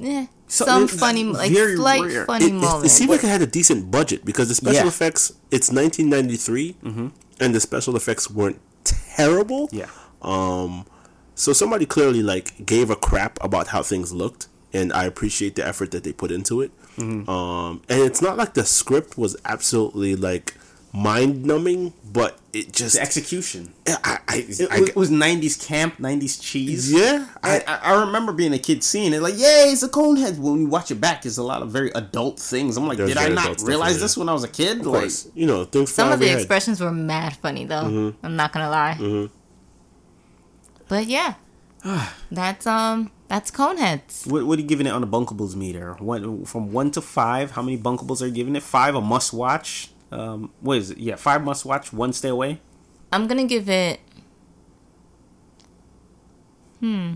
[0.02, 0.26] eh,
[0.56, 2.26] So- some funny, like slight rare.
[2.26, 2.86] funny it, it, moments.
[2.86, 4.94] it seemed like it had a decent budget because the special Yeah.
[4.94, 6.76] effects it's 1993
[7.40, 9.86] and the special effects weren't terrible Yeah.
[10.22, 10.84] um
[11.34, 15.64] so somebody clearly like gave a crap about how things looked and i appreciate the
[15.66, 20.16] effort that they put into it um and it's not like the script was absolutely
[20.16, 20.54] like
[20.92, 23.74] mind numbing but it just The execution.
[23.86, 26.90] I, I, It, I- was, it was 90s camp, 90s cheese.
[26.92, 29.88] yeah I, I, I, I remember being a kid seeing it, like, yay, it's a
[29.88, 30.38] cone head.
[30.38, 32.76] When you watch it back, there's a lot of very adult things.
[32.78, 34.80] I'm like, There's did I not realize in this when I was a kid?
[34.80, 36.40] of Like, course you know things Some of the over head.
[36.40, 38.14] expressions were mad funny though.
[38.22, 39.28] I'm not gonna lie.
[40.88, 41.34] But yeah,
[42.30, 44.26] that's um that's Coneheads.
[44.26, 45.92] what, what are you giving it on the bunkables meter?
[45.98, 48.62] One, from one to five, how many bunkables are you giving it?
[48.62, 49.90] Five, a must watch.
[50.10, 50.98] Um, what is it?
[50.98, 52.60] Yeah, five must watch, one stay away.
[53.12, 54.00] I'm gonna give it.
[56.80, 57.14] Hmm.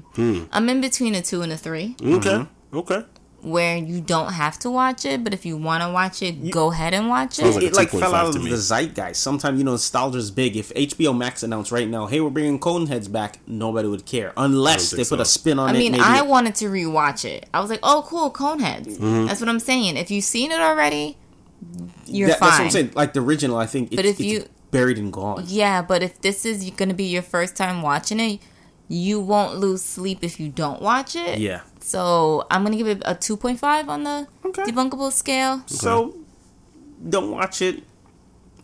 [0.51, 2.79] I'm in between a two and a three, okay Mm-hmm.
[2.79, 3.05] okay
[3.43, 6.71] where you don't have to watch it, but if you want to watch it, go
[6.71, 7.47] ahead and watch it.
[7.57, 8.51] like it like fell out of me.
[8.51, 9.17] the zeitgeist.
[9.21, 10.57] Sometimes you know nostalgia's big.
[10.57, 14.91] If HBO Max announced right now, "Hey, we're bringing Coneheads back," nobody would care unless
[14.93, 15.75] they put think a spin on I it.
[15.75, 17.49] I mean, maybe I wanted to rewatch it.
[17.53, 19.27] I was like, "Oh, cool, Coneheads." Mm-hmm.
[19.27, 19.97] That's what I'm saying.
[19.97, 21.19] If you've seen it already,
[22.07, 22.49] you're That- fine.
[22.49, 22.91] That's what I'm saying.
[22.95, 23.89] Like the original, I think.
[23.93, 25.45] It's, But if you- buried and gone.
[25.47, 28.41] Yeah, but if this is going to be your first time watching it,
[28.89, 31.39] you won't lose sleep if you don't watch it.
[31.39, 31.63] Yeah.
[31.81, 34.65] So I'm gonna give it a 2.5 on the Okay.
[34.65, 35.63] debunkable scale.
[35.67, 36.15] So
[37.09, 37.83] don't watch it.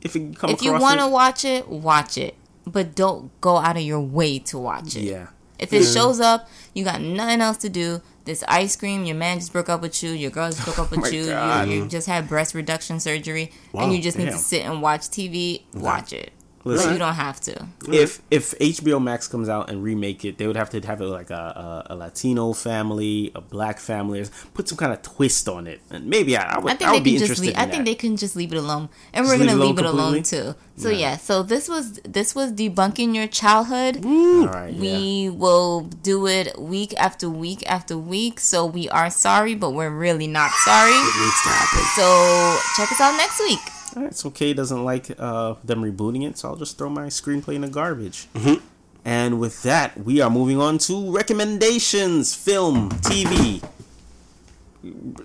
[0.03, 2.35] If you come If you want to watch it, watch it,
[2.67, 5.03] but don't go out of your way to watch it.
[5.03, 5.29] yeah.
[5.59, 5.95] If it mm.
[5.95, 8.01] shows up, you got nothing else to do.
[8.29, 10.91] This ice cream, your man just broke up with you, your girl just broke up
[10.95, 14.27] with Oh you, you, you just had breast reduction surgery, Wow, and you just need
[14.27, 15.63] to sit and watch TV.
[15.73, 16.31] Watch it.
[16.65, 16.89] Listen.
[16.89, 17.67] But you don't have to.
[17.91, 21.07] If if HBO Max comes out and remake it, they would have to have it
[21.07, 24.25] like a, a, a Latino family, a black family,
[24.55, 26.91] put some kind of twist on it, and maybe I, I would I I, think
[26.91, 27.47] would they be can just interested.
[27.47, 27.57] leave.
[27.57, 27.85] I think that.
[27.85, 30.13] they can just leave it alone, and Just we're leave gonna it leave it alone
[30.13, 30.55] alone too.
[30.77, 31.17] So yeah.
[31.17, 34.05] So this was this was debunking your childhood.
[34.05, 34.73] Right.
[34.73, 34.81] yeah.
[34.99, 38.41] We will do it week after week after week.
[38.41, 40.93] So we are sorry, but we're really not sorry.
[40.93, 43.61] needs to happen So check us out next week.
[43.97, 47.07] All right, so Kay doesn't like uh, them rebooting it, so I'll just throw my
[47.07, 48.27] screenplay in the garbage.
[48.35, 48.65] Mm-hmm.
[49.05, 53.63] And with that, we are moving on to recommendations: film, TV.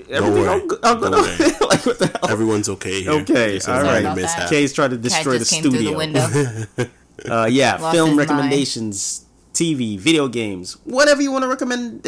[0.09, 0.47] Everything worry.
[0.47, 1.11] all good- all good?
[1.11, 1.67] Don't worry.
[1.69, 2.31] like what the hell?
[2.31, 3.97] everyone's okay here Okay, This is all not right.
[3.97, 4.49] a About mishap.
[4.49, 5.91] Kay's trying to Cat destroy the came studio.
[5.91, 6.89] the window.
[7.29, 8.29] Uh, yeah, Lost film his mind.
[8.29, 12.01] recommendations, TV, video games, whatever you want to recommend.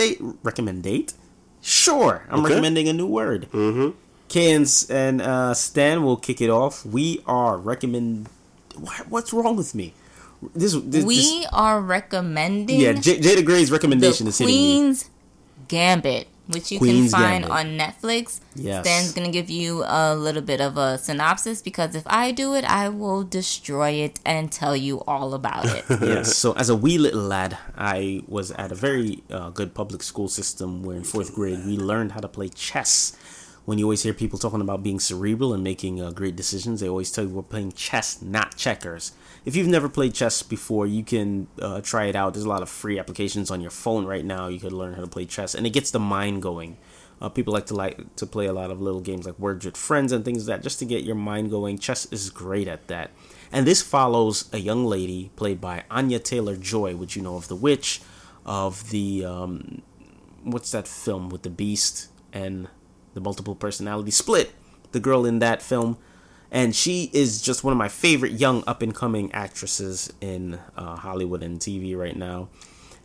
[0.44, 1.14] Recommendate?
[1.62, 2.50] Sure, I'm Okay.
[2.50, 3.48] recommending a new word.
[3.54, 3.96] Mm-hmm.
[4.36, 4.52] Kay
[4.90, 6.86] and, uh, Stan will kick it off.
[6.86, 8.28] We are recommend.
[9.08, 9.94] What's wrong with me?
[10.54, 14.60] This, this this- we are recommending yeah, J- Jay the Gray's recommendation is hitting me.
[14.62, 15.10] Queen's
[15.70, 17.58] Gambit, which you Queen's can find Gambit.
[17.58, 18.42] on Netflix.
[18.56, 18.84] Yes.
[18.86, 22.66] Stan's gonna give you a little bit of a synopsis because if I do it,
[22.66, 25.86] I will destroy it and tell you all about it.
[25.90, 26.36] yes.
[26.36, 30.28] So as a wee little lad, I was at a very uh, good public school
[30.28, 33.16] system where in fourth grade we learned how to play chess.
[33.66, 36.88] When you always hear people talking about being cerebral and making uh, great decisions, they
[36.88, 39.14] always tell you we're playing chess, not checkers.
[39.44, 42.34] If you've never played chess before, you can uh, try it out.
[42.34, 44.48] There's a lot of free applications on your phone right now.
[44.48, 46.78] You could learn how to play chess, and it gets the mind going.
[47.20, 49.78] Uh, people like to like to play a lot of little games like Words with
[49.78, 51.80] Friends and things like that just to get your mind going.
[51.80, 53.12] Chess is great at that.
[53.52, 57.48] And this follows a young lady played by Anya Taylor Joy, which you know of
[57.48, 58.02] The Witch,
[58.46, 59.82] of the um,
[60.44, 62.68] what's that film with the Beast and
[63.16, 64.54] the multiple personality split.
[64.92, 65.98] The girl in that film,
[66.52, 70.96] and she is just one of my favorite young up and coming actresses in uh,
[70.96, 72.50] Hollywood and TV right now.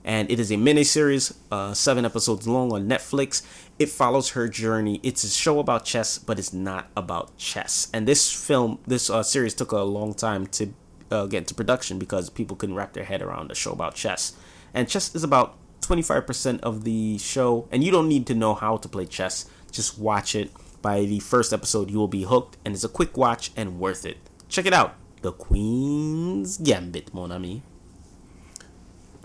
[0.05, 3.43] And it is a miniseries, uh, seven episodes long on Netflix.
[3.79, 5.01] It follows her journey.
[5.03, 7.89] It's a show about chess, but it's not about chess.
[7.93, 10.73] And this film, this uh, series took a long time to
[11.11, 14.35] uh, get into production because people couldn't wrap their head around a show about chess.
[14.73, 18.77] And chess is about 25% of the show, and you don't need to know how
[18.77, 19.47] to play chess.
[19.71, 20.51] Just watch it.
[20.83, 24.07] By the first episode, you will be hooked, and it's a quick watch and worth
[24.07, 24.17] it.
[24.49, 24.95] Check it out.
[25.23, 27.63] The Queen's Gambit, mon ami.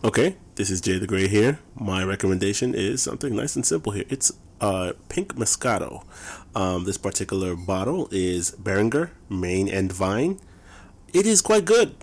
[0.03, 1.59] Okay, this is Jay the Gray here.
[1.73, 4.03] My recommendation is something nice and simple here.
[4.09, 6.03] It's uh, Pink Moscato.
[6.53, 10.39] Um, this particular bottle is Beringer, Main and Vine.
[11.13, 11.95] It is quite good.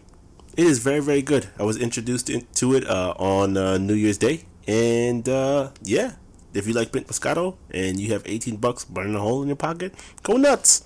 [0.56, 1.48] It is very, very good.
[1.59, 4.44] I was introduced to it uh, on uh, New Year's Day.
[4.66, 6.12] And uh, yeah,
[6.54, 9.56] if you like Pink Moscato and you have 18 bucks burning a hole in your
[9.56, 10.84] pocket, go nuts.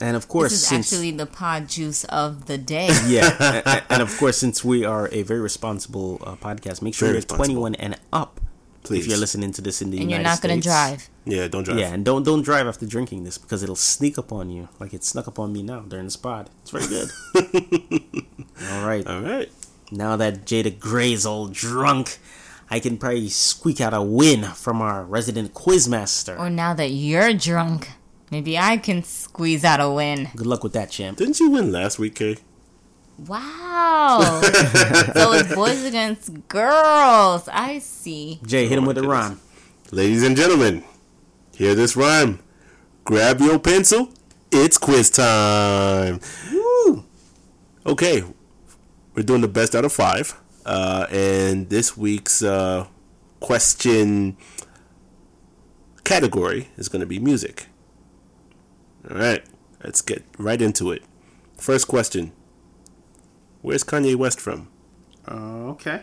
[0.00, 2.86] And of course, This is since actually the pod juice of the day.
[3.06, 3.34] yeah,
[3.66, 7.08] a- a- and of course, since we are a very responsible uh, podcast, make sure
[7.08, 8.40] Very you're 21 and up.
[8.84, 9.00] Please.
[9.04, 11.10] If you're listening to this in the and you're not going to drive.
[11.26, 11.78] Yeah, don't drive.
[11.80, 14.94] Yeah, and don't don't drive after drinking this because it'll sneak up on you like
[14.94, 16.48] it snuck up on me now during this pod.
[16.62, 17.10] It's very good.
[18.70, 19.50] all right, All right.
[19.90, 22.18] now that Jay the Gray's all drunk,
[22.70, 26.38] I can probably squeak out a win from our resident quizmaster.
[26.38, 27.90] Or now that you're drunk,
[28.30, 30.28] maybe I can squeeze out a win.
[30.36, 31.18] Good luck with that, champ.
[31.18, 32.36] Didn't you win last week, Kay?
[33.26, 34.40] Wow.
[35.14, 37.48] so it's boys against girls.
[37.48, 38.40] I see.
[38.46, 39.40] Jay, hit him with a rhyme.
[39.90, 40.84] Ladies and gentlemen,
[41.54, 42.40] hear this rhyme.
[43.04, 44.10] Grab your pencil.
[44.52, 46.20] It's quiz time.
[46.52, 47.04] Woo!
[47.86, 48.22] Okay,
[49.14, 50.37] we're doing the best out of five.
[50.68, 52.86] Uh, and this week's uh,
[53.40, 54.36] question
[56.04, 57.68] category is going to be music.
[59.10, 59.42] All right,
[59.82, 61.02] let's get right into it.
[61.56, 62.32] First question
[63.62, 64.68] Where's Kanye West from?
[65.26, 66.02] Uh, okay.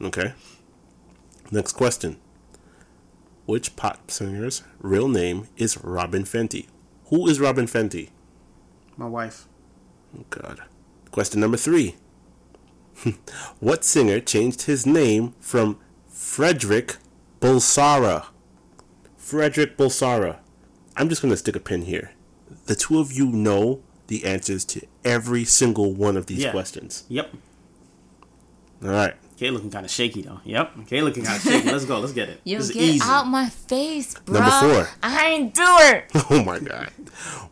[0.00, 0.32] Okay.
[1.50, 2.16] Next question.
[3.44, 6.66] Which pop singer's real name is Robyn Fenty?
[7.08, 8.08] Who is Robyn Fenty?
[8.96, 9.46] My wife.
[10.18, 10.62] Oh, God.
[11.10, 11.96] Question number three.
[13.60, 16.96] what singer changed his name from Frederick
[17.40, 18.26] Bulsara?
[19.16, 20.38] Frederick Bulsara.
[20.96, 22.12] I'm just going to stick a pin here.
[22.66, 26.50] The two of you know the answers to every single one of these Yeah.
[26.50, 27.04] questions.
[27.08, 27.34] Yep.
[28.84, 29.14] All right.
[29.34, 30.40] Okay, looking kind of shaky though.
[30.44, 30.72] Yep.
[30.82, 31.70] Okay, looking kind of shaky.
[31.70, 31.98] Let's go.
[31.98, 32.40] Let's get it.
[32.44, 33.00] Yo, this is get easy.
[33.04, 34.40] out my face, bro.
[34.40, 34.88] Number four.
[35.02, 36.10] I ain't do it.
[36.30, 36.90] Oh my god.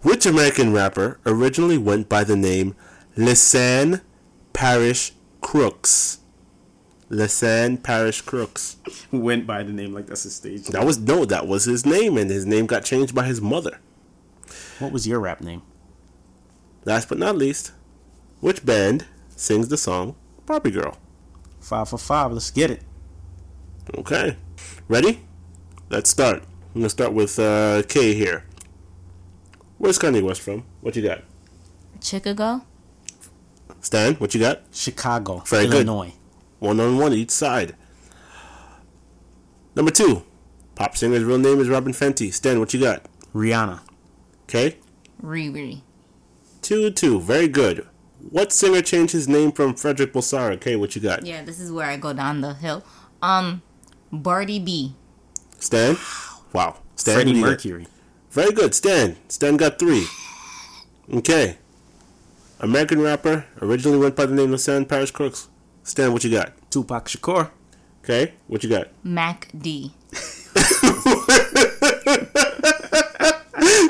[0.02, 2.74] Which American rapper originally went by the name
[3.16, 4.02] Lesane
[4.52, 6.18] Parish Crooks?
[7.10, 8.76] Lesane Parish Crooks.
[9.10, 10.66] Went by the name like that's his stage.
[10.68, 13.80] That was no, that was his name, and his name got changed by his mother.
[14.78, 15.62] What was your rap name?
[16.84, 17.72] Last but not least,
[18.40, 19.06] which band
[19.36, 20.14] sings the song
[20.46, 20.96] Barbie Girl?
[21.60, 22.32] Five for five.
[22.32, 22.82] Let's get it.
[23.96, 24.36] Okay.
[24.88, 25.20] Ready?
[25.90, 26.44] Let's start.
[26.74, 28.44] I'm gonna start with uh, K here.
[29.78, 30.64] Where's Kanye West from?
[30.80, 31.22] What you got?
[32.00, 32.62] Chicago?
[33.80, 34.62] Stan, what you got?
[34.72, 35.86] Chicago, Very good.
[35.86, 36.12] Illinois.
[36.58, 37.74] One on one each side.
[39.74, 40.22] Number two,
[40.74, 42.32] pop singer's real name is Robyn Fenty.
[42.32, 43.06] Stan, what you got?
[43.34, 43.80] Rihanna.
[44.44, 44.76] Okay,
[45.22, 45.82] Riri.
[46.60, 47.86] two two, very good.
[48.30, 50.54] What singer changed his name from Frederick Bulsara?
[50.56, 51.24] Okay, what you got?
[51.24, 52.84] Yeah, this is where I go down the hill.
[53.22, 53.62] Um,
[54.12, 54.94] Barty B.
[55.58, 55.96] Stan.
[56.52, 56.76] Wow.
[56.96, 57.50] Stan, Freddie what do you got?
[57.50, 57.86] Mercury.
[58.30, 59.16] Very good, Stan.
[59.28, 60.06] Stan got three.
[61.14, 61.56] Okay.
[62.60, 65.48] American rapper originally went by the name of Stan Paris Crooks.
[65.82, 66.52] Stan, what you got?
[66.70, 67.50] Tupac Shakur.
[68.04, 68.88] Okay, what you got?
[69.02, 69.92] Mac D.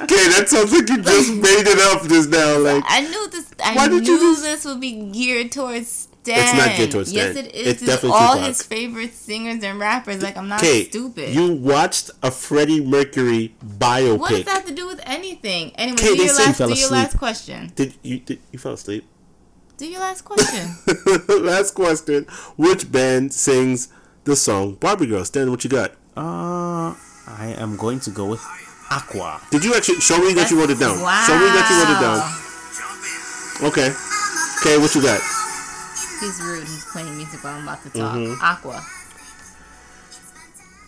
[0.02, 2.58] Okay, that sounds like you just made it up just now.
[2.58, 3.52] Like, I knew this.
[3.64, 6.38] I Why did you knew just- this would be geared towards Stan.
[6.38, 7.46] It's not geared towards Yes, Stan.
[7.46, 7.60] it is.
[7.66, 8.48] It's It's definitely all Tupac.
[8.48, 10.22] his favorite singers and rappers.
[10.22, 11.34] Like I'm not okay, stupid.
[11.34, 14.18] you watched a Freddie Mercury biopic.
[14.18, 15.72] what does that have to do with anything?
[15.76, 16.58] Anyway, Okay, do your say he last.
[16.58, 17.72] fell Do your last question.
[17.74, 19.04] Did you did, you fell asleep?
[19.78, 20.76] Do your last question.
[21.42, 22.26] Last question:
[22.58, 23.88] Which band sings
[24.24, 25.24] the song "Barbie Girl"?
[25.24, 25.92] Stan, what you got?
[26.14, 26.92] Uh,
[27.26, 28.44] I am going to go with
[28.90, 29.40] Aqua.
[29.50, 31.00] Did you actually show me that you wrote it down?
[31.00, 31.24] wow.
[31.26, 32.20] Show me that you wrote it down.
[33.72, 33.88] Okay.
[34.60, 35.20] Okay, what you got?
[36.20, 36.64] He's rude.
[36.64, 38.14] He's playing music while I'm about to talk.
[38.16, 38.42] Mm-hmm.
[38.44, 38.84] Aqua.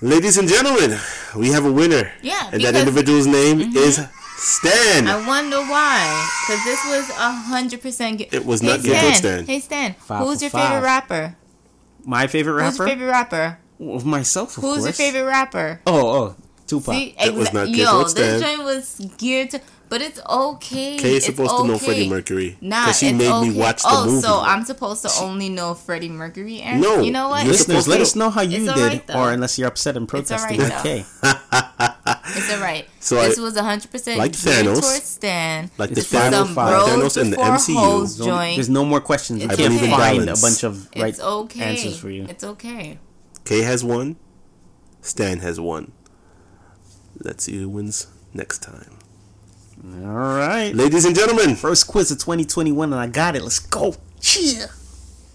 [0.00, 0.98] Ladies and gentlemen,
[1.36, 2.12] we have a winner.
[2.22, 4.00] Yeah, And that individual's name is
[4.36, 5.06] Stan.
[5.06, 6.28] I wonder why.
[6.46, 8.20] Because this was a hundred percent.
[8.20, 9.14] It was not hey, Stan.
[9.14, 9.46] Stan.
[9.46, 10.68] Hey Stan, Five who's your five.
[10.68, 11.36] favorite rapper?
[12.04, 12.66] My favorite rapper?
[12.70, 13.58] Who's your favorite rapper?
[13.80, 14.84] Of myself, of Who's course.
[14.84, 15.80] your favorite rapper?
[15.86, 16.36] Oh, oh,
[16.66, 16.94] Tupac.
[16.94, 19.60] See, That was exa- not geared yo, towards this joint was geared to,
[19.92, 20.96] but it's okay.
[20.96, 21.76] Kay is It's supposed to know.
[21.76, 22.56] Freddie Mercury.
[22.62, 23.48] Nah, Because she it's made okay.
[23.50, 24.22] me watch the oh, movie.
[24.22, 26.62] so I'm supposed to only know Freddie Mercury?
[26.62, 27.46] And No, you know what?
[27.46, 29.20] Listeners, let us know how you It's did, alright, though.
[29.20, 30.88] or unless you're upset and protesting alright, like though.
[30.88, 31.04] Kay.
[32.38, 32.88] It's alright.
[33.00, 35.70] So this I- was 100% like Thanos, towards Stan.
[35.76, 37.98] like the this is Thanos- some Thanos bros the MCU.
[37.98, 39.42] There's no- There's no more questions.
[39.44, 39.90] It's I can't okay.
[39.90, 41.60] find a bunch of right it's okay.
[41.64, 42.24] answers for you.
[42.30, 42.98] It's okay.
[43.44, 44.16] Kay has one.
[45.02, 45.92] Stan has one.
[47.20, 48.96] Let's see who wins next time.
[49.84, 50.72] All right.
[50.74, 53.42] Ladies and gentlemen, First quiz of 2021, and I got it.
[53.42, 53.96] Let's go.
[54.20, 54.68] Cheer.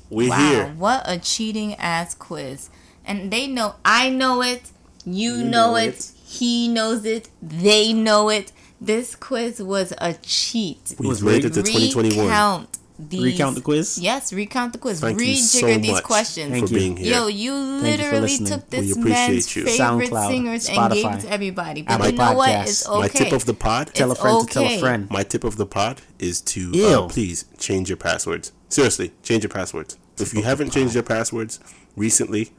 [0.09, 0.67] we're Wow, here.
[0.77, 2.69] what a cheating ass quiz.
[3.05, 4.71] And they know, I know it,
[5.05, 6.11] you, You know, know it, it.
[6.25, 8.51] he knows it, they know it.
[8.79, 10.95] This quiz was a cheat.
[10.99, 13.23] We've was made it to 2021 Recount these.
[13.23, 13.97] Recount the quiz?
[13.99, 14.99] Yes, recount the quiz.
[14.99, 16.51] Thank you Rejigger so these much questions.
[16.51, 16.79] Thank for you.
[16.79, 17.13] being here.
[17.13, 18.49] Yo, you you literally listening.
[18.51, 19.63] took this man's you.
[19.65, 21.81] favorite SoundCloud, singers and gave it to everybody.
[21.83, 22.49] But you know what?
[22.49, 22.67] Podcasts.
[22.67, 23.93] It's My My tip of the pod.
[23.93, 25.09] Tell a It's friend to tell a friend.
[25.09, 28.51] My tip of the pod is to uh, please change your passwords.
[28.69, 29.97] Seriously, change your passwords.
[30.17, 31.59] If you haven't changed your passwords
[31.95, 32.51] recently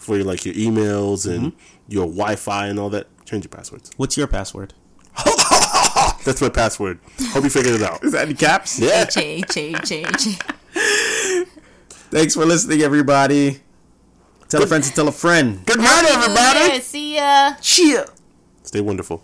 [0.00, 1.58] for your, like your emails and Mm-hmm.
[1.92, 3.90] your Wi-Fi and all that, change your passwords.
[3.96, 4.74] What's your password?
[6.26, 6.98] That's my password.
[7.28, 8.02] Hope you figured it out.
[8.02, 8.80] Is that in caps?
[8.80, 9.04] Yeah.
[9.04, 10.38] H H H H.
[12.10, 13.60] Thanks for listening, everybody.
[14.48, 15.64] Tell a friend to tell a friend.
[15.64, 16.74] Good night, everybody.
[16.74, 17.54] Yeah, see ya.
[17.60, 18.06] Cheer.
[18.64, 19.22] Stay wonderful.